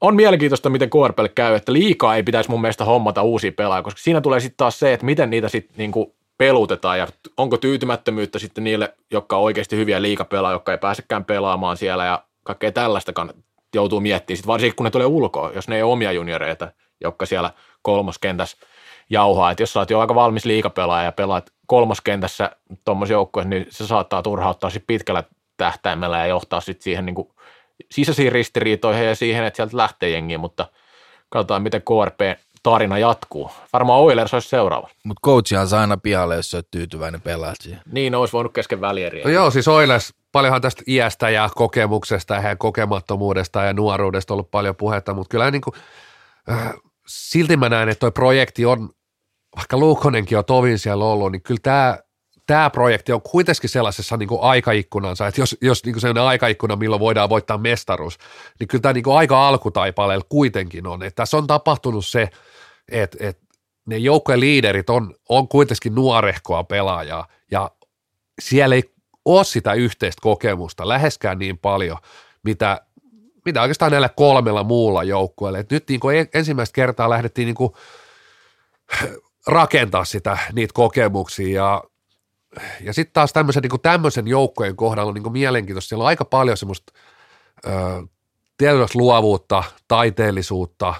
on 0.00 0.16
mielenkiintoista, 0.16 0.70
miten 0.70 0.90
KRPL 0.90 1.26
käy, 1.34 1.54
että 1.54 1.72
liikaa 1.72 2.16
ei 2.16 2.22
pitäisi 2.22 2.50
mun 2.50 2.60
mielestä 2.60 2.84
hommata 2.84 3.22
uusia 3.22 3.52
pelaajia, 3.52 3.82
koska 3.82 4.00
siinä 4.00 4.20
tulee 4.20 4.40
sitten 4.40 4.56
taas 4.56 4.78
se, 4.78 4.92
että 4.92 5.06
miten 5.06 5.30
niitä 5.30 5.48
sitten 5.48 5.74
niinku 5.76 6.14
pelutetaan 6.38 6.98
ja 6.98 7.06
onko 7.36 7.56
tyytymättömyyttä 7.56 8.38
sitten 8.38 8.64
niille, 8.64 8.94
jotka 9.10 9.36
on 9.36 9.42
oikeasti 9.42 9.76
hyviä 9.76 10.02
liikapelaajia, 10.02 10.54
jotka 10.54 10.72
ei 10.72 10.78
pääsekään 10.78 11.24
pelaamaan 11.24 11.76
siellä 11.76 12.04
ja 12.04 12.24
kaikkea 12.44 12.72
tällaista 12.72 13.12
joutuu 13.74 14.00
miettimään, 14.00 14.36
sit 14.36 14.46
varsinkin 14.46 14.76
kun 14.76 14.84
ne 14.84 14.90
tulee 14.90 15.06
ulkoa, 15.06 15.52
jos 15.54 15.68
ne 15.68 15.76
ei 15.76 15.82
ole 15.82 15.92
omia 15.92 16.12
junioreita, 16.12 16.72
jotka 17.00 17.26
siellä 17.26 17.50
kolmoskentässä 17.82 18.56
jauhaa, 19.10 19.50
että 19.50 19.62
jos 19.62 19.72
sä 19.72 19.78
oot 19.78 19.90
jo 19.90 20.00
aika 20.00 20.14
valmis 20.14 20.44
liikapelaaja 20.44 21.04
ja 21.04 21.12
pelaat 21.12 21.50
kolmoskentässä 21.66 22.50
tuommoisen 22.84 23.14
joukkueen, 23.14 23.50
niin 23.50 23.66
se 23.70 23.86
saattaa 23.86 24.22
turhauttaa 24.22 24.70
sit 24.70 24.84
pitkällä 24.86 25.22
tähtäimellä 25.56 26.18
ja 26.18 26.26
johtaa 26.26 26.60
sitten 26.60 26.84
siihen 26.84 27.06
niin 27.06 27.28
sisäisiin 27.90 28.32
ristiriitoihin 28.32 29.06
ja 29.06 29.14
siihen, 29.14 29.44
että 29.44 29.56
sieltä 29.56 29.76
lähtee 29.76 30.10
jengiä, 30.10 30.38
mutta 30.38 30.66
katsotaan 31.28 31.62
miten 31.62 31.82
KRP 31.82 32.38
tarina 32.64 32.98
jatkuu. 32.98 33.50
Varmaan 33.72 34.00
Oilers 34.00 34.34
olisi 34.34 34.48
seuraava. 34.48 34.88
Mutta 35.04 35.20
coachihan 35.24 35.68
saa 35.68 35.80
aina 35.80 35.96
pihalle, 35.96 36.36
jos 36.36 36.54
oot 36.54 36.70
tyytyväinen 36.70 37.20
pelaat 37.20 37.56
siihen. 37.62 37.80
Niin, 37.92 38.14
olisi 38.14 38.32
voinut 38.32 38.52
kesken 38.52 38.80
välieriä. 38.80 39.24
No 39.24 39.30
joo, 39.30 39.50
siis 39.50 39.68
Oilers, 39.68 40.14
paljonhan 40.32 40.62
tästä 40.62 40.82
iästä 40.86 41.30
ja 41.30 41.50
kokemuksesta 41.54 42.34
ja 42.34 42.56
kokemattomuudesta 42.56 43.62
ja 43.62 43.72
nuoruudesta 43.72 44.34
ollut 44.34 44.50
paljon 44.50 44.76
puhetta, 44.76 45.14
mutta 45.14 45.30
kyllä 45.30 45.50
niin 45.50 45.62
kuin, 45.62 45.74
äh, 46.50 46.74
silti 47.06 47.56
mä 47.56 47.68
näen, 47.68 47.88
että 47.88 48.00
toi 48.00 48.12
projekti 48.12 48.66
on, 48.66 48.90
vaikka 49.56 49.76
Luukonenkin 49.76 50.38
on 50.38 50.44
tovin 50.44 50.78
siellä 50.78 51.04
ollut, 51.04 51.32
niin 51.32 51.42
kyllä 51.42 51.60
tämä 51.62 51.98
tämä 52.46 52.70
projekti 52.70 53.12
on 53.12 53.22
kuitenkin 53.22 53.70
sellaisessa 53.70 54.16
niin 54.16 54.28
aikaikkunansa, 54.40 55.26
että 55.26 55.40
jos, 55.40 55.56
jos 55.60 55.84
niin 55.84 55.92
kuin 55.92 56.00
sellainen 56.00 56.22
aikaikkuna, 56.22 56.76
milloin 56.76 57.00
voidaan 57.00 57.28
voittaa 57.28 57.58
mestaruus, 57.58 58.18
niin 58.60 58.68
kyllä 58.68 58.82
tämä 58.82 58.92
niin 58.92 59.04
kuin 59.04 59.16
aika 59.16 59.48
alkutaipaleella 59.48 60.26
kuitenkin 60.28 60.86
on. 60.86 61.02
Että 61.02 61.16
tässä 61.16 61.36
on 61.36 61.46
tapahtunut 61.46 62.06
se, 62.06 62.28
että, 62.88 63.16
että 63.20 63.44
ne 63.86 63.98
joukkojen 63.98 64.40
liiderit 64.40 64.90
on, 64.90 65.14
on 65.28 65.48
kuitenkin 65.48 65.94
nuorehkoa 65.94 66.64
pelaajaa 66.64 67.28
ja 67.50 67.70
siellä 68.40 68.74
ei 68.74 68.94
ole 69.24 69.44
sitä 69.44 69.72
yhteistä 69.72 70.22
kokemusta 70.22 70.88
läheskään 70.88 71.38
niin 71.38 71.58
paljon, 71.58 71.98
mitä, 72.42 72.80
mitä 73.44 73.62
oikeastaan 73.62 73.90
näillä 73.90 74.08
kolmella 74.08 74.64
muulla 74.64 75.04
joukkueella. 75.04 75.58
Et 75.58 75.70
nyt 75.70 75.88
niin 75.88 76.00
kuin 76.00 76.28
ensimmäistä 76.34 76.74
kertaa 76.74 77.10
lähdettiin 77.10 77.46
niin 77.46 77.54
kuin 77.54 77.72
rakentaa 79.46 80.04
sitä, 80.04 80.38
niitä 80.52 80.72
kokemuksia 80.74 81.62
ja 81.62 81.84
ja 82.80 82.92
sitten 82.92 83.12
taas 83.12 83.32
tämmöisen, 83.32 83.62
niin 83.62 83.80
tämmöisen 83.80 84.28
joukkojen 84.28 84.76
kohdalla 84.76 85.08
on 85.08 85.14
niin 85.14 85.32
mielenkiintoista. 85.32 85.88
Siellä 85.88 86.02
on 86.02 86.08
aika 86.08 86.24
paljon 86.24 86.56
semmoista 86.56 86.92
tietynlaista 88.56 88.98
luovuutta, 88.98 89.64
taiteellisuutta, 89.88 90.94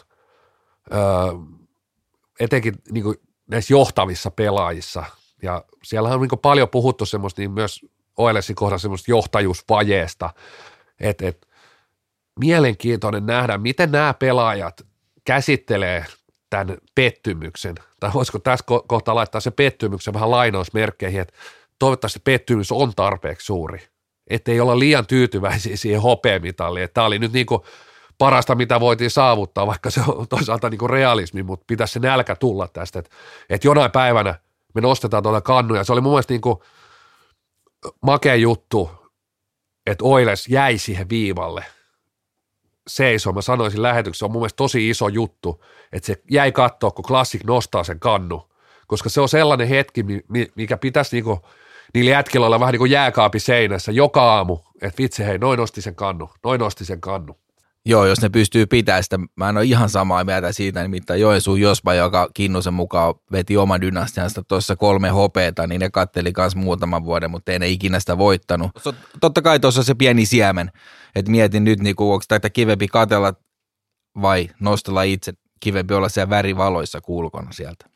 ö, 0.93 0.97
etenkin 2.41 2.74
niin 2.91 3.05
kuin 3.05 3.16
näissä 3.47 3.74
johtavissa 3.74 4.30
pelaajissa. 4.30 5.05
Ja 5.43 5.64
siellä 5.82 6.09
on 6.09 6.20
niin 6.20 6.39
paljon 6.43 6.68
puhuttu 6.68 7.07
semmoista, 7.07 7.41
niin 7.41 7.51
myös 7.51 7.87
OLSin 8.16 8.57
kohdalla 8.57 8.78
semmoista 8.78 9.11
johtajuusvajeesta, 9.11 10.30
että 11.01 11.28
et, 11.28 11.49
mielenkiintoinen 12.41 13.26
nähdä, 13.26 13.59
miten 13.59 13.93
nämä 13.93 14.14
pelaajat 14.14 14.87
käsittelee 15.24 16.07
tämän 16.51 16.76
pettymyksen, 16.95 17.74
tai 18.01 18.11
voisiko 18.14 18.39
tässä 18.39 18.64
kohtaa 18.87 19.14
laittaa 19.14 19.41
se 19.41 19.51
pettymyksen 19.51 20.14
vähän 20.14 20.30
lainausmerkkeihin, 20.30 21.20
että 21.20 21.35
toivottavasti 21.78 22.20
pettymys 22.24 22.72
on 22.72 22.93
tarpeeksi 22.97 23.47
suuri, 23.47 23.78
ettei 24.26 24.61
olla 24.61 24.78
liian 24.78 25.07
tyytyväisiä 25.07 25.76
siihen 25.76 26.03
hopeamitaliin, 26.03 26.85
että 26.85 26.95
tämä 26.95 27.07
oli 27.07 27.18
nyt 27.18 27.32
niin 27.32 27.47
kuin 27.47 27.62
parasta, 28.18 28.54
mitä 28.54 28.80
voitiin 28.80 29.10
saavuttaa, 29.10 29.66
vaikka 29.66 29.90
se 29.90 30.00
on 30.06 30.28
toisaalta 30.28 30.70
niin 30.70 30.78
kuin 30.78 30.90
realismi, 30.90 31.42
mutta 31.42 31.64
pitäisi 31.66 31.92
se 31.92 32.00
nälkä 32.00 32.36
tulla 32.36 32.68
tästä, 32.68 32.98
että, 32.98 33.10
että 33.50 33.66
jonain 33.68 33.90
päivänä 33.90 34.34
me 34.74 34.80
nostetaan 34.80 35.22
tuolla 35.22 35.40
kannuja. 35.40 35.84
Se 35.84 35.92
oli 35.92 36.00
mun 36.00 36.12
mielestä 36.12 36.32
niin 36.32 36.40
kuin 36.40 36.58
makea 38.00 38.34
juttu, 38.34 38.90
että 39.86 40.04
Oiles 40.04 40.48
jäi 40.48 40.78
siihen 40.78 41.08
viivalle 41.08 41.64
seisoo. 42.86 43.32
Mä 43.32 43.42
sanoisin 43.42 43.82
lähetyksessä, 43.82 44.24
on 44.24 44.32
mun 44.32 44.40
mielestä 44.42 44.56
tosi 44.56 44.90
iso 44.90 45.08
juttu, 45.08 45.64
että 45.92 46.06
se 46.06 46.22
jäi 46.30 46.52
katsoa, 46.52 46.90
kun 46.90 47.04
Classic 47.04 47.44
nostaa 47.44 47.84
sen 47.84 48.00
kannu, 48.00 48.50
koska 48.86 49.08
se 49.08 49.20
on 49.20 49.28
sellainen 49.28 49.68
hetki, 49.68 50.04
mikä 50.54 50.76
pitäisi 50.76 51.16
niinku, 51.16 51.46
niillä 51.94 52.10
jätkillä 52.10 52.46
olla 52.46 52.60
vähän 52.60 52.72
niin 52.72 52.78
kuin 52.78 52.90
jääkaapi 52.90 53.40
seinässä 53.40 53.92
joka 53.92 54.22
aamu, 54.22 54.58
että 54.82 55.02
vitsi 55.02 55.24
hei, 55.24 55.38
noin 55.38 55.58
nosti 55.58 55.82
sen 55.82 55.94
kannu, 55.94 56.30
noin 56.44 56.60
nosti 56.60 56.84
sen 56.84 57.00
kannu. 57.00 57.36
Joo, 57.87 58.07
jos 58.07 58.20
ne 58.22 58.28
pystyy 58.28 58.66
pitämään 58.66 59.03
sitä, 59.03 59.18
mä 59.37 59.49
en 59.49 59.57
ole 59.57 59.64
ihan 59.64 59.89
samaa 59.89 60.24
mieltä 60.24 60.53
siitä, 60.53 60.82
nimittäin 60.82 61.20
Joensuun 61.20 61.61
Jospa, 61.61 61.95
joka 61.95 62.28
Kinnusen 62.35 62.74
mukaan 62.74 63.14
veti 63.32 63.57
oman 63.57 63.80
dynastiansa 63.80 64.43
tuossa 64.49 64.76
kolme 64.76 65.09
hopeeta, 65.09 65.66
niin 65.66 65.80
ne 65.80 65.91
katteli 65.91 66.32
myös 66.37 66.57
muutaman 66.57 67.05
vuoden, 67.05 67.30
mutta 67.30 67.53
ei 67.53 67.59
ne 67.59 67.68
ikinä 67.68 68.01
sitä 68.01 68.18
voittanut. 68.18 68.70
Totta 69.20 69.43
kai 69.43 69.61
tuossa 69.61 69.82
se 69.82 69.95
pieni 69.95 70.26
siemen, 70.26 70.72
että 71.14 71.30
mietin 71.30 71.64
nyt, 71.64 71.80
niin 71.80 71.97
kuin, 71.97 72.12
onko 72.12 72.24
tätä 72.28 72.51
kivempi 72.51 72.89
katella 72.89 73.35
vai 74.22 74.49
nostella 74.61 75.03
itse 75.03 75.32
kivempi 75.61 75.95
olla 75.95 76.09
siellä 76.09 76.30
värivaloissa 76.30 77.01
kulkona 77.01 77.53
sieltä. 77.53 77.87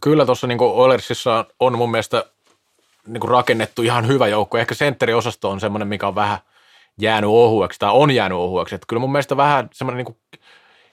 Kyllä 0.00 0.26
tuossa 0.26 0.46
niin 0.46 0.58
Oilersissa 0.60 1.46
on 1.60 1.78
mun 1.78 1.90
mielestä 1.90 2.24
niin 3.06 3.28
rakennettu 3.28 3.82
ihan 3.82 4.06
hyvä 4.06 4.28
joukko. 4.28 4.58
Ehkä 4.58 4.74
sentteriosasto 4.74 5.50
on 5.50 5.60
semmoinen, 5.60 5.88
mikä 5.88 6.08
on 6.08 6.14
vähän 6.14 6.38
jäänyt 7.00 7.30
ohueksi 7.30 7.78
tai 7.78 7.90
on 7.92 8.10
jäänyt 8.10 8.38
ohueksi. 8.38 8.74
Että 8.74 8.86
kyllä 8.88 9.00
mun 9.00 9.12
mielestä 9.12 9.36
vähän 9.36 9.68
semmoinen 9.72 10.04
niin 10.04 10.42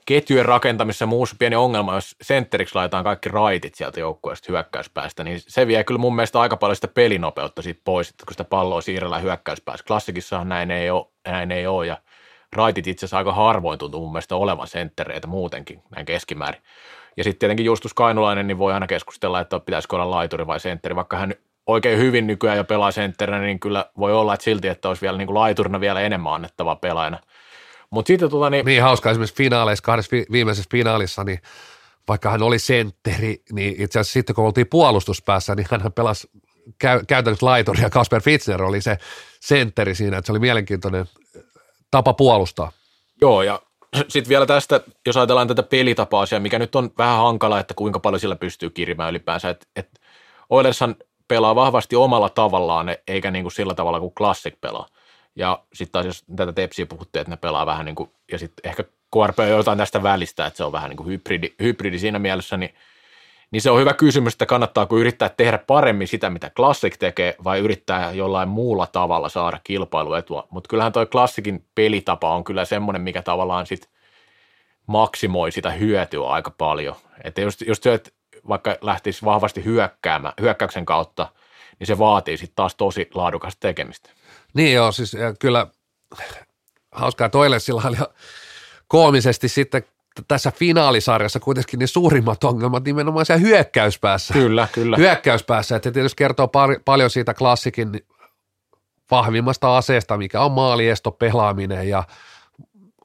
ketjujen 0.06 0.46
rakentamisessa 0.46 1.06
muussa 1.06 1.36
pieni 1.40 1.56
ongelma, 1.56 1.96
jos 1.96 2.16
sentteriksi 2.22 2.76
laitetaan 2.76 3.04
kaikki 3.04 3.30
raitit 3.30 3.76
sieltä 3.76 4.00
joukkueesta 4.00 4.52
hyökkäyspäästä, 4.52 5.24
niin 5.24 5.40
se 5.48 5.68
vie 5.68 5.84
kyllä 5.84 6.00
mun 6.00 6.16
mielestä 6.16 6.40
aika 6.40 6.58
paljon 6.58 6.76
sitä 6.76 6.88
pelinopeutta 6.88 7.62
siitä 7.62 7.82
pois, 7.84 8.10
että 8.10 8.26
kun 8.26 8.34
sitä 8.34 8.44
palloa 8.44 8.82
siirrellään 8.82 9.24
hyökkäyspäässä. 9.24 9.86
Klassikissahan 9.88 10.50
näin 10.50 10.72
ei 10.72 10.90
ole, 10.90 11.06
näin 11.28 11.52
ei 11.52 11.68
ole 11.68 11.86
ja 11.88 11.98
raitit 12.56 12.88
itse 12.88 13.06
asiassa 13.06 13.18
aika 13.18 13.34
harvoin 13.34 13.80
tuntuu 13.80 14.02
mun 14.02 14.12
mielestä 14.12 14.36
olevan 14.36 14.68
senttereitä 14.68 15.28
muutenkin 15.28 15.82
näin 15.96 16.06
keskimäärin. 16.06 16.62
Ja 17.18 17.24
sitten 17.24 17.40
tietenkin 17.40 17.66
Justus 17.66 17.94
Kainulainen, 17.94 18.48
niin 18.48 18.58
voi 18.58 18.74
aina 18.74 18.88
keskustella, 18.88 19.40
että 19.40 19.60
pitäisikö 19.60 19.96
olla 19.96 20.12
laituri 20.12 20.48
vai 20.48 20.60
sentteri, 20.60 20.96
vaikka 20.96 21.18
hän 21.18 21.34
oikein 21.72 22.00
hyvin 22.00 22.28
nykyään 22.28 22.58
jo 22.58 22.64
pelaa 22.64 22.92
sentterinä, 22.92 23.40
niin 23.40 23.60
kyllä 23.60 23.86
voi 23.98 24.14
olla, 24.14 24.34
että 24.34 24.44
silti, 24.44 24.68
että 24.68 24.88
olisi 24.88 25.02
vielä 25.02 25.18
niin 25.18 25.28
kuin 25.28 25.36
laiturina 25.36 25.80
vielä 25.80 26.02
enemmän 26.02 26.34
annettavaa 26.34 26.76
pelaajana. 26.76 27.20
Mutta 27.90 28.08
sitten 28.08 28.30
tuota 28.30 28.50
niin... 28.50 28.66
Niin 28.66 28.84
hauska 28.84 29.12
esimerkiksi 29.12 29.36
finaaleissa, 29.36 29.84
kahdessa 29.84 30.16
viimeisessä 30.32 30.70
finaalissa, 30.72 31.24
niin 31.24 31.40
vaikka 32.08 32.30
hän 32.30 32.44
oli 32.44 32.60
sentteri, 32.60 33.42
niin 33.52 33.76
itse 33.82 34.00
asiassa 34.00 34.14
sitten 34.14 34.36
kun 34.36 34.46
oltiin 34.46 34.68
puolustuspäässä, 34.68 35.56
niin 35.56 35.68
hän 35.72 35.92
pelasi 35.92 36.30
käy, 36.80 37.02
käytännössä 37.08 37.46
laituri 37.46 37.82
ja 37.82 37.90
Kasper 37.90 38.22
Fitzner 38.22 38.64
oli 38.64 38.82
se 38.82 38.98
sentteri 39.40 39.96
siinä, 39.96 40.18
että 40.18 40.26
se 40.26 40.32
oli 40.32 40.40
mielenkiintoinen 40.40 41.06
tapa 41.92 42.14
puolustaa. 42.14 42.72
Joo, 43.22 43.42
ja 43.42 43.62
sitten 44.08 44.30
vielä 44.30 44.46
tästä, 44.46 44.82
jos 45.06 45.18
ajatellaan 45.18 45.48
tätä 45.48 45.64
pelitapaa 45.64 46.26
mikä 46.40 46.60
nyt 46.60 46.76
on 46.76 46.92
vähän 46.98 47.18
hankala, 47.18 47.60
että 47.60 47.74
kuinka 47.74 48.00
paljon 48.00 48.20
sillä 48.20 48.36
pystyy 48.36 48.70
kirimään 48.70 49.10
ylipäänsä, 49.10 49.50
että 49.50 49.68
et 49.76 49.90
Oilershan 50.50 50.96
pelaa 51.30 51.56
vahvasti 51.56 51.96
omalla 51.96 52.30
tavallaan, 52.30 52.88
eikä 53.08 53.32
niin 53.32 53.44
kuin 53.44 53.52
sillä 53.52 53.74
tavalla 53.74 54.00
kuin 54.00 54.14
Classic 54.14 54.62
pelaa. 54.62 54.88
Ja 55.36 55.64
sitten 55.74 55.92
taas 55.92 56.06
jos 56.06 56.24
tätä 56.36 56.54
Tepsiä 56.54 56.86
puhuttiin, 56.86 57.22
että 57.22 57.32
ne 57.32 57.38
pelaa 57.38 57.66
vähän 57.66 57.86
niin 57.86 57.96
kuin, 57.96 58.12
ja 58.32 58.40
sitten 58.40 58.70
ehkä 58.70 58.84
KRP 58.84 59.40
on 59.40 59.50
jotain 59.50 59.78
tästä 59.78 60.04
välistä, 60.04 60.46
että 60.46 60.58
se 60.58 60.64
on 60.64 60.72
vähän 60.72 60.90
niin 60.90 60.98
kuin 60.98 61.10
hybridi, 61.10 61.54
hybridi 61.60 62.00
siinä 62.00 62.20
mielessä, 62.20 62.58
niin, 62.58 62.76
niin 63.52 63.62
se 63.62 63.72
on 63.72 63.80
hyvä 63.80 63.94
kysymys, 63.94 64.34
että 64.34 64.46
kannattaako 64.46 64.98
yrittää 64.98 65.30
tehdä 65.30 65.58
paremmin 65.58 66.08
sitä, 66.08 66.30
mitä 66.30 66.50
Classic 66.50 66.98
tekee, 67.00 67.36
vai 67.44 67.60
yrittää 67.60 68.12
jollain 68.12 68.50
muulla 68.50 68.88
tavalla 68.88 69.30
saada 69.30 69.60
kilpailuetua. 69.64 70.48
Mutta 70.52 70.68
kyllähän 70.68 70.92
toi 70.92 71.06
Classicin 71.06 71.66
pelitapa 71.76 72.36
on 72.36 72.44
kyllä 72.44 72.66
semmoinen, 72.66 73.02
mikä 73.02 73.22
tavallaan 73.22 73.66
sitten 73.66 73.92
maksimoi 74.88 75.52
sitä 75.52 75.70
hyötyä 75.70 76.28
aika 76.28 76.52
paljon. 76.58 76.96
Että 77.24 77.42
just, 77.42 77.62
just 77.62 77.84
se, 77.84 77.94
että 77.94 78.10
vaikka 78.48 78.78
lähtisi 78.82 79.26
vahvasti 79.26 79.66
hyökkäämään, 79.66 80.34
hyökkäyksen 80.42 80.86
kautta, 80.86 81.28
niin 81.80 81.88
se 81.88 81.98
vaatii 81.98 82.38
sitten 82.38 82.56
taas 82.56 82.76
tosi 82.76 83.10
laadukasta 83.14 83.60
tekemistä. 83.60 84.10
Niin 84.54 84.74
joo, 84.74 84.92
siis 84.92 85.18
kyllä 85.40 85.68
hauskaa 86.92 87.30
toille 87.30 87.60
sillä 87.60 87.82
oli 87.86 87.98
koomisesti 88.88 89.50
sitten 89.50 89.84
tässä 90.28 90.52
finaalisarjassa 90.52 91.40
kuitenkin 91.40 91.80
ne 91.80 91.88
suurimmat 91.88 92.44
ongelmat 92.44 92.84
nimenomaan 92.84 93.26
siellä 93.26 93.42
hyökkäyspäässä. 93.42 94.34
Kyllä, 94.34 94.68
kyllä. 94.72 94.98
Hyökkäyspäässä, 94.98 95.76
että 95.76 95.92
tietysti 95.92 96.16
kertoo 96.16 96.46
par- 96.46 96.82
paljon 96.86 97.10
siitä 97.10 97.34
klassikin 97.34 98.06
vahvimmasta 99.12 99.78
aseesta, 99.78 100.18
mikä 100.18 100.42
on 100.42 100.52
maaliesto 100.52 101.12
pelaaminen 101.12 101.90
ja 101.90 102.04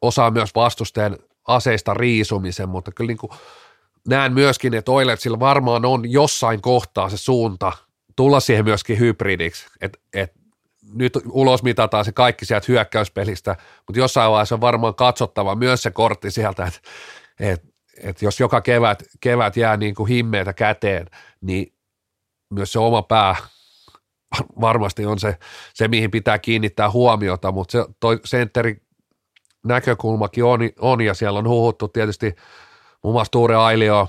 osaa 0.02 0.30
myös 0.30 0.54
vastustajan 0.54 1.16
aseista 1.46 1.94
riisumisen, 1.94 2.68
mutta 2.68 2.92
kyllä 2.92 3.08
niin 3.08 3.18
kuin 3.18 3.32
näen 4.08 4.32
myöskin, 4.32 4.74
että 4.74 4.92
Oilersilla 4.92 5.40
varmaan 5.40 5.84
on 5.84 6.12
jossain 6.12 6.60
kohtaa 6.60 7.08
se 7.08 7.16
suunta 7.16 7.72
tulla 8.16 8.40
siihen 8.40 8.64
myöskin 8.64 8.98
hybridiksi, 8.98 9.66
että 9.80 9.98
et 10.14 10.32
nyt 10.94 11.12
ulos 11.28 11.62
mitataan 11.62 12.04
se 12.04 12.12
kaikki 12.12 12.44
sieltä 12.44 12.66
hyökkäyspelistä, 12.68 13.56
mutta 13.86 13.98
jossain 13.98 14.30
vaiheessa 14.30 14.54
on 14.54 14.60
varmaan 14.60 14.94
katsottava 14.94 15.54
myös 15.54 15.82
se 15.82 15.90
kortti 15.90 16.30
sieltä, 16.30 16.66
että 16.66 16.80
et, 17.40 17.62
et 18.02 18.22
jos 18.22 18.40
joka 18.40 18.60
kevät, 18.60 19.02
kevät 19.20 19.56
jää 19.56 19.76
niin 19.76 19.94
kuin 19.94 20.08
himmeitä 20.08 20.52
käteen, 20.52 21.06
niin 21.40 21.74
myös 22.50 22.72
se 22.72 22.78
oma 22.78 23.02
pää 23.02 23.36
varmasti 24.60 25.06
on 25.06 25.18
se, 25.18 25.38
se 25.74 25.88
mihin 25.88 26.10
pitää 26.10 26.38
kiinnittää 26.38 26.90
huomiota, 26.90 27.52
mutta 27.52 27.72
se 27.72 27.84
toi 28.00 28.20
sentteri 28.24 28.76
näkökulmakin 29.64 30.44
on, 30.44 30.60
on, 30.80 31.00
ja 31.00 31.14
siellä 31.14 31.38
on 31.38 31.48
huhuttu 31.48 31.88
tietysti 31.88 32.34
muun 33.04 33.14
muassa 33.14 33.30
Tuure 33.30 33.56
Ailio 33.56 34.08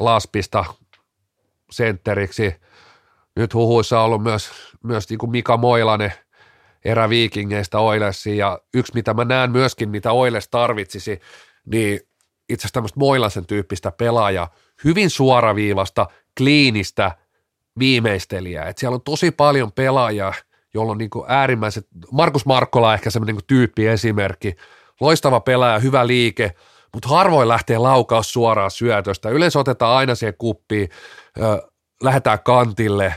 Laspista 0.00 0.64
sentteriksi. 1.70 2.54
Nyt 3.36 3.54
huhuissa 3.54 3.98
on 3.98 4.04
ollut 4.04 4.22
myös, 4.22 4.50
myös 4.82 5.10
niin 5.10 5.18
kuin 5.18 5.30
Mika 5.30 5.56
Moilanen 5.56 6.12
eräviikingeistä 6.84 7.78
Oilersiin, 7.78 8.36
ja 8.36 8.58
yksi 8.74 8.94
mitä 8.94 9.14
mä 9.14 9.24
näen 9.24 9.50
myöskin, 9.50 9.88
mitä 9.88 10.12
Oiles 10.12 10.48
tarvitsisi, 10.48 11.20
niin 11.66 12.00
itse 12.48 12.60
asiassa 12.60 12.74
tämmöistä 12.74 13.00
Moilasen 13.00 13.46
tyyppistä 13.46 13.92
pelaajaa, 13.92 14.54
hyvin 14.84 15.10
suoraviivasta, 15.10 16.06
kliinistä 16.38 17.16
viimeistelijää. 17.78 18.68
Et 18.68 18.78
siellä 18.78 18.94
on 18.94 19.02
tosi 19.02 19.30
paljon 19.30 19.72
pelaajia, 19.72 20.32
jolla 20.74 20.92
on 20.92 20.98
niin 20.98 21.10
kuin 21.10 21.24
äärimmäiset, 21.28 21.86
Markus 22.12 22.46
Markkola 22.46 22.94
ehkä 22.94 23.10
semmoinen 23.10 23.36
niin 23.36 23.46
tyyppi 23.46 23.86
esimerkki, 23.86 24.56
loistava 25.00 25.40
pelaaja, 25.40 25.78
hyvä 25.78 26.06
liike, 26.06 26.54
mutta 26.94 27.08
harvoin 27.08 27.48
lähtee 27.48 27.78
laukaus 27.78 28.32
suoraan 28.32 28.70
syötöstä. 28.70 29.28
Yleensä 29.28 29.58
otetaan 29.58 29.96
aina 29.96 30.14
siihen 30.14 30.34
kuppiin, 30.38 30.88
ö, 31.42 31.68
lähdetään 32.02 32.38
kantille, 32.44 33.14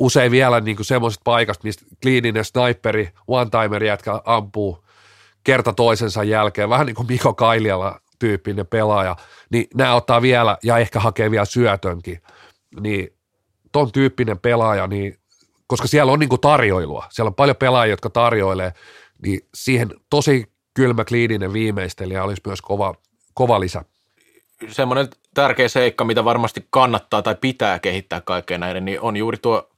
usein 0.00 0.32
vielä 0.32 0.60
niin 0.60 0.84
semmoisesta 0.84 1.22
paikasta, 1.24 1.64
mistä 1.64 1.84
kliininen 2.02 2.44
sniperi, 2.44 3.10
one-timeri 3.26 3.86
jätkä 3.86 4.20
ampuu 4.24 4.84
kerta 5.44 5.72
toisensa 5.72 6.24
jälkeen, 6.24 6.68
vähän 6.68 6.86
niin 6.86 6.96
kuin 6.96 7.06
Miko 7.06 7.34
Kailiala 7.34 8.00
tyyppinen 8.18 8.66
pelaaja, 8.66 9.16
niin 9.50 9.66
nämä 9.74 9.94
ottaa 9.94 10.22
vielä 10.22 10.58
ja 10.62 10.78
ehkä 10.78 11.00
hakee 11.00 11.30
vielä 11.30 11.44
syötönkin. 11.44 12.22
Niin 12.80 13.08
ton 13.72 13.92
tyyppinen 13.92 14.38
pelaaja, 14.38 14.86
niin, 14.86 15.18
koska 15.66 15.88
siellä 15.88 16.12
on 16.12 16.18
niin 16.18 16.40
tarjoilua, 16.40 17.06
siellä 17.10 17.28
on 17.28 17.34
paljon 17.34 17.56
pelaajia, 17.56 17.92
jotka 17.92 18.10
tarjoilee, 18.10 18.72
niin 19.22 19.40
siihen 19.54 19.90
tosi 20.10 20.52
kylmä 20.80 21.04
kliininen 21.04 21.52
viimeistelijä 21.52 22.24
olisi 22.24 22.42
myös 22.46 22.62
kova, 22.62 22.94
kova 23.34 23.60
lisä. 23.60 23.84
Semmoinen 24.68 25.08
tärkeä 25.34 25.68
seikka, 25.68 26.04
mitä 26.04 26.24
varmasti 26.24 26.66
kannattaa 26.70 27.22
tai 27.22 27.34
pitää 27.40 27.78
kehittää 27.78 28.20
kaikkeen 28.20 28.60
näiden, 28.60 28.84
niin 28.84 29.00
on 29.00 29.16
juuri 29.16 29.38
tuo, 29.38 29.70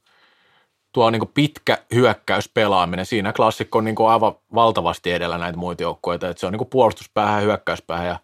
tuo 0.91 1.09
niin 1.09 1.27
pitkä 1.33 1.77
hyökkäyspelaaminen. 1.93 3.05
Siinä 3.05 3.33
klassikko 3.33 3.77
on 3.77 3.85
niin 3.85 3.95
aivan 4.07 4.35
valtavasti 4.55 5.11
edellä 5.11 5.37
näitä 5.37 5.57
muita 5.57 5.83
joukkueita, 5.83 6.29
että 6.29 6.39
se 6.39 6.45
on 6.45 6.53
niin 6.53 6.67
puolustuspäähän 6.69 7.35
ja 7.35 7.45
hyökkäyspäähän 7.45 8.07
ja 8.07 8.19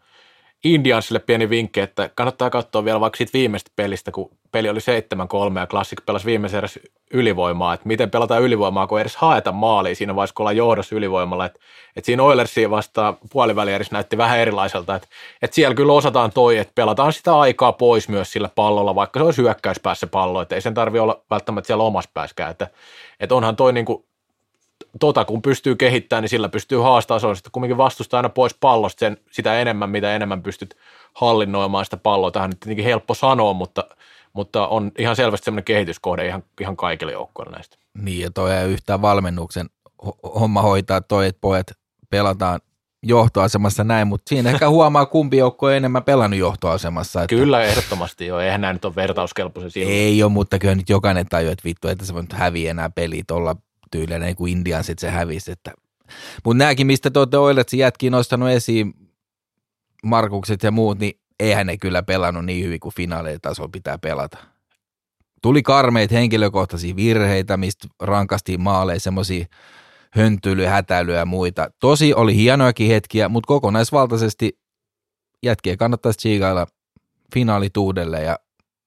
Indiansille 0.63 1.19
pieni 1.19 1.49
vinkki, 1.49 1.79
että 1.79 2.09
kannattaa 2.15 2.49
katsoa 2.49 2.85
vielä 2.85 2.99
vaikka 2.99 3.17
siitä 3.17 3.33
viimeistä 3.33 3.71
pelistä, 3.75 4.11
kun 4.11 4.31
peli 4.51 4.69
oli 4.69 4.79
7-3 4.79 5.59
ja 5.59 5.67
Classic 5.67 6.05
pelasi 6.05 6.25
viimeisen 6.25 6.59
edes 6.59 6.79
ylivoimaa, 7.13 7.73
että 7.73 7.87
miten 7.87 8.11
pelataan 8.11 8.41
ylivoimaa, 8.41 8.87
kun 8.87 8.97
ei 8.97 9.01
edes 9.01 9.15
haeta 9.15 9.51
maalia 9.51 9.95
siinä 9.95 10.15
vaiheessa, 10.15 10.33
kun 10.33 10.43
ollaan 10.43 10.57
johdossa 10.57 10.95
ylivoimalla, 10.95 11.45
että, 11.45 11.59
että 11.95 12.05
siinä 12.05 12.23
Oilersiin 12.23 12.71
vastaan 12.71 13.17
puolivälierissä 13.31 13.95
näytti 13.95 14.17
vähän 14.17 14.39
erilaiselta, 14.39 14.95
että, 14.95 15.07
että 15.41 15.55
siellä 15.55 15.75
kyllä 15.75 15.93
osataan 15.93 16.31
toi, 16.31 16.57
että 16.57 16.73
pelataan 16.75 17.13
sitä 17.13 17.39
aikaa 17.39 17.73
pois 17.73 18.09
myös 18.09 18.31
sillä 18.31 18.49
pallolla, 18.55 18.95
vaikka 18.95 19.19
se 19.19 19.23
olisi 19.23 19.41
hyökkäyspäässä 19.41 20.07
pallo, 20.07 20.41
että 20.41 20.55
ei 20.55 20.61
sen 20.61 20.73
tarvi 20.73 20.99
olla 20.99 21.21
välttämättä 21.29 21.67
siellä 21.67 21.83
omassa 21.83 22.11
pääskään, 22.13 22.51
että, 22.51 22.67
että 23.19 23.35
onhan 23.35 23.55
toi 23.55 23.73
niin 23.73 23.85
kuin 23.85 24.05
tota 24.99 25.25
kun 25.25 25.41
pystyy 25.41 25.75
kehittämään, 25.75 26.21
niin 26.21 26.29
sillä 26.29 26.49
pystyy 26.49 26.79
haastamaan. 26.79 27.21
Se 27.21 27.27
on 27.27 27.35
sitten 27.35 27.51
kumminkin 27.51 27.77
vastusta 27.77 28.17
aina 28.17 28.29
pois 28.29 28.55
pallosta 28.59 28.99
sen, 28.99 29.17
sitä 29.31 29.61
enemmän, 29.61 29.89
mitä 29.89 30.15
enemmän 30.15 30.43
pystyt 30.43 30.77
hallinnoimaan 31.13 31.85
sitä 31.85 31.97
palloa. 31.97 32.31
Tähän 32.31 32.49
nyt 32.49 32.59
tietenkin 32.59 32.85
helppo 32.85 33.13
sanoa, 33.13 33.53
mutta, 33.53 33.83
mutta 34.33 34.67
on 34.67 34.91
ihan 34.97 35.15
selvästi 35.15 35.45
semmoinen 35.45 35.63
kehityskohde 35.63 36.27
ihan, 36.27 36.43
ihan 36.61 36.77
kaikille 36.77 37.11
joukkoille 37.11 37.51
näistä. 37.51 37.77
Niin, 38.01 38.21
ja 38.21 38.31
toi 38.31 38.55
ei 38.55 38.69
yhtään 38.69 39.01
valmennuksen 39.01 39.69
homma 40.39 40.61
hoitaa 40.61 41.01
toi, 41.01 41.27
että 41.27 41.41
pojat 41.41 41.67
pelataan 42.09 42.59
johtoasemassa 43.03 43.83
näin, 43.83 44.07
mutta 44.07 44.29
siinä 44.29 44.49
ehkä 44.49 44.69
huomaa, 44.69 45.05
kumpi 45.05 45.37
joukko 45.37 45.65
on 45.65 45.73
enemmän 45.73 46.03
pelannut 46.03 46.39
johtoasemassa. 46.39 47.21
Että 47.21 47.35
kyllä, 47.35 47.63
ehdottomasti 47.63 48.25
joo. 48.25 48.39
Eihän 48.39 48.61
nämä 48.61 48.73
nyt 48.73 48.85
ole 48.85 48.95
vertauskelpoisia. 48.95 49.87
Ei 49.87 50.23
ole, 50.23 50.31
mutta 50.31 50.59
kyllä 50.59 50.75
nyt 50.75 50.89
jokainen 50.89 51.25
tajuu, 51.29 51.51
että 51.51 51.63
vittu, 51.65 51.87
että 51.87 52.05
se 52.05 52.13
voi 52.13 52.21
nyt 52.21 52.33
häviä 52.33 52.71
enää 52.71 52.89
pelit 52.89 53.31
olla 53.31 53.55
tyylillä 53.91 54.19
niin 54.19 54.35
kuin 54.35 54.51
Indian 54.51 54.83
sitten 54.83 55.09
se 55.09 55.15
hävisi. 55.15 55.51
Että. 55.51 55.71
Mutta 56.43 56.57
nämäkin, 56.57 56.87
mistä 56.87 57.11
te 57.11 57.37
olette 57.37 57.77
jätkiin 57.77 58.11
nostanut 58.11 58.49
esiin, 58.49 58.93
Markukset 60.03 60.63
ja 60.63 60.71
muut, 60.71 60.99
niin 60.99 61.19
eihän 61.39 61.67
ne 61.67 61.77
kyllä 61.77 62.03
pelannut 62.03 62.45
niin 62.45 62.65
hyvin 62.65 62.79
kuin 62.79 62.95
finaalitasolla 62.95 63.69
pitää 63.69 63.97
pelata. 63.97 64.37
Tuli 65.41 65.63
karmeita 65.63 66.15
henkilökohtaisia 66.15 66.95
virheitä, 66.95 67.57
mistä 67.57 67.87
rankastiin 67.99 68.61
maaleja, 68.61 68.99
semmoisia 68.99 69.45
höntylyä, 70.11 70.69
hätäilyä 70.69 71.17
ja 71.17 71.25
muita. 71.25 71.69
Tosi 71.79 72.13
oli 72.13 72.35
hienojakin 72.35 72.87
hetkiä, 72.87 73.29
mutta 73.29 73.47
kokonaisvaltaisesti 73.47 74.59
jätkiä 75.43 75.77
kannattaisi 75.77 76.17
tsiikailla 76.17 76.67
finaalituudelle 77.33 78.23
ja 78.23 78.39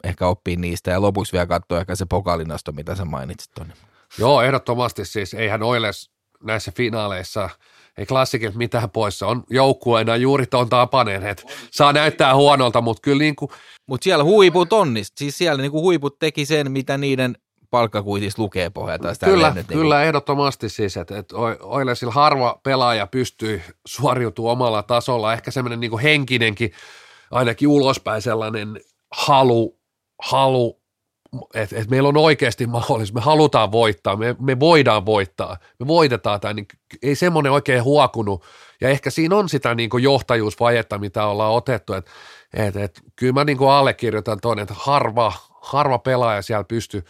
ehkä 0.05 0.27
oppii 0.27 0.57
niistä. 0.57 0.91
Ja 0.91 1.01
lopuksi 1.01 1.33
vielä 1.33 1.47
katsoa 1.47 1.81
ehkä 1.81 1.95
se 1.95 2.07
pokalinasto, 2.07 2.73
mitä 2.73 2.95
sä 2.95 3.05
mainitsit 3.05 3.51
tuonne. 3.55 3.75
Joo, 4.19 4.43
ehdottomasti 4.43 5.05
siis. 5.05 5.35
Eihän 5.35 5.63
Oiles 5.63 6.11
näissä 6.43 6.73
finaaleissa, 6.77 7.51
ei 7.99 8.07
klassikilta 8.07 8.59
mitään 8.59 8.91
poissa. 8.91 9.27
On 9.27 9.45
joukkueena 9.51 10.17
juuri 10.17 10.47
tuon 10.47 10.69
tapainen, 10.69 11.27
että 11.27 11.43
saa 11.71 11.93
näyttää 11.93 12.35
huonolta, 12.35 12.81
mutta 12.81 13.01
kyllä 13.01 13.19
niin 13.19 13.37
kuin... 13.37 13.51
Mutta 13.87 14.05
siellä 14.05 14.25
huiput 14.25 14.73
on, 14.73 14.95
siis 15.17 15.39
siellä 15.39 15.63
niin 15.63 15.73
kuin 15.73 15.83
huiput 15.83 16.19
teki 16.19 16.47
sen, 16.47 16.73
mitä 16.73 16.99
niiden 16.99 17.37
palkkakuitissa 17.71 18.43
lukee 18.43 18.71
pohjalta. 18.71 19.09
Kyllä, 19.25 19.51
niinku- 19.51 19.73
kyllä 19.73 19.99
niin 19.99 20.07
ehdottomasti 20.07 20.69
siis, 20.69 20.97
että, 20.97 21.19
että 21.19 21.37
Oilesilla 21.61 22.13
harva 22.13 22.61
pelaaja 22.63 23.07
pystyy 23.07 23.63
suoriutumaan 23.87 24.53
omalla 24.53 24.83
tasolla, 24.83 25.33
ehkä 25.33 25.51
semmoinen 25.51 25.81
niin 25.81 25.99
henkinenkin, 25.99 26.73
ainakin 27.31 27.69
ulospäin 27.69 28.23
sellainen 28.23 28.81
halu, 29.13 29.79
halu 30.23 30.82
että 31.55 31.77
et 31.79 31.91
meillä 31.91 32.09
on 32.09 32.17
oikeasti 32.17 32.67
mahdollisuus, 32.67 33.15
me 33.15 33.21
halutaan 33.21 33.73
voittaa, 33.73 34.17
me, 34.17 34.37
me 34.41 34.61
voidaan 34.61 35.07
voittaa, 35.07 35.57
me 35.79 35.87
voitetaan 35.87 36.41
tämä, 36.41 36.55
niin 36.55 36.67
ei 37.03 37.15
semmoinen 37.15 37.53
oikein 37.53 37.85
huokunut. 37.85 38.45
Ja 38.81 38.89
ehkä 38.89 39.11
siinä 39.11 39.37
on 39.37 39.49
sitä 39.49 39.75
niin 39.75 39.91
kuin 39.91 40.03
johtajuusvajetta, 40.03 40.99
mitä 40.99 41.27
ollaan 41.27 41.53
otettu, 41.53 41.93
että 41.93 42.11
et, 42.55 42.77
et, 42.77 43.01
kyllä 43.17 43.33
mä 43.33 43.45
niin 43.45 43.59
kuin 43.59 43.71
allekirjoitan 43.71 44.39
tuon, 44.43 44.59
että 44.59 44.75
harva, 44.79 45.33
harva 45.61 45.99
pelaaja 45.99 46.43
siellä 46.43 46.65
pystyy 46.65 47.05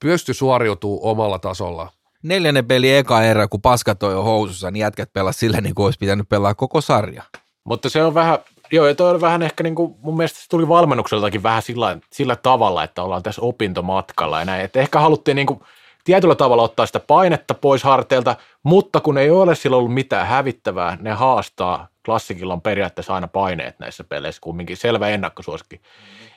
pysty 0.00 0.34
suoriutumaan 0.34 1.00
omalla 1.02 1.38
tasolla. 1.38 1.92
Neljännen 2.22 2.66
peli 2.66 2.96
eka 2.96 3.22
erä, 3.22 3.48
kun 3.48 3.62
paskat 3.62 4.02
on 4.02 4.12
jo 4.12 4.22
housussa, 4.22 4.70
niin 4.70 4.80
jätkät 4.80 5.12
pelaa 5.12 5.32
sillä 5.32 5.60
niin 5.60 5.74
kuin 5.74 5.84
olisi 5.84 5.98
pitänyt 5.98 6.28
pelaa 6.28 6.54
koko 6.54 6.80
sarja. 6.80 7.22
Mutta 7.64 7.88
se 7.88 8.04
on 8.04 8.14
vähän, 8.14 8.38
Joo, 8.72 8.86
ja 8.86 8.94
toi 8.94 9.10
on 9.10 9.20
vähän 9.20 9.42
ehkä 9.42 9.62
niin 9.62 9.74
kuin, 9.74 9.94
mun 10.00 10.16
mielestä 10.16 10.40
se 10.40 10.48
tuli 10.48 10.68
valmennukseltakin 10.68 11.42
vähän 11.42 11.62
sillä, 11.62 11.98
sillä 12.12 12.36
tavalla, 12.36 12.84
että 12.84 13.02
ollaan 13.02 13.22
tässä 13.22 13.42
opintomatkalla 13.42 14.38
ja 14.38 14.44
näin. 14.44 14.64
Että 14.64 14.80
ehkä 14.80 15.00
haluttiin 15.00 15.34
niin 15.34 15.46
kuin 15.46 15.60
tietyllä 16.04 16.34
tavalla 16.34 16.62
ottaa 16.62 16.86
sitä 16.86 17.00
painetta 17.00 17.54
pois 17.54 17.82
harteilta, 17.82 18.36
mutta 18.62 19.00
kun 19.00 19.18
ei 19.18 19.30
ole 19.30 19.54
sillä 19.54 19.76
ollut 19.76 19.94
mitään 19.94 20.26
hävittävää, 20.26 20.98
ne 21.00 21.10
haastaa. 21.12 21.88
Klassikilla 22.04 22.52
on 22.52 22.62
periaatteessa 22.62 23.14
aina 23.14 23.28
paineet 23.28 23.78
näissä 23.78 24.04
peleissä, 24.04 24.40
kumminkin 24.40 24.76
selvä 24.76 25.08
ennakkosuosikki. 25.08 25.76
Mm. 25.76 25.82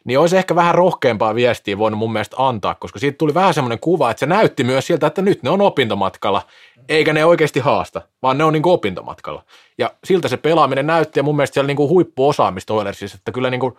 Niin 0.04 0.20
olisi 0.20 0.38
ehkä 0.38 0.56
vähän 0.56 0.76
rohkeampaa 0.76 1.36
viestiä 1.36 1.78
voinut 1.78 1.98
mun 1.98 2.14
mielestä 2.14 2.36
antaa, 2.40 2.76
koska 2.76 3.00
siitä 3.00 3.18
tuli 3.18 3.34
vähän 3.34 3.54
semmoinen 3.54 3.80
kuva, 3.80 4.12
että 4.12 4.20
se 4.20 4.26
näytti 4.26 4.64
myös 4.64 4.88
siltä, 4.88 5.08
että 5.08 5.22
nyt 5.22 5.44
ne 5.44 5.50
on 5.50 5.62
opintomatkalla 5.62 6.42
eikä 6.90 7.14
ne 7.14 7.26
oikeasti 7.26 7.60
haasta, 7.60 8.02
vaan 8.22 8.38
ne 8.38 8.44
on 8.44 8.54
niin 8.54 8.64
kuin 8.64 8.74
opintomatkalla. 8.74 9.44
Ja 9.78 9.92
siltä 10.04 10.28
se 10.28 10.38
pelaaminen 10.38 10.88
näytti, 10.88 11.20
ja 11.20 11.24
mun 11.24 11.36
mielestä 11.36 11.54
siellä 11.54 11.68
niin 11.68 11.78
kuin 11.78 11.90
huippuosaamista 11.90 12.74
Oilersissa, 12.74 13.16
että 13.16 13.32
kyllä 13.32 13.50
niin 13.50 13.60
kuin 13.60 13.74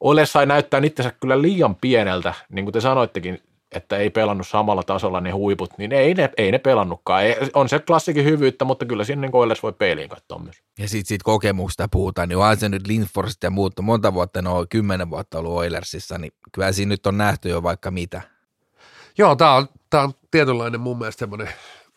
Oilers 0.00 0.32
sai 0.32 0.46
näyttää 0.46 0.80
itsensä 0.84 1.12
kyllä 1.20 1.42
liian 1.42 1.76
pieneltä, 1.76 2.34
niin 2.48 2.64
kuin 2.64 2.72
te 2.72 2.80
sanoittekin, 2.80 3.42
että 3.72 3.96
ei 3.96 4.10
pelannut 4.10 4.46
samalla 4.46 4.82
tasolla 4.82 5.20
ne 5.20 5.30
huiput, 5.30 5.70
niin 5.78 5.92
ei 5.92 6.14
ne, 6.14 6.30
ei 6.36 6.52
ne 6.52 6.58
pelannutkaan. 6.58 7.24
Ei, 7.24 7.36
on 7.54 7.68
se 7.68 7.78
klassikin 7.78 8.24
hyvyyttä, 8.24 8.64
mutta 8.64 8.86
kyllä 8.86 9.04
siinä 9.04 9.20
niin 9.22 9.36
Oilers 9.36 9.62
voi 9.62 9.72
peiliin 9.72 10.08
katsoa 10.08 10.38
myös. 10.38 10.56
Ja 10.78 10.88
sitten 10.88 11.08
siitä 11.08 11.24
kokemusta 11.24 11.88
puhutaan, 11.90 12.28
niin 12.28 12.36
onhan 12.36 12.56
se 12.56 12.68
nyt 12.68 12.86
Lindforst 12.86 13.42
ja 13.42 13.50
muut, 13.50 13.72
monta 13.82 14.14
vuotta, 14.14 14.42
no 14.42 14.66
kymmenen 14.70 15.10
vuotta 15.10 15.38
ollut 15.38 15.52
Oilersissa, 15.52 16.18
niin 16.18 16.32
kyllä 16.52 16.72
siinä 16.72 16.88
nyt 16.88 17.06
on 17.06 17.18
nähty 17.18 17.48
jo 17.48 17.62
vaikka 17.62 17.90
mitä. 17.90 18.22
Joo, 19.18 19.36
tämä 19.36 19.54
on, 19.54 19.66
tää 19.90 20.02
on 20.02 20.12
tietynlainen 20.30 20.80
mun 20.80 20.98
mielestä 20.98 21.18
semmoinen 21.18 21.48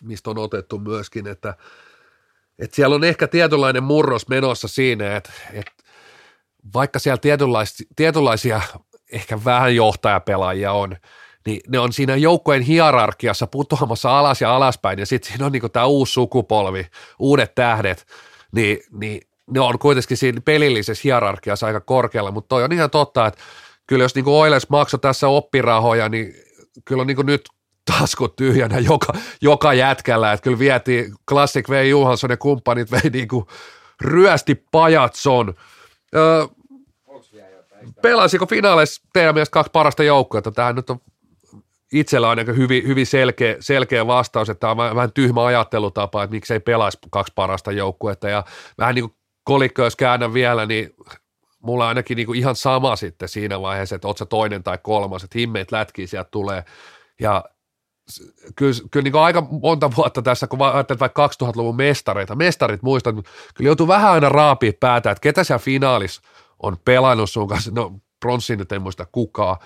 mistä 0.03 0.29
on 0.29 0.37
otettu 0.37 0.79
myöskin, 0.79 1.27
että, 1.27 1.53
että 2.59 2.75
siellä 2.75 2.95
on 2.95 3.03
ehkä 3.03 3.27
tietynlainen 3.27 3.83
murros 3.83 4.27
menossa 4.27 4.67
siinä, 4.67 5.17
että, 5.17 5.31
että 5.53 5.71
vaikka 6.73 6.99
siellä 6.99 7.17
tietynlaisia, 7.17 7.87
tietynlaisia 7.95 8.61
ehkä 9.11 9.45
vähän 9.45 9.75
johtajapelaajia 9.75 10.71
on, 10.71 10.95
niin 11.45 11.61
ne 11.67 11.79
on 11.79 11.93
siinä 11.93 12.15
joukkojen 12.15 12.61
hierarkiassa 12.61 13.47
putoamassa 13.47 14.19
alas 14.19 14.41
ja 14.41 14.55
alaspäin, 14.55 14.99
ja 14.99 15.05
sitten 15.05 15.31
siinä 15.31 15.45
on 15.45 15.51
niinku 15.51 15.69
tämä 15.69 15.85
uusi 15.85 16.13
sukupolvi, 16.13 16.87
uudet 17.19 17.55
tähdet, 17.55 18.05
niin, 18.51 18.79
niin 18.91 19.21
ne 19.51 19.59
on 19.59 19.79
kuitenkin 19.79 20.17
siinä 20.17 20.41
pelillisessä 20.45 21.01
hierarkiassa 21.03 21.67
aika 21.67 21.81
korkealla, 21.81 22.31
mutta 22.31 22.47
toi 22.47 22.63
on 22.63 22.71
ihan 22.71 22.89
totta, 22.89 23.27
että 23.27 23.41
kyllä 23.87 24.03
jos 24.03 24.15
niinku 24.15 24.39
Oilers 24.39 24.69
maksoi 24.69 24.99
tässä 24.99 25.27
oppirahoja, 25.27 26.09
niin 26.09 26.33
kyllä 26.85 27.01
on 27.01 27.07
niinku 27.07 27.23
nyt 27.23 27.49
taskut 27.97 28.35
tyhjänä 28.35 28.79
joka, 28.79 29.13
joka 29.41 29.73
jätkällä, 29.73 30.33
että 30.33 30.43
kyllä 30.43 30.59
vietiin 30.59 31.13
Classic 31.29 31.69
vei 31.69 31.89
Juhansson 31.89 32.29
ja 32.29 32.37
kumppanit 32.37 32.91
vei 32.91 33.09
niinku 33.13 33.47
ryösti 34.01 34.55
Pajatson. 34.71 35.53
Öö, 36.15 36.45
pelasiko 38.01 38.45
finaaleissa 38.45 39.01
teidän 39.13 39.35
mielestä 39.35 39.53
kaksi 39.53 39.71
parasta 39.71 40.03
joukkuetta? 40.03 40.51
Tähän 40.51 40.75
nyt 40.75 40.89
on 40.89 41.01
itsellä 41.93 42.29
ainakin 42.29 42.57
hyvin, 42.57 42.87
hyvin 42.87 43.05
selkeä, 43.05 43.55
selkeä 43.59 44.07
vastaus, 44.07 44.49
että 44.49 44.59
tämä 44.59 44.71
on 44.71 44.95
vähän, 44.95 45.13
tyhmä 45.13 45.45
ajattelutapa, 45.45 46.23
että 46.23 46.33
miksei 46.35 46.59
pelaisi 46.59 46.97
kaksi 47.09 47.33
parasta 47.35 47.71
joukkuetta 47.71 48.29
ja 48.29 48.43
vähän 48.77 48.95
niin 48.95 49.03
kuin 49.09 49.15
kolikko, 49.43 49.83
jos 49.83 49.95
käännän 49.95 50.33
vielä, 50.33 50.65
niin 50.65 50.95
mulla 51.59 51.83
on 51.83 51.87
ainakin 51.87 52.15
niin 52.15 52.25
kuin 52.25 52.39
ihan 52.39 52.55
sama 52.55 52.95
sitten 52.95 53.29
siinä 53.29 53.61
vaiheessa, 53.61 53.95
että 53.95 54.07
oot 54.07 54.17
sä 54.17 54.25
toinen 54.25 54.63
tai 54.63 54.77
kolmas, 54.83 55.23
että 55.23 55.39
himmeet 55.39 55.71
lätkii 55.71 56.07
sieltä 56.07 56.29
tulee 56.31 56.63
ja 57.19 57.43
kyllä, 58.55 58.73
kyllä 58.91 59.03
niin 59.03 59.15
aika 59.15 59.47
monta 59.61 59.91
vuotta 59.97 60.21
tässä, 60.21 60.47
kun 60.47 60.61
ajattelet 60.61 60.99
vaikka 60.99 61.27
2000-luvun 61.27 61.75
mestareita, 61.75 62.35
mestarit 62.35 62.81
muistan, 62.81 63.15
kyllä 63.53 63.67
joutuu 63.67 63.87
vähän 63.87 64.11
aina 64.11 64.29
raapia 64.29 64.71
päätä, 64.79 65.11
että 65.11 65.21
ketä 65.21 65.43
siellä 65.43 65.59
finaalis 65.59 66.21
on 66.63 66.77
pelannut 66.85 67.29
sun 67.29 67.47
kanssa, 67.47 67.71
no 67.73 67.93
pronssin 68.19 68.59
nyt 68.59 68.71
en 68.71 68.81
muista 68.81 69.05
kukaan. 69.11 69.57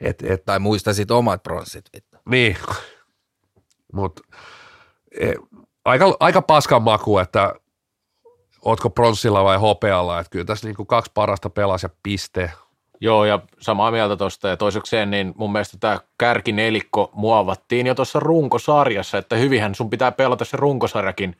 Et, 0.00 0.22
et, 0.22 0.44
tai 0.44 0.58
muistaisit 0.58 1.10
omat 1.10 1.42
pronssit. 1.42 1.84
Niin, 2.28 2.56
mutta 3.92 4.22
e, 5.20 5.32
aika, 5.84 6.16
aika 6.20 6.42
paskan 6.42 6.82
maku, 6.82 7.18
että 7.18 7.54
ootko 8.62 8.90
pronssilla 8.90 9.44
vai 9.44 9.58
hopealla, 9.58 10.20
että 10.20 10.30
kyllä 10.30 10.44
tässä 10.44 10.66
niin 10.66 10.76
kuin 10.76 10.86
kaksi 10.86 11.10
parasta 11.14 11.50
pelasi 11.50 11.86
ja 11.86 11.90
piste, 12.02 12.52
Joo, 13.00 13.24
ja 13.24 13.40
samaa 13.60 13.90
mieltä 13.90 14.16
tuosta. 14.16 14.48
Ja 14.48 14.56
toisekseen, 14.56 15.10
niin 15.10 15.34
mun 15.36 15.52
mielestä 15.52 15.76
tämä 15.80 15.98
kärkinelikko 16.18 17.10
muovattiin 17.12 17.86
jo 17.86 17.94
tuossa 17.94 18.20
runkosarjassa, 18.20 19.18
että 19.18 19.36
hyvinhän 19.36 19.74
sun 19.74 19.90
pitää 19.90 20.12
pelata 20.12 20.44
se 20.44 20.56
runkosarjakin 20.56 21.36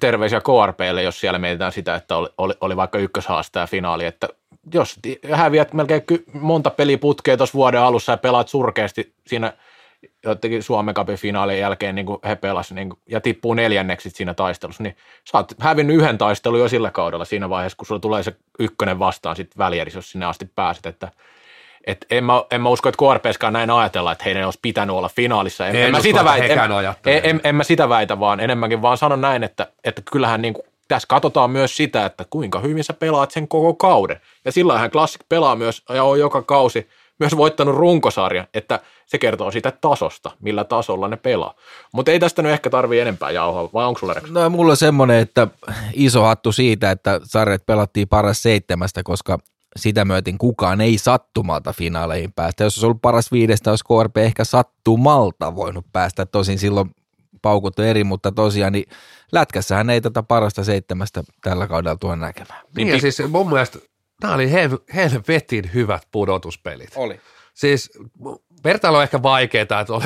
terveisiä 0.00 0.40
KRPlle, 0.40 1.02
jos 1.02 1.20
siellä 1.20 1.38
mietitään 1.38 1.72
sitä, 1.72 1.94
että 1.94 2.16
oli, 2.16 2.28
oli, 2.38 2.54
oli 2.60 2.76
vaikka 2.76 2.98
ykköshaaste 2.98 3.60
ja 3.60 3.66
finaali, 3.66 4.04
että 4.04 4.28
jos 4.74 4.98
häviät 5.32 5.72
melkein 5.72 6.02
monta 6.32 6.70
peliputkea 6.70 7.36
tuossa 7.36 7.54
vuoden 7.54 7.80
alussa 7.80 8.12
ja 8.12 8.16
pelaat 8.16 8.48
surkeasti 8.48 9.14
siinä– 9.26 9.52
jotenkin 10.24 10.62
Suomen 10.62 10.94
Cupin 10.94 11.16
finaalin 11.16 11.58
jälkeen 11.58 11.94
niin 11.94 12.06
kuin 12.06 12.18
he 12.24 12.36
pelasivat 12.36 12.76
niin 12.76 12.92
ja 13.08 13.20
tippuu 13.20 13.54
neljänneksi 13.54 14.10
siinä 14.10 14.34
taistelussa, 14.34 14.82
niin 14.82 14.96
sä 15.30 15.38
oot 15.38 15.52
hävinnyt 15.60 15.96
yhden 15.96 16.18
taistelun 16.18 16.60
jo 16.60 16.68
sillä 16.68 16.90
kaudella 16.90 17.24
siinä 17.24 17.48
vaiheessa, 17.48 17.76
kun 17.76 17.86
sulla 17.86 18.00
tulee 18.00 18.22
se 18.22 18.36
ykkönen 18.58 18.98
vastaan 18.98 19.36
sitten 19.36 19.58
välierissä, 19.58 19.98
jos 19.98 20.10
sinne 20.10 20.26
asti 20.26 20.50
pääset, 20.54 20.86
että 20.86 21.08
et 21.86 22.06
en, 22.10 22.24
mä, 22.24 22.32
en 22.50 22.60
mä 22.60 22.68
usko, 22.68 22.88
että 22.88 22.98
KRPskaan 22.98 23.52
näin 23.52 23.70
ajatella, 23.70 24.12
että 24.12 24.24
heidän 24.24 24.44
olisi 24.44 24.58
pitänyt 24.62 24.96
olla 24.96 25.08
finaalissa. 25.08 25.66
En, 25.66 25.76
en, 25.76 25.82
en, 25.82 25.92
mä, 25.92 26.00
sitä 26.00 26.24
väitä, 26.24 26.46
en, 26.46 26.60
en, 27.06 27.20
en, 27.24 27.40
en, 27.44 27.54
mä 27.54 27.64
sitä 27.64 27.88
väitä, 27.88 28.20
vaan 28.20 28.40
enemmänkin 28.40 28.82
vaan 28.82 28.98
sanon 28.98 29.20
näin, 29.20 29.42
että, 29.42 29.66
että 29.84 30.02
kyllähän 30.12 30.42
niin 30.42 30.54
kuin, 30.54 30.66
tässä 30.88 31.08
katsotaan 31.08 31.50
myös 31.50 31.76
sitä, 31.76 32.06
että 32.06 32.24
kuinka 32.30 32.60
hyvin 32.60 32.84
sä 32.84 32.92
pelaat 32.92 33.30
sen 33.30 33.48
koko 33.48 33.74
kauden. 33.74 34.20
Ja 34.44 34.52
silloinhan 34.52 34.90
Classic 34.90 35.20
pelaa 35.28 35.56
myös 35.56 35.82
ja 35.88 36.04
on 36.04 36.20
joka 36.20 36.42
kausi– 36.42 36.88
myös 37.20 37.36
voittanut 37.36 37.76
runkosarja, 37.76 38.46
että 38.54 38.80
se 39.06 39.18
kertoo 39.18 39.50
siitä 39.50 39.72
tasosta, 39.80 40.30
millä 40.40 40.64
tasolla 40.64 41.08
ne 41.08 41.16
pelaa. 41.16 41.54
Mutta 41.92 42.10
ei 42.10 42.20
tästä 42.20 42.42
nyt 42.42 42.52
ehkä 42.52 42.70
tarvii 42.70 43.00
enempää 43.00 43.30
jauhaa, 43.30 43.68
vai 43.74 43.86
onko 43.86 44.00
sulla 44.00 44.14
No 44.30 44.50
mulla 44.50 44.70
on 44.70 44.76
semmoinen, 44.76 45.18
että 45.18 45.48
iso 45.92 46.22
hattu 46.22 46.52
siitä, 46.52 46.90
että 46.90 47.20
sarjat 47.24 47.66
pelattiin 47.66 48.08
paras 48.08 48.42
seitsemästä, 48.42 49.02
koska 49.02 49.38
sitä 49.76 50.04
myöten 50.04 50.38
kukaan 50.38 50.80
ei 50.80 50.98
sattumalta 50.98 51.72
finaaleihin 51.72 52.32
päästä. 52.32 52.64
Jos 52.64 52.76
olisi 52.76 52.86
ollut 52.86 53.02
paras 53.02 53.32
viidestä, 53.32 53.70
olisi 53.70 53.84
KRP 53.84 54.16
ehkä 54.16 54.44
sattumalta 54.44 55.56
voinut 55.56 55.86
päästä. 55.92 56.26
Tosin 56.26 56.58
silloin 56.58 56.90
paukut 57.42 57.78
eri, 57.78 58.04
mutta 58.04 58.32
tosiaan 58.32 58.72
niin 58.72 58.84
lätkässähän 59.32 59.90
ei 59.90 60.00
tätä 60.00 60.22
parasta 60.22 60.64
seitsemästä 60.64 61.22
tällä 61.42 61.66
kaudella 61.66 61.96
tuo 61.96 62.16
näkemään. 62.16 62.60
Niin, 62.76 62.88
niin 62.88 63.00
siis 63.00 63.22
mun 63.28 63.48
mielestä 63.48 63.78
nämä 64.22 64.34
oli 64.34 64.52
helvetin 64.94 65.70
hyvät 65.74 66.02
pudotuspelit. 66.12 66.90
Oli. 66.96 67.20
Siis 67.54 67.90
vertailu 68.64 68.96
on 68.96 69.02
ehkä 69.02 69.22
vaikeaa, 69.22 69.62
että, 69.62 69.84
ole, 69.88 70.04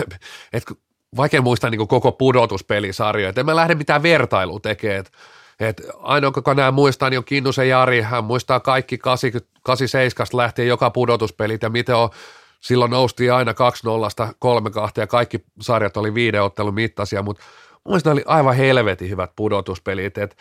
että 0.52 0.74
vaikea 1.16 1.42
muistaa 1.42 1.70
niin 1.70 1.88
koko 1.88 2.12
pudotuspelisarjoja, 2.12 3.28
että 3.28 3.40
en 3.40 3.46
mä 3.46 3.56
lähde 3.56 3.74
mitään 3.74 4.02
vertailua 4.02 4.60
tekemään, 4.60 5.00
että 5.00 5.10
et 5.60 5.82
ainoa, 5.98 6.32
joka 6.36 6.54
nämä 6.54 6.70
muistaa, 6.70 7.10
niin 7.10 7.18
on 7.18 7.24
Kinnusen 7.24 7.68
Jari, 7.68 8.00
hän 8.00 8.24
muistaa 8.24 8.60
kaikki 8.60 8.98
87 8.98 10.26
lähtien 10.32 10.68
joka 10.68 10.90
pudotuspelit 10.90 11.62
ja 11.62 11.70
miten 11.70 11.96
on, 11.96 12.10
silloin 12.60 12.90
noustiin 12.90 13.32
aina 13.32 13.52
2-0, 13.52 13.54
3-2 14.86 14.90
ja 14.96 15.06
kaikki 15.06 15.44
sarjat 15.60 15.96
oli 15.96 16.14
viiden 16.14 16.42
ottelun 16.42 16.74
mittaisia, 16.74 17.22
mutta 17.22 17.42
mun 17.84 18.00
oli 18.12 18.22
aivan 18.26 18.56
helvetin 18.56 19.10
hyvät 19.10 19.30
pudotuspelit, 19.36 20.18
että 20.18 20.36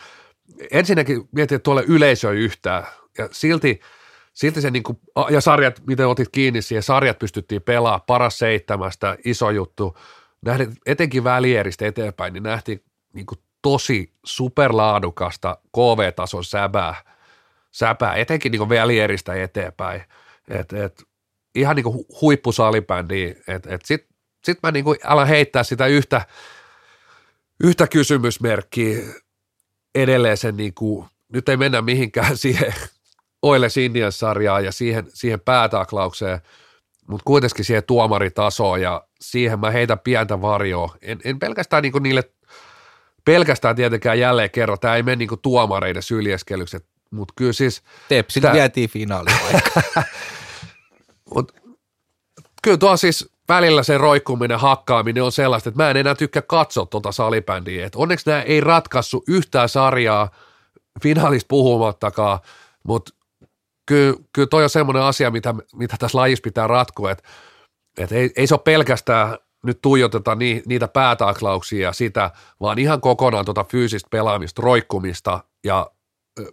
ensinnäkin 0.71 1.29
mietin, 1.31 1.55
että 1.55 1.63
tuolle 1.63 1.83
yleisö 1.87 2.31
yhtään, 2.31 2.83
ja 3.17 3.29
silti, 3.31 3.79
silti 4.33 4.61
se 4.61 4.71
niin 4.71 4.83
kuin, 4.83 4.99
ja 5.29 5.41
sarjat, 5.41 5.81
miten 5.87 6.07
otit 6.07 6.29
kiinni 6.31 6.61
siihen, 6.61 6.83
sarjat 6.83 7.19
pystyttiin 7.19 7.61
pelaamaan, 7.61 8.01
paras 8.07 8.39
seitsemästä, 8.39 9.17
iso 9.25 9.49
juttu, 9.49 9.97
nähden, 10.45 10.73
etenkin 10.85 11.23
välieristä 11.23 11.85
eteenpäin, 11.85 12.33
niin 12.33 12.43
nähtiin 12.43 12.83
niin 13.13 13.25
kuin 13.25 13.39
tosi 13.61 14.13
superlaadukasta 14.25 15.57
KV-tason 15.75 16.43
säbää, 16.43 16.95
säbää 17.71 18.15
etenkin 18.15 18.51
niin 18.51 18.69
välieristä 18.69 19.33
eteenpäin, 19.33 20.03
et, 20.47 20.73
et, 20.73 21.03
ihan 21.55 21.75
niin 21.75 21.83
kuin 21.83 22.05
huippusalibändi, 22.21 23.35
että 23.47 23.75
et 23.75 23.85
sitten 23.85 24.17
sit 24.43 24.59
mä 24.63 24.71
niin 24.71 24.85
kuin 24.85 24.97
alan 25.03 25.27
heittää 25.27 25.63
sitä 25.63 25.85
yhtä, 25.85 26.25
yhtä 27.63 27.87
kysymysmerkkiä 27.87 28.97
edelleen 30.01 30.37
sen 30.37 30.57
niin 30.57 30.73
kuin, 30.73 31.05
nyt 31.33 31.49
ei 31.49 31.57
mennä 31.57 31.81
mihinkään 31.81 32.37
siihen 32.47 32.73
Oiles 33.41 33.77
Indians-sarjaan 33.77 34.65
ja 34.65 34.71
siihen, 34.71 35.07
siihen 35.13 35.39
päätaklaukseen, 35.39 36.41
mutta 37.07 37.23
kuitenkin 37.25 37.65
siihen 37.65 37.83
tuomaritasoon 37.83 38.81
ja 38.81 39.07
siihen 39.21 39.59
mä 39.59 39.71
heitä 39.71 39.97
pientä 39.97 40.41
varjoa. 40.41 40.95
En, 41.01 41.19
en 41.23 41.39
pelkästään 41.39 41.83
niinku 41.83 41.99
niille, 41.99 42.23
pelkästään 43.25 43.75
tietenkään 43.75 44.19
jälleen 44.19 44.51
kerran, 44.51 44.79
tämä 44.79 44.95
ei 44.95 45.03
mene 45.03 45.15
niinku 45.15 45.37
tuomareiden 45.37 46.03
syljeskelyksi, 46.03 46.77
mutta 47.11 47.33
kyllä 47.37 47.53
siis... 47.53 47.83
Tepsit 48.09 48.41
tää, 48.41 48.53
vietiin 48.53 48.89
finaaliin 48.89 49.37
Mut, 51.35 51.51
kyllä 52.63 52.77
tuo 52.77 52.97
siis 52.97 53.29
välillä 53.49 53.83
se 53.83 53.97
roikkuminen, 53.97 54.59
hakkaaminen 54.59 55.23
on 55.23 55.31
sellaista, 55.31 55.69
että 55.69 55.83
mä 55.83 55.89
en 55.89 55.97
enää 55.97 56.15
tykkää 56.15 56.41
katsoa 56.41 56.85
tuota 56.85 57.11
salibändiä. 57.11 57.85
Et 57.85 57.95
onneksi 57.95 58.29
nämä 58.29 58.41
ei 58.41 58.61
ratkassu 58.61 59.23
yhtään 59.27 59.69
sarjaa 59.69 60.29
finaalista 61.03 61.47
puhumattakaan, 61.47 62.39
mutta 62.83 63.13
kyllä, 63.85 64.17
kyllä 64.33 64.47
toi 64.47 64.63
on 64.63 64.69
semmoinen 64.69 65.03
asia, 65.03 65.31
mitä, 65.31 65.55
mitä 65.75 65.95
tässä 65.99 66.17
lajissa 66.17 66.43
pitää 66.43 66.67
ratkoa, 66.67 67.11
että, 67.11 67.23
että 67.97 68.15
ei, 68.15 68.31
ei 68.35 68.47
se 68.47 68.53
ole 68.53 68.61
pelkästään 68.65 69.37
nyt 69.63 69.81
tuijoteta 69.81 70.35
ni, 70.35 70.63
niitä 70.65 70.87
päätaklauksia 70.87 71.87
ja 71.87 71.93
sitä, 71.93 72.31
vaan 72.61 72.79
ihan 72.79 73.01
kokonaan 73.01 73.45
tuota 73.45 73.63
fyysistä 73.63 74.07
pelaamista, 74.11 74.61
roikkumista 74.61 75.39
ja 75.63 75.91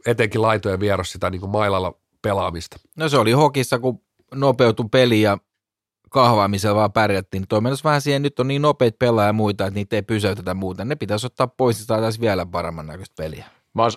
etenkin 0.06 0.42
laitojen 0.42 0.80
vierossa 0.80 1.12
sitä 1.12 1.30
niin 1.30 1.40
kuin 1.40 1.50
mailalla 1.50 1.94
pelaamista. 2.22 2.76
No 2.96 3.08
se 3.08 3.18
oli 3.18 3.32
hokissa, 3.32 3.78
kun 3.78 4.00
nopeutui 4.34 4.86
peli 4.90 5.20
ja 5.20 5.38
kahvaamisella 6.14 6.76
vaan 6.76 6.92
pärjättiin. 6.92 7.40
Niin 7.40 7.48
toi 7.48 7.60
vähän 7.84 8.00
siihen, 8.00 8.22
nyt 8.22 8.40
on 8.40 8.48
niin 8.48 8.62
nopeita 8.62 8.96
pelaajia 8.98 9.28
ja 9.28 9.32
muita, 9.32 9.66
että 9.66 9.74
niitä 9.74 9.96
ei 9.96 10.02
pysäytetä 10.02 10.54
muuten. 10.54 10.88
Ne 10.88 10.96
pitäisi 10.96 11.26
ottaa 11.26 11.46
pois 11.46 11.78
ja 11.78 11.84
saataisiin 11.84 12.20
vielä 12.20 12.46
paremman 12.46 12.86
näköistä 12.86 13.14
peliä. 13.22 13.44
Mä 13.74 13.82
oon 13.82 13.90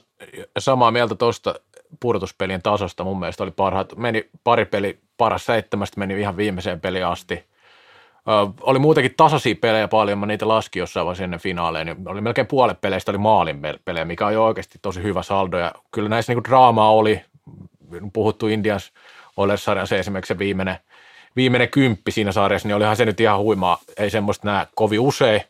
samaa 0.60 0.92
mieltä 0.92 1.16
tuosta 1.16 1.56
pudotuspelien 2.00 2.62
tasosta 2.62 3.04
mun 3.04 3.20
mielestä 3.20 3.44
oli 3.44 3.52
parhaat. 3.52 3.98
Meni 3.98 4.30
pari 4.44 4.66
peli, 4.66 5.00
paras 5.18 5.46
seitsemästä 5.46 6.00
meni 6.00 6.20
ihan 6.20 6.38
viimeiseen 6.38 6.82
peliin 6.82 7.06
asti. 7.06 7.34
Ö, 7.36 8.32
oli 8.62 8.80
muutenkin 8.80 9.14
tasaisia 9.18 9.56
pelejä 9.56 9.88
paljon, 9.88 10.20
mä 10.20 10.26
niitä 10.26 10.48
laskin 10.48 10.80
jossain 10.80 11.06
vaiheessa 11.06 11.24
ennen 11.24 11.40
finaaleja, 11.40 11.86
niin 11.86 12.08
oli 12.10 12.22
melkein 12.22 12.48
puolet 12.48 12.82
peleistä 12.82 13.12
oli 13.12 13.18
maalin 13.18 13.62
pelejä, 13.86 14.06
mikä 14.06 14.26
on 14.26 14.34
jo 14.34 14.46
oikeasti 14.46 14.80
tosi 14.82 15.04
hyvä 15.04 15.24
saldo, 15.24 15.58
ja 15.58 15.72
kyllä 15.92 16.10
näissä 16.10 16.32
niinku 16.32 16.50
draamaa 16.50 16.92
oli, 16.92 17.22
puhuttu 18.14 18.48
Indias 18.48 18.92
Oilers-sarjan 19.38 19.88
se 19.88 20.00
esimerkiksi 20.00 20.34
se 20.34 20.40
viimeinen, 20.40 20.78
viimeinen 21.38 21.70
kymppi 21.70 22.12
siinä 22.12 22.32
sarjassa, 22.32 22.68
niin 22.68 22.76
olihan 22.76 22.96
se 22.96 23.06
nyt 23.06 23.20
ihan 23.20 23.40
huimaa, 23.40 23.78
ei 23.98 24.10
semmoista 24.10 24.48
näe 24.48 24.68
kovin 24.76 25.00
usein, 25.00 25.42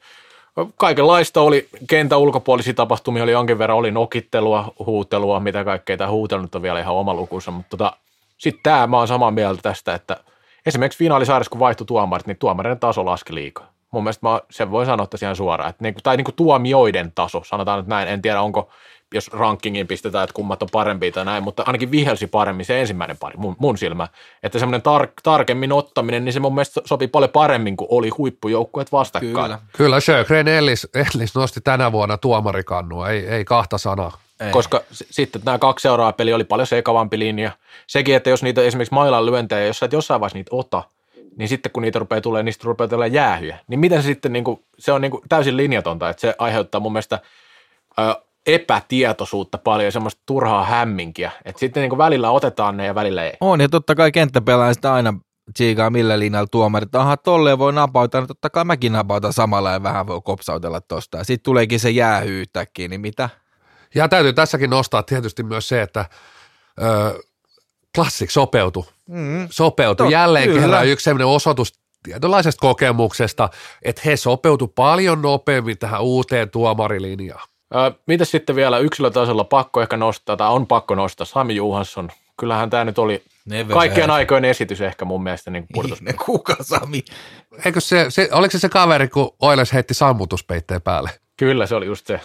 kaikenlaista 0.76 1.42
oli, 1.42 1.68
kentä 1.88 2.18
ulkopuolisia 2.18 2.74
tapahtumia 2.74 3.24
oli 3.24 3.32
jonkin 3.32 3.58
verran, 3.58 3.78
oli 3.78 3.92
nokittelua, 3.92 4.74
huutelua, 4.86 5.40
mitä 5.40 5.64
kaikkea, 5.64 5.98
tämä 5.98 6.10
huutelu 6.10 6.48
on 6.56 6.62
vielä 6.62 6.80
ihan 6.80 6.96
oma 6.96 7.14
lukunsa, 7.14 7.52
mutta 7.52 7.70
tota, 7.70 7.94
sitten 8.38 8.64
tämä, 8.64 8.88
mä 8.88 8.98
oon 8.98 9.08
samaa 9.08 9.32
mieltä 9.32 9.62
tästä, 9.62 9.94
että 9.94 10.18
esimerkiksi 10.66 11.00
finaalisarjassa, 11.00 11.50
kun 11.50 11.60
vaihtui 11.60 11.88
tuomarit, 11.88 12.28
niin 12.28 12.38
tuomareiden 12.38 12.80
taso 12.80 13.06
laski 13.06 13.36
liikaa. 13.36 13.72
Mun 13.92 14.04
mielestä 14.04 14.28
mä 14.28 14.42
sen 14.52 14.72
voin 14.72 14.86
sanoa 14.86 15.08
tässä 15.08 15.26
ihan 15.26 15.36
suoraan, 15.36 15.70
että 15.70 15.84
niinku, 15.84 16.00
tai 16.04 16.18
niinku 16.18 16.32
tuomioiden 16.32 17.12
taso, 17.16 17.42
sanotaan 17.46 17.80
nyt 17.80 17.88
näin, 17.88 18.08
en 18.08 18.22
tiedä 18.22 18.42
onko, 18.42 18.70
jos 19.14 19.30
rankingiin 19.34 19.88
pistetään, 19.88 20.24
että 20.24 20.34
kummat 20.34 20.64
on 20.64 20.70
parempia 20.72 21.12
tai 21.12 21.26
näin, 21.26 21.44
mutta 21.44 21.64
ainakin 21.66 21.92
vihelsi 21.92 22.28
paremmin 22.28 22.66
se 22.66 22.80
ensimmäinen 22.80 23.18
pari, 23.18 23.38
mun, 23.38 23.56
mun 23.60 23.78
silmä. 23.78 24.08
Että 24.44 24.60
semmoinen 24.60 24.82
tar- 24.82 25.12
tarkemmin 25.24 25.72
ottaminen, 25.72 26.26
niin 26.26 26.34
se 26.34 26.40
mun 26.40 26.56
mielestä 26.56 26.82
sopii 26.86 27.08
paljon 27.08 27.32
paremmin, 27.32 27.78
kuin 27.78 27.88
oli 27.92 28.10
huippujoukkueet 28.10 28.92
vastakkain. 28.92 29.34
Kyllä. 29.34 29.60
Kyllä 29.78 30.00
Sjögren 30.00 30.48
Ellis, 30.48 30.88
Ellis 30.94 31.36
nosti 31.36 31.62
tänä 31.62 31.92
vuonna 31.92 32.18
tuomarikannua, 32.18 33.10
ei, 33.10 33.28
ei 33.28 33.46
kahta 33.46 33.78
sanaa. 33.78 34.18
Ei. 34.40 34.52
Koska 34.52 34.82
sitten 34.92 35.42
nämä 35.46 35.60
kaksi 35.60 35.84
seuraavaa 35.84 36.14
peliä 36.14 36.36
oli 36.36 36.44
paljon 36.44 36.68
sekavampi 36.68 37.20
linja. 37.20 37.52
Sekin, 37.88 38.16
että 38.16 38.30
jos 38.30 38.44
niitä 38.44 38.62
esimerkiksi 38.62 38.94
mailan 38.94 39.26
lyöntejä, 39.26 39.66
jos 39.66 39.80
sä 39.80 39.86
et 39.86 39.94
jossain 39.94 40.22
vaiheessa 40.22 40.38
niitä 40.38 40.56
ota, 40.56 40.84
niin 41.38 41.50
sitten 41.50 41.72
kun 41.72 41.84
niitä 41.84 42.00
rupeaa 42.00 42.22
tulee, 42.22 42.44
niistä 42.44 42.64
rupeaa 42.66 42.88
tulemaan 42.88 43.14
jäähyjä. 43.14 43.60
Niin 43.68 43.80
miten 43.80 44.02
se 44.02 44.06
sitten, 44.06 44.34
niin 44.34 44.44
kuin, 44.44 44.64
se 44.80 44.92
on 44.92 45.02
niin 45.02 45.12
kuin 45.12 45.22
täysin 45.30 45.58
linjatonta, 45.58 46.10
että 46.10 46.22
se 46.22 46.36
aiheuttaa 46.38 46.82
mun 46.82 46.94
mielestä 46.94 47.20
ö, 48.00 48.22
epätietoisuutta 48.48 49.58
paljon 49.58 49.86
ja 49.86 49.92
semmoista 49.92 50.22
turhaa 50.26 50.64
hämminkiä. 50.64 51.32
Että 51.46 51.60
sitten 51.60 51.82
niin 51.82 51.90
kuin 51.90 51.98
välillä 51.98 52.32
otetaan 52.32 52.78
ne 52.78 52.86
ja 52.86 52.96
välillä 52.96 53.24
ei. 53.24 53.34
On, 53.42 53.62
ja 53.62 53.70
totta 53.70 53.96
kai 53.96 54.12
kenttäpelaaja 54.12 54.74
sitä 54.74 54.94
aina 54.94 55.14
tsiikaa 55.54 55.90
millä 55.90 56.20
linjalla 56.20 56.48
tuomarit, 56.52 56.96
aha 56.96 57.18
tolleen 57.18 57.60
voi 57.60 57.74
napauta, 57.74 58.22
no 58.22 58.28
totta 58.28 58.50
kai 58.50 58.66
mäkin 58.66 58.94
napautan 58.94 59.34
samalla 59.34 59.72
ja 59.72 59.84
vähän 59.84 60.08
voi 60.08 60.22
kopsautella 60.24 60.82
tosta. 60.82 61.24
Sitten 61.24 61.44
tuleekin 61.44 61.80
se 61.80 61.90
jäähy 61.90 62.42
yhtäkkiä, 62.42 62.88
niin 62.88 63.02
mitä? 63.02 63.30
Ja 63.96 64.10
täytyy 64.10 64.34
tässäkin 64.34 64.70
nostaa 64.70 65.04
tietysti 65.04 65.44
myös 65.44 65.68
se, 65.68 65.82
että 65.82 66.06
ö, 66.82 67.24
Classic 67.96 68.30
sopeutui. 68.30 68.84
Mm. 69.10 69.48
Sopeutui 69.50 70.08
Tot- 70.08 70.12
jälleen 70.12 70.48
kyllä. 70.48 70.62
kerran 70.62 70.88
yksi 70.88 71.04
sellainen 71.04 71.28
osoitus 71.28 71.74
tietynlaisesta 72.04 72.62
kokemuksesta, 72.62 73.50
että 73.82 74.02
he 74.06 74.18
sopeutu 74.18 74.68
paljon 74.68 75.22
nopeammin 75.22 75.78
tähän 75.78 76.02
uuteen 76.02 76.50
tuomarilinjaan. 76.50 77.48
Ö, 77.76 77.92
mitäs 78.06 78.32
sitten 78.32 78.56
vielä 78.56 78.78
yksilötasolla 78.78 79.44
pakko 79.44 79.82
ehkä 79.82 79.98
nostaa, 79.98 80.38
tai 80.38 80.50
on 80.50 80.68
pakko 80.68 80.96
nostaa, 80.96 81.26
Sami 81.26 81.56
Juhansson. 81.56 82.10
Kyllähän 82.40 82.70
tämä 82.70 82.86
nyt 82.86 83.00
oli 83.00 83.24
Never 83.46 83.74
kaikkien 83.74 84.10
aikojen 84.10 84.46
esitys 84.46 84.82
ehkä 84.82 85.06
mun 85.06 85.24
mielestä 85.24 85.52
niin 85.52 85.66
pudotus. 85.74 86.00
Ihme, 86.00 86.14
kuka 86.26 86.56
Sami? 86.62 87.04
Eikö 87.66 87.80
se, 87.82 88.06
se, 88.10 88.30
oliko 88.32 88.52
se 88.52 88.60
se 88.60 88.70
kaveri, 88.70 89.08
kun 89.08 89.36
Oiles 89.40 89.74
heitti 89.74 89.94
sammutuspeitteen 89.94 90.82
päälle? 90.82 91.10
Kyllä 91.38 91.66
se 91.66 91.76
oli 91.76 91.86
just 91.86 92.08
se. 92.08 92.20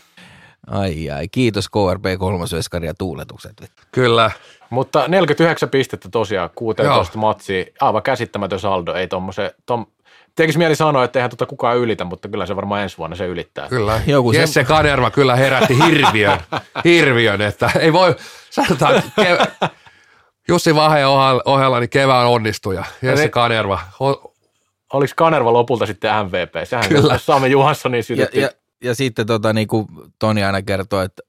Ai 0.66 1.10
ai, 1.10 1.28
kiitos 1.28 1.68
KRP 1.68 2.18
kolmosveskari 2.18 2.86
ja 2.86 2.94
tuuletukset. 2.94 3.72
Kyllä. 3.92 4.30
Mutta 4.70 5.08
49 5.08 5.68
pistettä 5.68 6.08
tosiaan, 6.08 6.50
16 6.54 7.18
matsia, 7.18 7.64
aivan 7.80 8.02
käsittämätön 8.02 8.60
saldo, 8.60 8.94
ei 8.94 9.08
tommose, 9.08 9.54
tom, 9.66 9.86
tekisi 10.34 10.58
mieli 10.58 10.76
sanoa, 10.76 11.04
että 11.04 11.18
eihän 11.18 11.30
tota 11.30 11.46
kukaan 11.46 11.78
ylitä, 11.78 12.04
mutta 12.04 12.28
kyllä 12.28 12.46
se 12.46 12.56
varmaan 12.56 12.82
ensi 12.82 12.98
vuonna 12.98 13.16
se 13.16 13.26
ylittää. 13.26 13.68
Kyllä. 13.68 14.00
Joku 14.06 14.32
se- 14.32 14.38
Jesse 14.38 14.64
Kanerva 14.64 15.10
kyllä 15.10 15.36
herätti 15.36 15.76
hirviön, 15.86 16.40
hirviön, 16.84 17.40
että 17.40 17.70
ei 17.78 17.92
voi, 17.92 18.16
sanotaan, 18.50 18.96
että 18.96 19.10
kev- 19.22 19.68
Jussi 20.48 20.74
Vahe 20.74 21.06
ohella, 21.44 21.80
niin 21.80 21.90
kevään 21.90 22.28
onnistuja. 22.28 22.84
Jesse 23.02 23.24
ne- 23.24 23.28
Kanerva. 23.30 23.80
O- 24.00 24.32
Oliko 24.92 25.12
Kanerva 25.16 25.52
lopulta 25.52 25.86
sitten 25.86 26.10
MVP? 26.26 26.64
Sehän 26.68 26.88
Kyllä. 26.88 27.18
Sami 27.18 27.50
Johanssonin 27.50 27.98
Ja, 27.98 28.02
sytytti. 28.02 28.40
ja, 28.40 28.50
ja 28.84 28.94
sitten 28.94 29.26
tota, 29.26 29.52
niin 29.52 29.68
kuin 29.68 29.86
Toni 30.18 30.44
aina 30.44 30.62
kertoo, 30.62 31.00
että 31.02 31.22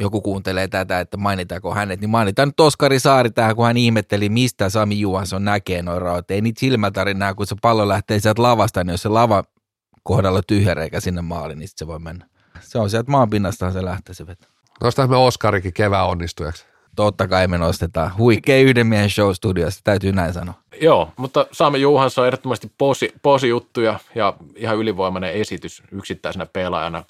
joku 0.00 0.20
kuuntelee 0.20 0.68
tätä, 0.68 1.00
että 1.00 1.16
mainitaanko 1.16 1.74
hänet, 1.74 2.00
niin 2.00 2.10
mainitaan 2.10 2.48
nyt 2.48 2.60
Oskari 2.60 3.00
Saari 3.00 3.30
tähän, 3.30 3.56
kun 3.56 3.66
hän 3.66 3.76
ihmetteli, 3.76 4.28
mistä 4.28 4.68
Sami 4.68 5.00
Juhansson 5.00 5.44
näkee 5.44 5.82
noin 5.82 6.02
raot. 6.02 6.30
Ei 6.30 6.40
niitä 6.40 6.60
silmätarinaa, 6.60 7.34
kun 7.34 7.46
se 7.46 7.56
pallo 7.62 7.88
lähtee 7.88 8.20
sieltä 8.20 8.42
lavasta, 8.42 8.84
niin 8.84 8.92
jos 8.92 9.02
se 9.02 9.08
lava 9.08 9.44
kohdalla 10.02 10.40
tyhjä 10.46 10.74
reikä 10.74 11.00
sinne 11.00 11.22
maaliin, 11.22 11.58
niin 11.58 11.68
se 11.76 11.86
voi 11.86 11.98
mennä. 11.98 12.26
Se 12.60 12.78
on 12.78 12.90
sieltä 12.90 13.10
maanpinnastahan 13.10 13.72
se 13.72 13.84
lähtee 13.84 14.14
se 14.14 14.26
veto. 14.26 14.46
Nostaisi 14.82 15.10
me 15.10 15.16
Oskarikin 15.16 15.72
kevään 15.72 16.06
onnistujaksi. 16.06 16.64
Totta 16.96 17.28
kai 17.28 17.48
me 17.48 17.58
nostetaan. 17.58 18.16
Huikea 18.18 18.60
yhden 18.60 18.86
miehen 18.86 19.10
show 19.10 19.32
studiossa, 19.32 19.80
täytyy 19.84 20.12
näin 20.12 20.32
sanoa. 20.32 20.54
Joo, 20.80 21.12
mutta 21.16 21.46
Sami 21.52 21.80
Juhansson 21.80 22.22
on 22.22 22.26
ehdottomasti 22.26 22.72
posi, 22.78 23.14
posi 23.22 23.48
juttuja 23.48 23.98
ja 24.14 24.34
ihan 24.56 24.76
ylivoimainen 24.76 25.32
esitys 25.32 25.82
yksittäisenä 25.92 26.46
pelaajana. 26.46 27.04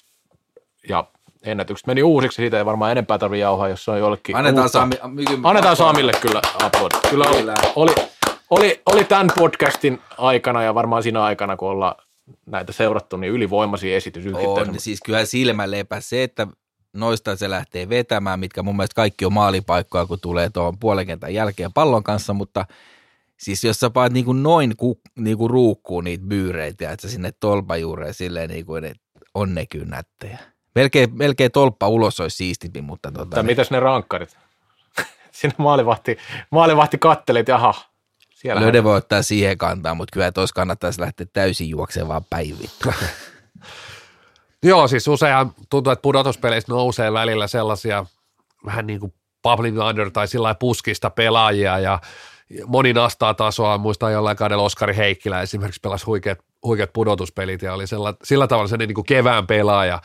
Ja 0.89 1.07
ennätykset 1.43 1.87
meni 1.87 2.03
uusiksi, 2.03 2.35
siitä 2.35 2.57
ei 2.57 2.65
varmaan 2.65 2.91
enempää 2.91 3.17
tarvitse 3.17 3.41
jauhaa, 3.41 3.69
jos 3.69 3.85
se 3.85 3.91
on 3.91 3.99
jollekin 3.99 4.35
Annetaan 4.35 4.65
uutta. 4.65 4.79
Sami, 4.79 4.95
myky, 5.07 5.39
Annetaan 5.43 5.75
Samille 5.75 6.11
kyllä 6.21 6.41
aplodit. 6.63 7.09
Kyllä 7.09 7.25
oli, 7.25 7.45
oli, 7.75 7.95
oli, 8.49 8.81
oli 8.85 9.03
tämän 9.03 9.27
podcastin 9.37 9.99
aikana 10.17 10.63
ja 10.63 10.75
varmaan 10.75 11.03
siinä 11.03 11.23
aikana, 11.23 11.57
kun 11.57 11.69
ollaan 11.69 11.95
näitä 12.45 12.71
seurattu, 12.71 13.17
niin 13.17 13.33
ylivoimaisia 13.33 13.97
esitys. 13.97 14.25
On, 14.33 14.79
siis 14.79 14.99
kyllä 15.05 15.25
silmä 15.25 15.71
lepä 15.71 15.99
se, 15.99 16.23
että 16.23 16.47
noista 16.93 17.35
se 17.35 17.49
lähtee 17.49 17.89
vetämään, 17.89 18.39
mitkä 18.39 18.63
mun 18.63 18.75
mielestä 18.75 18.95
kaikki 18.95 19.25
on 19.25 19.33
maalipaikkoja, 19.33 20.05
kun 20.05 20.19
tulee 20.21 20.49
tuohon 20.49 20.79
puolen 20.79 21.07
kentän 21.07 21.33
jälkeen 21.33 21.73
pallon 21.73 22.03
kanssa, 22.03 22.33
mutta 22.33 22.65
siis 23.39 23.63
jos 23.63 23.79
sä 23.79 23.89
paat 23.89 24.13
niin 24.13 24.25
kuin 24.25 24.43
noin 24.43 24.77
ku, 24.77 24.99
niin 25.19 25.37
kuin 25.37 25.49
ruukkuun 25.49 26.03
niitä 26.03 26.25
byyreitä, 26.27 26.91
että 26.91 27.07
sinne 27.07 27.33
tolpajuureen 27.39 28.13
silleen 28.13 28.49
niin 28.49 28.65
kuin, 28.65 28.85
että 28.85 29.03
on 29.33 29.55
ne 29.55 29.65
kyllä 29.65 29.85
nättejä. 29.85 30.39
Melkein, 30.75 31.17
melkein 31.17 31.51
tolppa 31.51 31.87
ulos 31.87 32.19
olisi 32.19 32.37
siistimpi, 32.37 32.81
mutta 32.81 33.11
tota, 33.11 33.35
Tai 33.35 33.43
mitäs 33.43 33.71
ne 33.71 33.79
rankkarit? 33.79 34.37
Siinä 35.31 35.55
maalivahti, 35.57 36.17
maalivahti 36.49 36.97
katteli, 36.97 37.39
että 37.39 37.51
jaha, 37.51 37.73
siellä 38.35 38.61
Löde 38.61 38.83
voi 38.83 38.97
ottaa 38.97 39.21
siihen 39.21 39.57
kantaa, 39.57 39.95
mutta 39.95 40.13
kyllä 40.13 40.31
tuossa 40.31 40.53
kannattaisi 40.53 41.01
lähteä 41.01 41.27
täysin 41.33 41.69
juokseen 41.69 42.07
vaan 42.07 42.25
päivittäin. 42.29 42.95
Joo, 44.63 44.87
siis 44.87 45.07
useinhan 45.07 45.53
tuntuu, 45.69 45.91
että 45.91 46.01
pudotuspeleissä 46.01 46.73
nousee 46.73 47.13
välillä 47.13 47.47
sellaisia 47.47 48.05
vähän 48.65 48.87
niin 48.87 48.99
kuin 48.99 49.13
bubbling 49.43 49.79
under 49.79 50.11
tai 50.11 50.27
sillä 50.27 50.55
puskista 50.55 51.09
pelaajia 51.09 51.79
ja 51.79 51.99
moni 52.65 52.93
nastaa 52.93 53.33
tasoa. 53.33 53.77
Muistan 53.77 54.13
jollain 54.13 54.37
kaudella 54.37 54.63
Oskari 54.63 54.95
Heikkilä 54.95 55.41
esimerkiksi 55.41 55.81
pelasi 55.81 56.05
huikeat, 56.05 56.39
huikeat 56.63 56.93
pudotuspelit 56.93 57.61
ja 57.61 57.73
oli 57.73 57.87
sillä, 57.87 58.13
sillä 58.23 58.47
tavalla 58.47 58.67
sellainen 58.67 58.87
niin 58.87 58.95
kuin 58.95 59.05
kevään 59.05 59.47
pelaaja, 59.47 60.01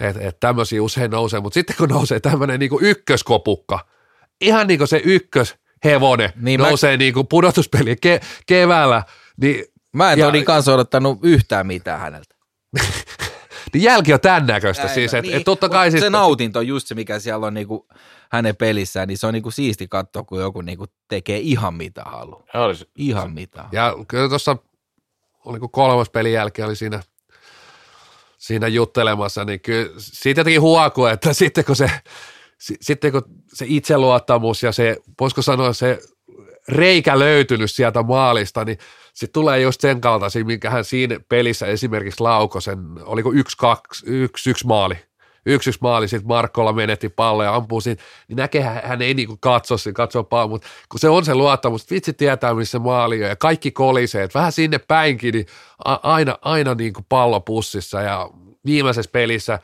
että 0.00 0.20
et 0.28 0.40
tämmöisiä 0.40 0.82
usein 0.82 1.10
nousee, 1.10 1.40
mutta 1.40 1.54
sitten 1.54 1.76
kun 1.76 1.88
nousee 1.88 2.20
tämmöinen 2.20 2.60
niin 2.60 2.70
kuin 2.70 2.84
ykköskopukka, 2.84 3.86
ihan 4.40 4.66
niin 4.66 4.78
kuin 4.78 4.88
se 4.88 5.00
ykköshevonen 5.04 6.30
Niin 6.34 6.44
niin 6.44 6.60
mä- 6.60 6.68
nousee 6.68 6.96
niin 6.96 7.14
kuin 7.14 7.26
pudotuspeli 7.26 7.96
ke, 8.00 8.20
keväällä, 8.46 9.02
niin, 9.40 9.64
Mä 9.92 10.12
en 10.12 10.18
Ja- 10.18 10.26
Tonin 10.26 10.44
kanssa 10.44 10.74
odottanut 10.74 11.18
yhtään 11.22 11.66
mitään 11.66 12.00
häneltä. 12.00 12.34
niin 13.72 13.82
jälki 13.82 14.12
on 14.12 14.20
tämän 14.20 14.46
näköistä 14.46 14.88
siis, 14.88 15.14
että 15.14 15.22
niin, 15.22 15.36
et 15.36 15.44
totta 15.44 15.68
kai 15.68 15.90
siis, 15.90 16.02
Se 16.02 16.10
nautinto 16.10 16.58
on 16.58 16.66
just 16.66 16.86
se, 16.86 16.94
mikä 16.94 17.18
siellä 17.18 17.46
on 17.46 17.54
niinku 17.54 17.88
hänen 18.32 18.56
pelissään, 18.56 19.08
niin 19.08 19.18
se 19.18 19.26
on 19.26 19.34
niinku 19.34 19.50
siisti 19.50 19.88
katsoa, 19.88 20.22
kun 20.22 20.40
joku 20.40 20.60
niinku 20.60 20.86
tekee 21.08 21.38
ihan 21.38 21.74
mitä 21.74 22.02
haluaa. 22.04 22.42
Olisi, 22.54 22.90
Ihan 22.96 23.32
mitä. 23.32 23.64
Ja 23.72 23.96
kyllä 24.08 24.28
tuossa, 24.28 24.56
oliko 25.44 25.68
kolmas 25.68 26.10
pelin 26.10 26.32
jälkeen, 26.32 26.68
oli 26.68 26.76
siinä, 26.76 27.02
siinä 28.40 28.68
juttelemassa, 28.68 29.44
niin 29.44 29.60
kyllä 29.60 29.90
siitä 29.98 30.40
jotenkin 30.40 30.60
huokuu, 30.60 31.06
että 31.06 31.32
sitten 31.42 31.64
kun 31.64 31.76
se, 31.76 31.90
si- 32.58 32.78
sitten 32.80 33.12
kun 33.12 33.22
se 33.54 33.64
itseluottamus 33.68 34.62
ja 34.62 34.72
se, 34.72 34.96
voisiko 35.20 35.42
sanoa 35.42 35.72
se 35.72 35.98
reikä 36.68 37.18
löytynyt 37.18 37.70
sieltä 37.70 38.02
maalista, 38.02 38.64
niin 38.64 38.78
sitten 39.14 39.32
tulee 39.32 39.60
just 39.60 39.80
sen 39.80 40.00
kaltaisia, 40.00 40.44
minkä 40.44 40.70
hän 40.70 40.84
siinä 40.84 41.20
pelissä 41.28 41.66
esimerkiksi 41.66 42.20
laukosen, 42.20 42.78
oliko 43.02 43.32
yksi, 43.32 43.56
kaksi, 43.56 44.06
yksi, 44.06 44.50
yksi 44.50 44.66
maali, 44.66 44.94
yksi, 45.46 45.70
maali, 45.80 46.08
sitten 46.08 46.28
Markkola 46.28 46.72
menetti 46.72 47.08
pallon 47.08 47.44
ja 47.44 47.54
ampuu 47.54 47.80
siinä, 47.80 48.02
niin 48.28 48.36
näkee, 48.36 48.62
hän, 48.62 49.02
ei 49.02 49.14
niinku 49.14 49.36
katso 49.40 49.76
siinä, 49.76 49.94
katso 49.94 50.24
pallon, 50.24 50.50
mutta 50.50 50.68
kun 50.88 51.00
se 51.00 51.08
on 51.08 51.24
se 51.24 51.34
luottamus, 51.34 51.82
että 51.82 51.94
vitsi 51.94 52.12
tietää, 52.12 52.54
missä 52.54 52.78
maali 52.78 53.22
on 53.22 53.28
ja 53.28 53.36
kaikki 53.36 53.70
kolisee, 53.70 54.22
että 54.22 54.38
vähän 54.38 54.52
sinne 54.52 54.78
päinkin, 54.78 55.34
niin 55.34 55.46
aina, 56.02 56.38
aina 56.42 56.74
niinku 56.74 57.06
pallo 57.08 57.40
pussissa 57.40 58.00
ja 58.00 58.30
viimeisessä 58.66 59.10
pelissä 59.12 59.58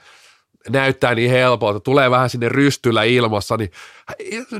näyttää 0.68 1.14
niin 1.14 1.30
helpolta, 1.30 1.80
tulee 1.80 2.10
vähän 2.10 2.30
sinne 2.30 2.48
rystyllä 2.48 3.02
ilmassa, 3.02 3.56
niin 3.56 3.70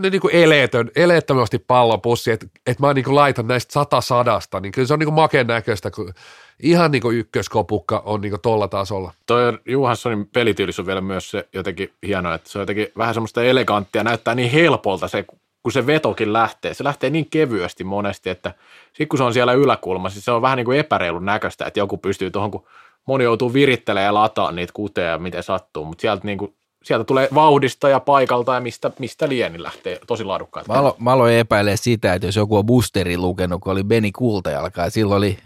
ne 0.01 0.11
niin 0.11 0.21
kuin 0.21 0.35
eleetön, 0.35 0.91
eleettömästi 0.97 1.59
pallopussi, 1.59 2.31
että 2.31 2.47
et 2.67 2.81
mä 2.81 2.95
niin 2.95 3.05
kuin 3.05 3.15
laitan 3.15 3.47
näistä 3.47 3.73
sata 3.73 4.01
sadasta, 4.01 4.61
niin 4.61 4.73
kyllä 4.73 4.89
se 4.89 4.95
on 4.95 4.99
niin 4.99 5.15
kuin 5.15 5.47
näköistä, 5.47 5.91
kun 5.91 6.15
ihan 6.63 6.91
niin 6.91 7.03
kuin 7.03 7.19
ykköskopukka 7.19 8.03
on 8.07 8.21
niin 8.21 8.31
kuin 8.31 8.41
tolla 8.41 8.69
tasolla. 8.69 9.13
toi 9.27 9.59
Johanssonin 9.67 10.27
pelityylissä 10.27 10.83
on 10.83 10.87
vielä 10.87 11.01
myös 11.01 11.31
se 11.31 11.49
jotenkin 11.53 11.93
hienoa, 12.07 12.35
että 12.35 12.51
se 12.51 12.59
on 12.59 12.63
jotenkin 12.63 12.89
vähän 12.99 13.15
semmoista 13.15 13.45
eleganttia, 13.45 14.05
näyttää 14.05 14.35
niin 14.35 14.51
helpolta 14.51 15.09
se, 15.09 15.25
kun 15.63 15.73
se 15.73 15.87
vetokin 15.87 16.33
lähtee. 16.33 16.75
Se 16.75 16.85
lähtee 16.85 17.11
niin 17.11 17.27
kevyesti 17.31 17.85
monesti, 17.85 18.31
että 18.31 18.55
sitten 18.87 19.09
kun 19.09 19.19
se 19.19 19.25
on 19.25 19.33
siellä 19.33 19.53
yläkulmassa, 19.53 20.15
siis 20.15 20.25
se 20.25 20.31
on 20.31 20.43
vähän 20.43 20.57
niin 20.57 20.65
kuin 20.65 20.79
epäreilun 20.79 21.25
näköistä, 21.25 21.67
että 21.67 21.81
joku 21.81 21.99
pystyy 21.99 22.31
tuohon, 22.31 22.51
kun 22.51 22.67
moni 23.07 23.25
joutuu 23.25 23.53
virittelemään 23.53 24.07
ja 24.07 24.15
lataa 24.15 24.53
niitä 24.53 24.73
kuteja, 24.73 25.19
miten 25.19 25.43
sattuu, 25.43 25.85
mutta 25.85 26.01
sieltä 26.01 26.27
niin 26.27 26.39
kuin 26.39 26.55
sieltä 26.87 27.05
tulee 27.05 27.29
vauhdista 27.35 27.89
ja 27.89 28.01
paikalta 28.01 28.55
ja 28.55 28.61
mistä, 28.61 28.91
mistä 28.99 29.29
lieni 29.29 29.63
lähtee 29.63 30.01
tosi 30.07 30.25
laadukkaat. 30.25 30.69
Mä, 30.69 30.75
alo, 30.75 30.97
mä 30.99 31.13
aloin 31.13 31.35
epäilemään 31.35 31.79
sitä, 31.79 32.15
että 32.15 32.27
jos 32.29 32.37
joku 32.37 32.57
on 32.57 32.67
boosteri 32.67 33.19
lukenut, 33.19 33.61
kun 33.61 33.73
oli 33.73 33.85
Beni 33.85 34.13
Kultajalka 34.13 34.83
ja 34.83 34.91
silloin 34.91 35.19
oli 35.19 35.39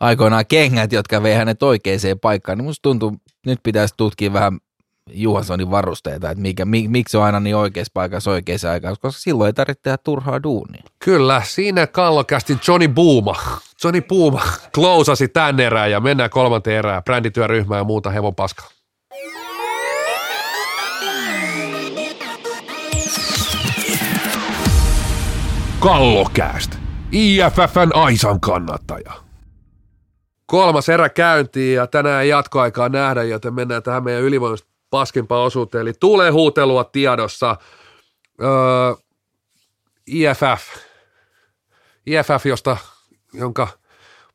aikoinaan 0.00 0.46
kengät, 0.48 0.92
jotka 0.92 1.22
vei 1.22 1.34
hänet 1.34 1.62
oikeaan 1.62 2.00
paikkaan, 2.20 2.58
niin 2.58 2.64
musta 2.66 2.82
tuntuu, 2.82 3.16
nyt 3.46 3.60
pitäisi 3.62 3.94
tutkia 3.96 4.32
vähän 4.32 4.58
Juhanssonin 5.10 5.70
varusteita, 5.70 6.30
että 6.30 6.42
mikä, 6.42 6.64
mik, 6.64 6.90
miksi 6.90 7.16
on 7.16 7.22
aina 7.22 7.40
niin 7.40 7.56
oikeassa 7.56 7.90
paikassa 7.94 8.30
oikeaan 8.30 8.58
aikaan, 8.72 8.96
koska 9.00 9.20
silloin 9.20 9.46
ei 9.46 9.52
tarvitse 9.52 9.82
tehdä 9.82 9.98
turhaa 10.04 10.42
duunia. 10.42 10.82
Kyllä, 10.98 11.42
siinä 11.44 11.86
kallokästin 11.86 12.60
Johnny 12.68 12.88
Booma. 12.88 13.36
Johnny 13.84 14.02
Booma 14.02 14.42
klousasi 14.74 15.28
tän 15.28 15.60
erään 15.60 15.90
ja 15.90 16.00
mennään 16.00 16.30
kolmanteen 16.30 16.78
erään. 16.78 17.04
Brändityöryhmää 17.04 17.78
ja 17.78 17.84
muuta 17.84 18.10
hevon 18.10 18.34
paskaa. 18.34 18.68
Kallokääst. 25.80 26.76
IFFn 27.12 27.90
Aisan 27.94 28.40
kannattaja. 28.40 29.25
Kolmas 30.46 30.88
erä 30.88 31.08
käyntiin 31.08 31.74
ja 31.74 31.86
tänään 31.86 32.28
jatkoaikaa 32.28 32.88
nähdä, 32.88 33.22
joten 33.22 33.54
mennään 33.54 33.82
tähän 33.82 34.04
meidän 34.04 34.22
ylivoimasta 34.22 34.68
paskimpaan 34.90 35.46
osuuteen. 35.46 35.82
Eli 35.82 35.92
tulee 36.00 36.30
huutelua 36.30 36.84
tiedossa. 36.84 37.56
Öö, 38.42 38.48
IFF. 40.06 40.76
IFF, 42.06 42.46
josta, 42.46 42.76
jonka 43.32 43.68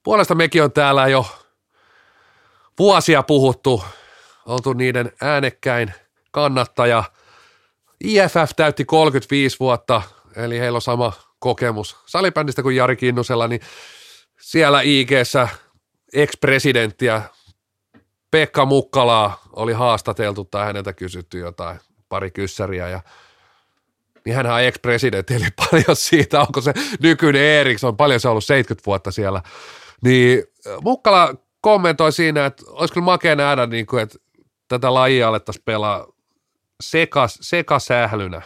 puolesta 0.04 0.36
mekin 0.36 0.64
on 0.64 0.72
täällä 0.72 1.08
jo 1.08 1.26
vuosia 2.80 3.24
puhuttu, 3.24 3.84
oltu 4.46 4.74
niiden 4.74 5.12
äänekkäin 5.22 5.94
kannattaja. 6.32 7.04
IFF 8.04 8.52
täytti 8.56 8.86
35 8.86 9.60
vuotta, 9.60 10.02
eli 10.36 10.60
heillä 10.60 10.78
on 10.78 10.82
sama 10.82 11.14
kokemus 11.40 11.98
salibändistä 12.06 12.64
kuin 12.64 12.76
Jari 12.76 12.96
Kinnusella, 12.96 13.48
niin 13.48 13.62
siellä 14.40 14.82
IG-ssä 14.82 15.48
ex-presidenttiä 16.14 17.22
Pekka 18.32 18.66
Mukkalaa 18.66 19.42
oli 19.54 19.74
haastateltu 19.74 20.46
tai 20.46 20.66
häneltä 20.66 20.94
kysytty 20.94 21.40
jotain, 21.40 21.80
pari 22.10 22.32
kyssäriä 22.32 22.90
ja 22.90 23.02
niin 24.26 24.36
hän 24.36 24.46
on 24.46 24.62
ex-presidentti, 24.62 25.34
eli 25.34 25.48
paljon 25.72 25.96
siitä, 25.96 26.42
onko 26.42 26.62
se 26.62 26.74
nykyinen 27.00 27.42
Eriksson, 27.42 27.98
paljon 27.98 28.20
se 28.20 28.28
on 28.28 28.32
ollut 28.32 28.44
70 28.44 28.86
vuotta 28.86 29.12
siellä, 29.12 29.42
niin 30.04 30.44
Mukkala 30.82 31.36
kommentoi 31.62 32.12
siinä, 32.12 32.46
että 32.46 32.64
olisi 32.68 32.94
kyllä 32.94 33.06
makea 33.06 33.36
nähdä, 33.36 33.66
niin 33.66 33.86
kuin, 33.86 34.04
että 34.04 34.18
tätä 34.68 34.94
lajia 34.94 35.28
alettaisiin 35.28 35.64
pelaa 35.66 36.08
sekas, 36.82 37.38
sekasählynä. 37.42 38.42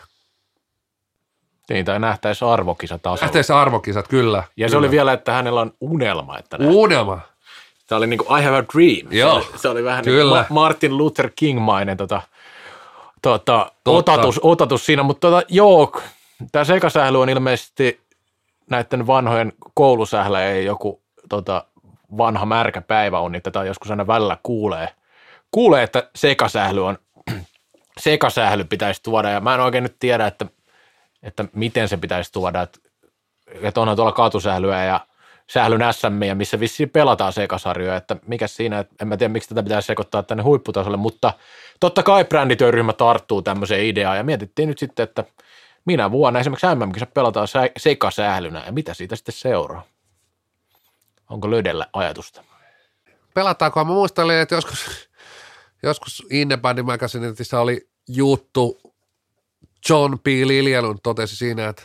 Niin, 1.70 1.86
tai 1.86 2.00
nähtäisi 2.00 2.46
arvokisat 2.46 3.02
tasolla. 3.02 3.22
Nähtäisi 3.22 3.54
arvokisat, 3.54 4.08
kyllä. 4.08 4.44
Ja 4.58 4.68
se 4.68 4.72
kyllä. 4.72 4.80
oli 4.80 4.92
vielä, 4.92 5.14
että 5.14 5.32
hänellä 5.32 5.62
on 5.62 5.74
unelma. 5.82 6.38
Että. 6.38 6.58
Unelma. 6.60 7.20
Se 7.86 7.96
oli 7.96 8.08
niin 8.08 8.18
kuin 8.18 8.40
I 8.40 8.44
have 8.44 8.58
a 8.58 8.64
dream. 8.74 9.14
Joo, 9.14 9.42
se, 9.42 9.48
oli, 9.50 9.58
se 9.58 9.70
oli 9.70 9.84
vähän 9.84 10.04
kyllä. 10.04 10.36
niin 10.36 10.46
kuin 10.46 10.54
Martin 10.54 10.98
Luther 10.98 11.30
King-mainen 11.36 11.98
tota, 11.98 12.22
tota, 13.22 13.72
Totta. 13.84 14.12
otatus, 14.12 14.40
otatus 14.44 14.86
siinä, 14.86 15.04
mutta 15.04 15.28
tota, 15.28 15.48
joo, 15.50 16.02
tämä 16.52 16.66
sekasähly 16.66 17.22
on 17.22 17.30
ilmeisesti 17.30 18.02
näiden 18.70 19.08
vanhojen 19.08 19.54
koulusähläjien 19.74 20.66
joku 20.66 21.02
tota, 21.30 21.66
vanha 22.18 22.46
märkä 22.46 22.82
päiväuni, 22.82 23.42
tätä 23.42 23.64
joskus 23.64 23.92
aina 23.92 24.08
välillä 24.08 24.38
kuulee. 24.44 24.90
Kuulee, 25.52 25.84
että 25.84 26.10
sekasähly 26.16 26.86
on, 26.86 26.98
sekasähly 28.00 28.64
pitäisi 28.64 29.04
tuoda, 29.04 29.30
ja 29.30 29.40
mä 29.40 29.54
en 29.54 29.60
oikein 29.60 29.84
nyt 29.84 29.96
tiedä, 30.00 30.28
että, 30.28 30.46
että 31.24 31.46
miten 31.54 31.88
se 31.88 31.98
pitäisi 31.98 32.32
tuoda, 32.32 32.62
että, 32.62 32.80
että 33.62 33.82
onhan 33.82 33.96
tuolla 33.96 34.12
katusählyä 34.12 34.84
ja 34.84 35.00
sählyn 35.50 35.82
SM, 35.94 36.38
missä 36.38 36.60
vissiin 36.60 36.90
pelataan 36.90 37.34
sekasarjoja, 37.34 37.96
että 37.96 38.16
mikä 38.28 38.48
siinä, 38.48 38.80
että 38.80 38.96
en 39.02 39.08
mä 39.08 39.18
tiedä 39.18 39.34
miksi 39.34 39.50
tätä 39.50 39.64
pitäisi 39.64 39.86
sekoittaa 39.86 40.24
tänne 40.24 40.44
huipputasolle, 40.44 40.98
mutta 40.98 41.34
totta 41.80 42.04
kai 42.04 42.26
brändityöryhmä 42.26 42.94
tarttuu 42.94 43.42
tämmöiseen 43.42 43.86
ideaan, 43.86 44.18
ja 44.18 44.24
mietittiin 44.24 44.70
nyt 44.70 44.80
sitten, 44.80 45.04
että 45.04 45.24
minä 45.86 46.12
vuonna 46.12 46.40
esimerkiksi 46.40 46.68
MM-kisat 46.76 47.14
pelataan 47.14 47.48
sä- 47.48 47.70
sekasählynä, 47.78 48.64
ja 48.66 48.72
mitä 48.72 48.94
siitä 48.94 49.16
sitten 49.16 49.36
seuraa? 49.36 49.84
Onko 51.30 51.52
löydellä 51.52 51.88
ajatusta? 51.94 52.44
pelataanko? 53.36 53.86
Mä 53.86 53.92
muistelin, 53.92 54.36
että 54.36 54.56
joskus, 54.56 55.10
joskus 55.84 56.24
Independent 56.30 56.86
Magazineissa 56.86 57.60
oli 57.60 57.90
juttu, 58.08 58.82
John 59.90 60.20
P. 60.20 60.28
Liljanun 60.28 61.00
totesi 61.04 61.36
siinä, 61.36 61.68
että 61.68 61.84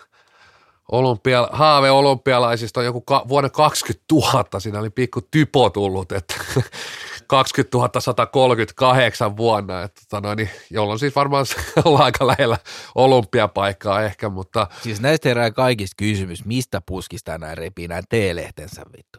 olympia, 0.93 1.49
haave 1.53 1.91
olympialaisista 1.91 2.81
on 2.81 2.87
joku 2.87 3.01
ka, 3.01 3.25
vuonna 3.29 3.51
20 3.51 4.05
000, 4.13 4.61
siinä 4.61 4.79
oli 4.79 4.91
pikku 4.91 5.21
typo 5.31 5.71
tullut, 5.71 6.13
että 6.13 6.35
20 7.27 8.01
138 8.01 9.37
vuonna, 9.37 9.83
että, 9.83 10.01
tota 10.11 10.27
noin, 10.27 10.37
niin, 10.37 10.51
jolloin 10.71 10.99
siis 10.99 11.17
varmaan 11.17 11.47
ollaan 11.85 12.05
aika 12.05 12.27
lähellä 12.27 12.59
olympiapaikkaa 12.95 14.03
ehkä, 14.03 14.29
mutta 14.29 14.67
Siis 14.83 15.01
näistä 15.01 15.29
herää 15.29 15.51
kaikista 15.51 15.95
kysymys, 15.97 16.45
mistä 16.45 16.83
puskista 16.87 17.39
nämä 17.39 17.55
repii 17.55 17.89
nämä 17.89 18.03
T-lehtensä 18.09 18.83
vittu. 18.97 19.19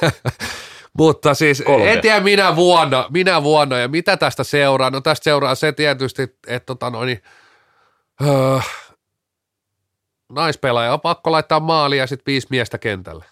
Mutta 0.98 1.34
siis 1.34 1.62
Kolme. 1.66 1.92
en 1.92 2.00
tiedä 2.00 2.20
minä 2.20 2.56
vuonna, 2.56 3.06
minä 3.10 3.42
vuonna 3.42 3.78
ja 3.78 3.88
mitä 3.88 4.16
tästä 4.16 4.44
seuraa. 4.44 4.90
No 4.90 5.00
tästä 5.00 5.24
seuraa 5.24 5.54
se 5.54 5.72
tietysti, 5.72 6.22
että 6.46 6.66
tota 6.66 6.90
noin, 6.90 7.06
niin, 7.06 7.22
öö, 8.22 8.58
naispelaaja 10.34 10.92
on 10.92 11.00
pakko 11.00 11.32
laittaa 11.32 11.60
maali 11.60 11.98
ja 11.98 12.06
sitten 12.06 12.32
viisi 12.32 12.46
miestä 12.50 12.78
kentälle. 12.78 13.24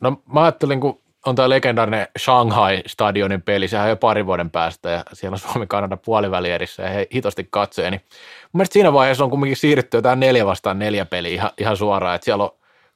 No 0.00 0.22
mä 0.32 0.42
ajattelin, 0.42 0.80
kun 0.80 1.00
on 1.26 1.34
tämä 1.34 1.48
legendaarinen 1.48 2.08
Shanghai-stadionin 2.18 3.42
peli, 3.42 3.68
sehän 3.68 3.84
on 3.84 3.90
jo 3.90 3.96
pari 3.96 4.26
vuoden 4.26 4.50
päästä 4.50 4.90
ja 4.90 5.02
siellä 5.12 5.34
on 5.34 5.38
Suomi-Kanada 5.38 5.96
puolivälierissä 5.96 6.82
ja 6.82 6.88
he 6.88 7.06
hitosti 7.14 7.48
katsoja, 7.50 7.90
niin 7.90 8.00
mun 8.42 8.50
mielestä 8.52 8.72
siinä 8.72 8.92
vaiheessa 8.92 9.24
on 9.24 9.30
kumminkin 9.30 9.56
siirrytty 9.56 9.96
jotain 9.96 10.20
neljä 10.20 10.46
vastaan 10.46 10.78
neljä 10.78 11.04
peliä 11.04 11.34
ihan, 11.34 11.50
ihan 11.58 11.76
suoraan, 11.76 12.14
että 12.14 12.24
siellä 12.24 12.44
on 12.44 12.50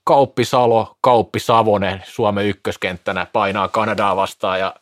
Kauppi 0.04 0.44
Salo, 0.44 0.96
Kauppi 1.00 1.40
Savonen 1.40 2.02
Suomen 2.06 2.46
ykköskenttänä 2.46 3.26
painaa 3.32 3.68
Kanadaa 3.68 4.16
vastaan 4.16 4.60
ja 4.60 4.74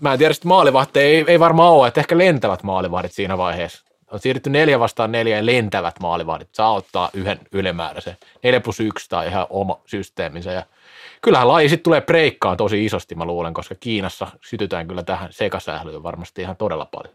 mä 0.00 0.12
en 0.12 0.18
tiedä, 0.18 0.32
että 0.32 0.48
maalivahteja 0.48 1.06
ei, 1.06 1.24
ei 1.26 1.40
varmaan 1.40 1.72
ole, 1.72 1.88
että 1.88 2.00
ehkä 2.00 2.18
lentävät 2.18 2.62
maalivahdit 2.62 3.12
siinä 3.12 3.38
vaiheessa. 3.38 3.89
On 4.10 4.20
siirrytty 4.20 4.50
neljä 4.50 4.80
vastaan 4.80 5.12
neljä 5.12 5.36
ja 5.36 5.46
lentävät 5.46 6.00
maalivahdit. 6.00 6.48
Saa 6.52 6.72
ottaa 6.72 7.10
yhden 7.14 7.40
ylimääräisen. 7.52 8.16
Neljä 8.42 8.60
plus 8.60 8.80
yksi 8.80 9.08
tai 9.08 9.26
ihan 9.26 9.46
oma 9.50 9.80
systeeminsä. 9.86 10.52
Ja 10.52 10.62
kyllähän 11.22 11.48
laji 11.48 11.68
sitten 11.68 11.84
tulee 11.84 12.00
breikkaan 12.00 12.56
tosi 12.56 12.84
isosti, 12.84 13.14
mä 13.14 13.24
luulen, 13.24 13.54
koska 13.54 13.74
Kiinassa 13.74 14.26
sytytään 14.40 14.88
kyllä 14.88 15.02
tähän 15.02 15.32
sekasählyyn 15.32 16.02
varmasti 16.02 16.42
ihan 16.42 16.56
todella 16.56 16.84
paljon. 16.84 17.14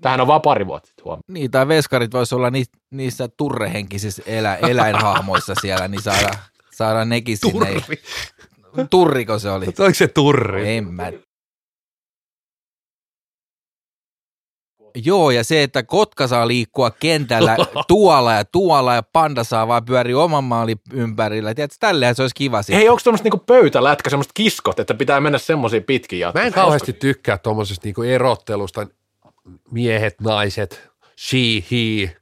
Tähän 0.00 0.20
on 0.20 0.26
vaan 0.26 0.42
pari 0.42 0.66
vuotta 0.66 0.86
sitten 0.86 1.04
huomioon. 1.04 1.22
Niin, 1.28 1.50
tai 1.50 1.68
veskarit 1.68 2.12
voisi 2.12 2.34
olla 2.34 2.50
ni, 2.50 2.64
niissä 2.90 3.28
turrehenkisissä 3.28 4.22
elä, 4.26 4.56
eläinhahmoissa 4.56 5.54
siellä, 5.60 5.88
niin 5.88 6.02
saada, 6.02 6.30
saada 6.70 7.04
nekin 7.04 7.36
sinne. 7.36 7.66
Turri. 7.66 8.02
Turriko 8.90 9.38
se 9.38 9.50
oli? 9.50 9.66
Oliko 9.66 9.94
se 9.94 10.08
turri? 10.08 10.76
En 10.76 10.94
mä. 10.94 11.12
Joo, 15.04 15.30
ja 15.30 15.44
se, 15.44 15.62
että 15.62 15.82
kotka 15.82 16.26
saa 16.26 16.48
liikkua 16.48 16.90
kentällä 16.90 17.56
tuolla 17.88 18.32
ja 18.32 18.44
tuolla 18.44 18.94
ja 18.94 19.02
panda 19.02 19.44
saa 19.44 19.68
vaan 19.68 19.84
pyöriä 19.84 20.18
oman 20.18 20.44
maalin 20.44 20.80
ympärillä. 20.92 21.54
Tiedätkö, 21.54 21.76
tälleen 21.80 22.14
se 22.14 22.22
olisi 22.22 22.34
kiva 22.34 22.62
sitten. 22.62 22.76
Hei, 22.76 22.88
onko 22.88 23.00
tuommoista 23.04 23.24
niinku 23.24 23.44
pöytälätkä, 23.46 24.10
semmoista 24.10 24.32
kiskot, 24.34 24.80
että 24.80 24.94
pitää 24.94 25.20
mennä 25.20 25.38
semmoisiin 25.38 25.84
pitkin 25.84 26.18
Mä 26.18 26.20
jatkoon? 26.20 26.46
en 26.46 26.52
kauheasti 26.52 26.92
tykkää 26.92 27.38
tuommoisesta 27.38 27.86
niinku 27.86 28.02
erottelusta, 28.02 28.86
miehet, 29.70 30.20
naiset, 30.20 30.90
she, 31.18 31.38
he, 31.70 32.16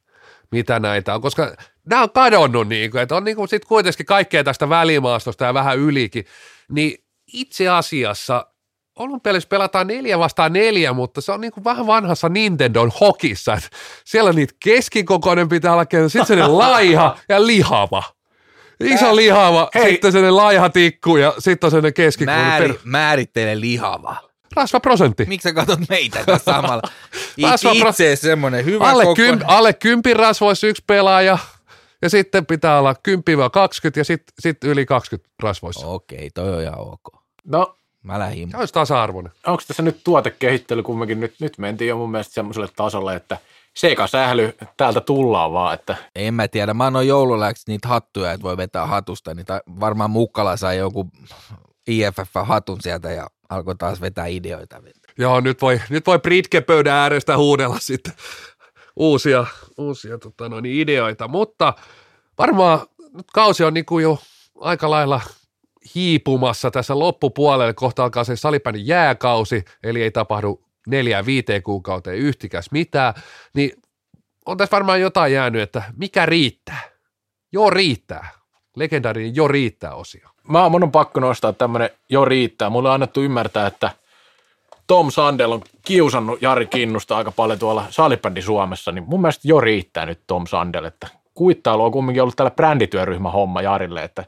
mitä 0.51 0.79
näitä 0.79 1.15
on, 1.15 1.21
koska 1.21 1.55
nämä 1.89 2.03
on 2.03 2.11
kadonnut, 2.11 2.67
niinku, 2.67 2.97
että 2.97 3.15
on 3.15 3.23
niinku 3.23 3.47
sit 3.47 3.65
kuitenkin 3.65 4.05
kaikkea 4.05 4.43
tästä 4.43 4.69
välimaastosta 4.69 5.45
ja 5.45 5.53
vähän 5.53 5.77
ylikin, 5.77 6.25
niin 6.69 7.03
itse 7.33 7.69
asiassa 7.69 8.47
olympialaisissa 8.99 9.49
pelataan 9.49 9.87
neljä 9.87 10.19
vastaan 10.19 10.53
neljä, 10.53 10.93
mutta 10.93 11.21
se 11.21 11.31
on 11.31 11.41
niinku 11.41 11.63
vähän 11.63 11.87
vanhassa 11.87 12.29
Nintendon 12.29 12.91
hokissa, 12.99 13.53
että 13.53 13.69
siellä 14.05 14.33
niitä 14.33 14.53
keskikokoinen 14.63 15.49
pitää 15.49 15.73
olla, 15.73 15.85
sitten 16.07 16.25
sellainen 16.25 16.57
laiha 16.57 17.17
ja 17.29 17.47
lihava. 17.47 18.03
Iso 18.83 19.15
lihava, 19.15 19.69
Hei. 19.75 19.91
sitten 19.91 20.11
sellainen 20.11 20.35
laiha 20.35 20.69
tikku 20.69 21.17
ja 21.17 21.33
sitten 21.39 21.67
on 21.67 21.71
sellainen 21.71 21.93
keskikokoinen. 21.93 22.45
Määri, 22.47 22.67
per- 22.67 22.77
määrittele 22.83 23.59
lihava. 23.59 24.15
Rasvaprosentti. 24.55 25.25
Miksi 25.25 25.49
sä 25.49 25.53
katsot 25.53 25.79
meitä 25.89 26.23
tässä 26.25 26.51
samalla? 26.53 26.81
Rasva- 27.41 27.75
It, 27.75 27.87
itse 27.89 28.15
semmoinen 28.15 28.65
hyvä 28.65 28.89
alle, 28.89 29.03
koko... 29.03 29.15
kym, 29.15 29.39
alle 29.45 29.73
kympin 29.73 30.15
rasvoissa 30.15 30.67
yksi 30.67 30.83
pelaaja, 30.87 31.37
ja 32.01 32.09
sitten 32.09 32.45
pitää 32.45 32.79
olla 32.79 32.93
10-20 32.93 32.95
ja 33.95 34.03
sitten 34.05 34.33
sit 34.39 34.63
yli 34.63 34.85
20 34.85 35.29
rasvoissa. 35.43 35.87
Okei, 35.87 36.29
toi 36.29 36.55
on 36.55 36.61
ihan 36.61 36.79
ok. 36.79 37.23
No, 37.45 37.77
Mä 38.05 38.19
lähdin. 38.19 38.51
Se 38.51 38.57
olisi 38.57 38.73
tasa-arvoinen. 38.73 39.31
Onko 39.47 39.63
tässä 39.67 39.83
nyt 39.83 39.99
tuotekehittely 40.03 40.83
kumminkin, 40.83 41.19
nyt, 41.19 41.35
nyt 41.39 41.57
mentiin 41.57 41.87
jo 41.87 41.97
mun 41.97 42.11
mielestä 42.11 42.33
semmoiselle 42.33 42.69
tasolle, 42.75 43.15
että 43.15 43.37
sekasähly 43.73 44.55
täältä 44.77 45.01
tullaan 45.01 45.53
vaan, 45.53 45.73
että 45.73 45.95
En 46.15 46.33
mä 46.33 46.47
tiedä, 46.47 46.73
mä 46.73 46.85
annoin 46.85 47.07
joululäksi 47.07 47.63
niitä 47.67 47.87
hattuja, 47.87 48.31
että 48.31 48.43
voi 48.43 48.57
vetää 48.57 48.85
hatusta, 48.85 49.33
niin 49.33 49.45
ta- 49.45 49.61
varmaan 49.79 50.11
Mukkala 50.11 50.57
sai 50.57 50.77
joku 50.77 51.09
IFF-hatun 51.87 52.77
sieltä 52.81 53.11
ja 53.11 53.27
alkoi 53.49 53.75
taas 53.75 54.01
vetää 54.01 54.25
ideoita. 54.25 54.81
Joo, 55.17 55.39
nyt 55.39 55.61
voi, 55.61 55.81
nyt 55.89 56.07
voi 56.07 56.19
Britke-pöydän 56.19 56.93
äärestä 56.93 57.37
huudella 57.37 57.79
sitten 57.79 58.13
uusia, 58.95 59.45
uusia 59.77 60.17
tota 60.17 60.49
noin, 60.49 60.65
ideoita, 60.65 61.27
mutta 61.27 61.73
varmaan 62.37 62.79
nyt 63.13 63.27
kausi 63.33 63.63
on 63.63 63.73
niin 63.73 63.85
kuin 63.85 64.03
jo 64.03 64.19
aika 64.61 64.89
lailla 64.89 65.21
hiipumassa 65.95 66.71
tässä 66.71 66.99
loppupuolelle, 66.99 67.73
kohta 67.73 68.03
alkaa 68.03 68.23
se 68.23 68.35
salipäinen 68.35 68.87
jääkausi, 68.87 69.65
eli 69.83 70.03
ei 70.03 70.11
tapahdu 70.11 70.65
neljään 70.87 71.25
viiteen 71.25 71.63
kuukauteen 71.63 72.17
yhtikäs 72.17 72.71
mitään, 72.71 73.13
niin 73.53 73.71
on 74.45 74.57
tässä 74.57 74.75
varmaan 74.75 75.01
jotain 75.01 75.33
jäänyt, 75.33 75.61
että 75.61 75.83
mikä 75.97 76.25
riittää? 76.25 76.81
Joo 77.51 77.69
riittää. 77.69 78.29
Legendaarinen 78.75 79.35
jo 79.35 79.47
riittää 79.47 79.95
osio. 79.95 80.29
mä, 80.49 80.69
mun 80.69 80.83
on 80.83 80.91
pakko 80.91 81.19
nostaa 81.19 81.53
tämmöinen 81.53 81.89
jo 82.09 82.25
riittää. 82.25 82.69
Mulle 82.69 82.89
on 82.89 82.93
annettu 82.93 83.21
ymmärtää, 83.21 83.67
että 83.67 83.91
Tom 84.87 85.11
Sandel 85.11 85.51
on 85.51 85.61
kiusannut 85.85 86.41
Jari 86.41 86.65
Kinnusta 86.65 87.17
aika 87.17 87.31
paljon 87.31 87.59
tuolla 87.59 87.85
salibändi 87.89 88.41
Suomessa, 88.41 88.91
niin 88.91 89.03
mun 89.07 89.21
mielestä 89.21 89.47
jo 89.47 89.59
riittää 89.59 90.05
nyt 90.05 90.19
Tom 90.27 90.47
Sandel, 90.47 90.85
että 90.85 91.07
kuittailu 91.33 91.83
on 91.83 91.91
kumminkin 91.91 92.21
ollut 92.21 92.35
täällä 92.35 92.51
brändityöryhmä 92.51 93.31
homma 93.31 93.61
Jarille, 93.61 94.03
että, 94.03 94.25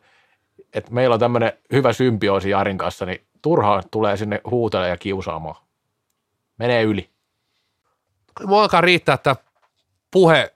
että 0.73 0.93
meillä 0.93 1.13
on 1.13 1.19
tämmöinen 1.19 1.53
hyvä 1.71 1.93
symbioosi 1.93 2.49
Jarin 2.49 2.77
kanssa, 2.77 3.05
niin 3.05 3.27
turhaan 3.41 3.83
tulee 3.91 4.17
sinne 4.17 4.41
huutelemaan 4.49 4.89
ja 4.89 4.97
kiusaamaan. 4.97 5.55
Menee 6.57 6.83
yli. 6.83 7.09
Mua 8.45 8.61
alkaa 8.61 8.81
riittää 8.81 9.13
että 9.13 9.35
puhe 10.11 10.53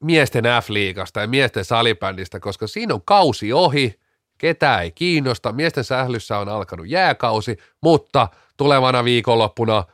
miesten 0.00 0.44
F-liigasta 0.44 1.20
ja 1.20 1.26
miesten 1.26 1.64
salibändistä, 1.64 2.40
koska 2.40 2.66
siinä 2.66 2.94
on 2.94 3.02
kausi 3.04 3.52
ohi, 3.52 4.00
ketään 4.38 4.82
ei 4.82 4.90
kiinnosta, 4.90 5.52
miesten 5.52 5.84
sählyssä 5.84 6.38
on 6.38 6.48
alkanut 6.48 6.88
jääkausi, 6.88 7.56
mutta 7.82 8.28
tulevana 8.56 9.04
viikonloppuna 9.04 9.84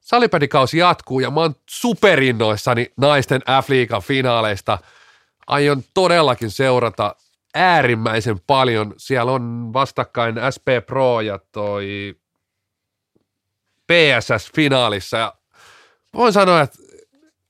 salibändikausi 0.00 0.78
jatkuu 0.78 1.20
ja 1.20 1.30
mä 1.30 1.40
oon 1.40 1.54
superinnoissani 1.70 2.92
naisten 2.96 3.40
F-liigan 3.40 4.02
finaaleista. 4.02 4.78
Aion 5.46 5.82
todellakin 5.94 6.50
seurata 6.50 7.16
äärimmäisen 7.54 8.40
paljon. 8.46 8.94
Siellä 8.96 9.32
on 9.32 9.70
vastakkain 9.72 10.34
SP 10.54 10.66
Pro 10.86 11.20
ja 11.20 11.38
toi 11.52 12.14
PSS-finaalissa 13.92 15.18
ja 15.18 15.34
voin 16.14 16.32
sanoa, 16.32 16.60
että 16.60 16.78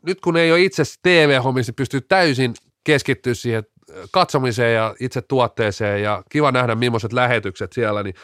nyt 0.06 0.20
kun 0.20 0.36
ei 0.36 0.52
ole 0.52 0.62
itse 0.62 0.82
TV-hommissa, 1.02 1.70
niin 1.70 1.76
pystyy 1.76 2.00
täysin 2.00 2.54
keskittyä 2.84 3.34
siihen 3.34 3.64
katsomiseen 4.10 4.74
ja 4.74 4.94
itse 5.00 5.22
tuotteeseen 5.22 6.02
ja 6.02 6.22
kiva 6.30 6.52
nähdä 6.52 6.74
millaiset 6.74 7.12
lähetykset 7.12 7.72
siellä, 7.72 8.02
niin 8.02 8.14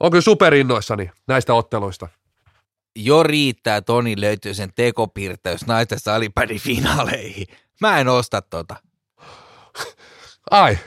on 0.00 0.10
kyllä 0.10 0.22
superinnoissani 0.22 1.10
näistä 1.26 1.54
otteluista. 1.54 2.08
Jo 2.96 3.22
riittää, 3.22 3.80
Toni 3.80 4.20
löytyy 4.20 4.54
sen 4.54 4.70
tekopirteys 4.74 5.66
naisten 5.66 6.00
salipädin 6.00 6.60
finaaleihin. 6.60 7.46
Mä 7.80 8.00
en 8.00 8.08
osta 8.08 8.42
tota. 8.42 8.76
Ai, 10.50 10.78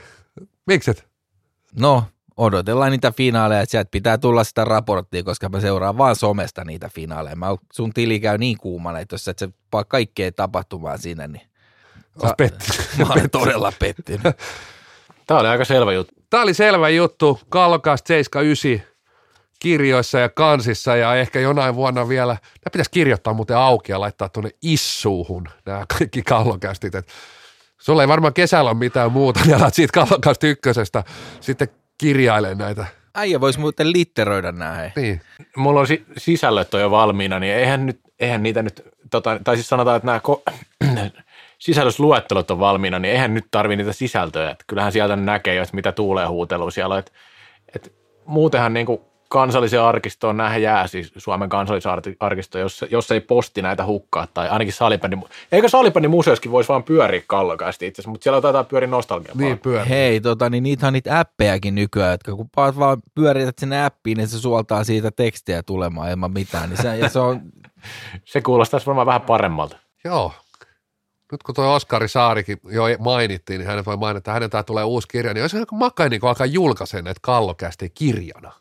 mikset? 0.66 1.08
No, 1.80 2.04
odotellaan 2.36 2.90
niitä 2.92 3.12
finaaleja, 3.12 3.60
että 3.60 3.70
sieltä 3.70 3.88
pitää 3.90 4.18
tulla 4.18 4.44
sitä 4.44 4.64
raporttia, 4.64 5.22
koska 5.22 5.48
mä 5.48 5.60
seuraan 5.60 5.98
vaan 5.98 6.16
somesta 6.16 6.64
niitä 6.64 6.90
finaaleja. 6.94 7.36
Mä, 7.36 7.46
sun 7.72 7.92
tili 7.92 8.20
käy 8.20 8.38
niin 8.38 8.58
kuumana, 8.58 8.98
että 8.98 9.14
jos 9.14 9.24
sä 9.24 9.30
et 9.30 9.38
se 9.38 9.48
kaikkea 9.88 10.32
tapahtumaan 10.32 10.98
siinä, 10.98 11.26
niin 11.26 11.48
pettynyt. 12.36 12.88
mä 12.98 13.12
olen 13.12 13.30
todella 13.30 13.72
pettynyt. 13.78 14.22
Tämä 15.26 15.40
oli 15.40 15.48
aika 15.48 15.64
selvä 15.64 15.92
juttu. 15.92 16.14
Tämä 16.30 16.42
oli 16.42 16.54
selvä 16.54 16.88
juttu. 16.88 17.40
Kallokast 17.48 18.06
79 18.06 18.98
kirjoissa 19.58 20.18
ja 20.18 20.28
kansissa 20.28 20.96
ja 20.96 21.14
ehkä 21.14 21.40
jonain 21.40 21.74
vuonna 21.74 22.08
vielä, 22.08 22.32
nämä 22.32 22.72
pitäisi 22.72 22.90
kirjoittaa 22.90 23.34
muuten 23.34 23.56
auki 23.56 23.92
ja 23.92 24.00
laittaa 24.00 24.28
tuonne 24.28 24.50
issuuhun 24.62 25.48
nämä 25.66 25.84
kaikki 25.98 26.22
kallokästit. 26.22 26.94
Et 26.94 27.08
sulla 27.80 28.02
ei 28.02 28.08
varmaan 28.08 28.34
kesällä 28.34 28.70
ole 28.70 28.78
mitään 28.78 29.12
muuta, 29.12 29.40
niin 29.44 29.56
alat 29.56 29.74
siitä 29.74 29.92
kallokast 29.92 30.44
ykkösestä 30.44 31.04
sitten 31.40 31.68
kirjailee 31.98 32.54
näitä. 32.54 32.86
Äijä 33.14 33.40
voisi 33.40 33.60
muuten 33.60 33.92
litteroida 33.92 34.52
nää. 34.52 34.74
hei. 34.74 34.90
Niin. 34.96 35.20
Mulla 35.56 35.80
on 35.80 35.86
si- 35.86 36.04
sisällöt 36.16 36.74
on 36.74 36.80
jo 36.80 36.90
valmiina, 36.90 37.38
niin 37.38 37.54
eihän, 37.54 37.86
nyt, 37.86 38.00
eihän 38.20 38.42
niitä 38.42 38.62
nyt, 38.62 38.82
tota, 39.10 39.40
tai 39.44 39.56
siis 39.56 39.68
sanotaan, 39.68 39.96
että 39.96 40.06
nämä 40.06 40.20
ko- 40.28 40.52
sisällysluettelot 41.58 42.50
on 42.50 42.58
valmiina, 42.58 42.98
niin 42.98 43.12
eihän 43.12 43.34
nyt 43.34 43.46
tarvi 43.50 43.76
niitä 43.76 43.92
sisältöjä. 43.92 44.50
Että 44.50 44.64
kyllähän 44.66 44.92
sieltä 44.92 45.16
näkee 45.16 45.54
jo, 45.54 45.62
että 45.62 45.74
mitä 45.76 45.92
tuulee 45.92 46.26
huutelu 46.26 46.70
siellä 46.70 46.94
on. 46.94 46.98
Et, 46.98 47.12
et 47.76 47.92
muutenhan 48.26 48.74
niin 48.74 48.86
kuin 48.86 49.00
kansallisen 49.28 49.82
arkistoon 49.82 50.36
nähdä 50.36 50.58
jää, 50.58 50.86
siis 50.86 51.12
Suomen 51.16 51.48
kansallisarkisto, 51.48 52.58
jos, 52.58 52.84
jos 52.90 53.10
ei 53.10 53.20
posti 53.20 53.62
näitä 53.62 53.86
hukkaa, 53.86 54.26
tai 54.34 54.48
ainakin 54.48 54.72
salibändi. 54.72 55.16
Eikö 55.52 55.68
salibändin 55.68 56.10
museoskin 56.10 56.52
voisi 56.52 56.68
vaan 56.68 56.82
pyöriä 56.82 57.22
kallokaasti 57.26 57.86
itse 57.86 58.00
asiassa, 58.00 58.10
mutta 58.10 58.24
siellä 58.24 58.40
taitaa 58.40 58.64
pyöriä 58.64 58.88
nostalgia. 58.88 59.32
Niin 59.34 59.58
pyörä. 59.58 59.84
Hei, 59.84 60.20
tota, 60.20 60.50
niin 60.50 60.62
niitä 60.62 60.86
on 60.86 60.92
niitä 60.92 61.18
appejakin 61.18 61.74
nykyään, 61.74 62.14
että 62.14 62.30
kun 62.32 62.50
paat 62.54 62.78
vaan 62.78 63.02
pyörität 63.14 63.58
sinne 63.58 63.84
appiin, 63.84 64.18
niin 64.18 64.28
se 64.28 64.38
suoltaa 64.38 64.84
siitä 64.84 65.10
tekstiä 65.10 65.62
tulemaan 65.62 66.10
ilman 66.10 66.32
mitään. 66.32 66.68
Niin 66.68 66.82
se, 66.82 66.96
ja 66.96 67.08
se 67.08 67.18
on, 67.18 67.40
Se 68.24 68.40
kuulostaisi 68.40 68.86
varmaan 68.86 69.06
vähän 69.06 69.20
paremmalta. 69.20 69.76
Joo. 70.04 70.32
Nyt 71.32 71.42
kun 71.42 71.54
tuo 71.54 71.74
Oskari 71.74 72.08
Saarikin 72.08 72.60
jo 72.64 72.82
mainittiin, 72.98 73.58
niin 73.58 73.68
hänen 73.68 73.84
voi 73.84 73.96
mainita, 73.96 74.18
että 74.18 74.32
hänen 74.32 74.64
tulee 74.66 74.84
uusi 74.84 75.08
kirja, 75.08 75.34
niin 75.34 75.44
olisi 75.44 75.58
aika 75.58 75.76
makaa 75.76 76.08
niin 76.08 76.24
alkaa 76.24 76.46
julkaisen 76.46 77.04
näitä 77.04 77.20
kallokästi 77.22 77.90
kirjana. 77.90 78.52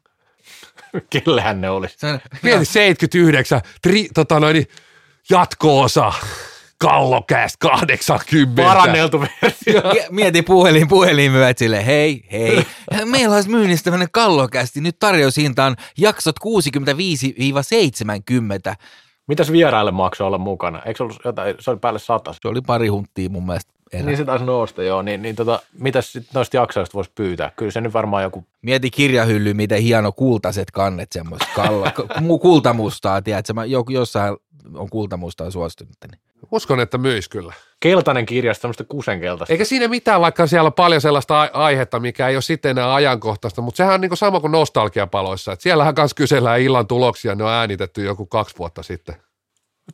Kellehän 1.10 1.62
ne 1.62 1.70
olisi. 1.70 1.98
Mieti 2.44 2.66
79, 2.66 3.62
tri, 3.82 4.08
tota 4.14 4.40
noin, 4.40 4.54
niin 4.54 4.68
jatko-osa, 5.30 6.14
kallokäst 6.78 7.56
80. 7.60 8.62
Paranneltu 8.62 9.22
versio. 9.22 9.82
Mie- 9.94 10.08
Mieti 10.10 10.42
puhelin 10.42 10.88
puhelimyöt 10.88 11.58
sille, 11.58 11.86
hei, 11.86 12.24
hei. 12.32 12.66
Meillä 13.06 13.36
olisi 13.36 13.50
myynnissä 13.50 13.84
tämmöinen 13.84 14.08
kallokästi. 14.12 14.82
Nyt 14.82 15.00
tarjoushinta 15.00 15.66
on 15.66 15.76
jaksot 15.98 16.36
65-70. 18.72 18.76
Mitäs 19.28 19.52
vieraille 19.52 19.92
maksoi 19.92 20.28
olla 20.28 20.38
mukana? 20.38 20.82
Eikö 20.86 20.98
se 20.98 21.04
ollut 21.04 21.20
jotain, 21.26 21.56
se 21.60 21.72
oli 21.72 21.80
päälle 21.80 22.00
satas. 22.00 22.38
Se 22.42 22.48
oli 22.48 22.62
pari 22.62 22.88
hunttia 22.88 23.30
mun 23.30 23.46
mielestä. 23.46 23.77
Erä. 23.94 24.06
Niin 24.06 24.18
se 24.18 24.26
taisi 24.26 24.46
nousta, 24.46 24.84
joo. 24.84 25.02
Niin, 25.02 25.22
niin 25.22 25.36
tota, 25.36 25.60
mitäs 25.80 26.12
sit 26.12 26.28
noista 26.34 26.58
jaksoista 26.58 26.96
voisi 26.96 27.12
pyytää? 27.16 27.52
Kyllä 27.56 27.72
se 27.72 27.82
nyt 27.82 27.94
varmaan 27.94 28.24
joku 28.24 28.46
Mieti 28.62 28.90
kirjahylly, 28.90 29.54
miten 29.54 29.82
hieno 29.82 30.12
kultaiset 30.12 30.72
kannet 30.72 31.12
semmoista 31.12 31.48
kallo, 31.56 31.86
mu- 32.28 32.40
kultamustaa, 32.40 33.22
tiedätkö? 33.22 33.54
Mä, 33.54 33.66
joku, 33.66 33.92
jossain 33.92 34.38
on 34.76 34.90
kultamustaa 34.90 35.52
suostunut. 35.52 35.94
Niin. 36.12 36.22
Uskon, 36.52 36.80
että 36.80 36.98
myis 36.98 37.30
kyllä. 37.30 37.54
keltainen 37.80 38.26
kirja, 38.26 38.54
semmoista 38.54 38.84
kusenkeltaista. 38.84 39.54
Eikä 39.54 39.66
siinä 39.66 39.88
mitään, 39.88 40.22
vaikka 40.22 40.48
siellä 40.48 40.68
on 40.68 40.74
paljon 40.74 41.02
sellaista 41.02 41.42
ai- 41.42 41.50
aihetta, 41.54 42.00
mikä 42.00 42.28
ei 42.28 42.36
ole 42.36 42.42
sitten 42.42 42.72
enää 42.72 42.94
ajankohtaista, 42.94 43.62
mutta 43.62 43.78
sehän 43.78 43.94
on 43.94 44.02
niin 44.02 44.18
sama 44.18 44.40
kuin 44.40 44.52
nostalgiapaloissa. 44.52 45.52
että 45.52 45.64
siellähän 45.64 45.96
kanssa 45.96 46.16
kysellään 46.16 46.62
illan 46.62 46.88
tuloksia, 46.88 47.36
ne 47.36 47.44
on 47.44 47.50
äänitetty 47.50 48.04
joku 48.04 48.26
kaksi 48.26 48.58
vuotta 48.60 48.84
sitten. 48.84 49.16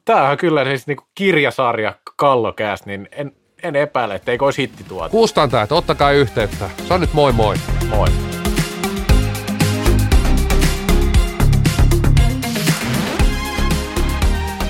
Tämähän 0.05 0.37
kyllä 0.37 0.65
siis 0.65 0.87
niinku 0.87 1.03
kirjasarja 1.15 1.95
Kallokääs, 2.15 2.85
niin 2.85 3.09
en, 3.11 3.31
en 3.63 3.75
epäile, 3.75 4.15
etteikö 4.15 4.45
olisi 4.45 4.61
hitti 4.61 4.83
tuota. 4.83 5.09
Kustantajat, 5.09 5.71
ottakaa 5.71 6.11
yhteyttä. 6.11 6.69
Se 6.87 6.93
on 6.93 7.01
nyt 7.01 7.13
moi 7.13 7.31
moi. 7.31 7.55
Moi. 7.89 8.07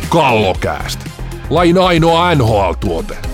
Kallokääst. 0.09 0.99
Lain 1.49 1.77
ainoa 1.77 2.35
NHL-tuote. 2.35 3.32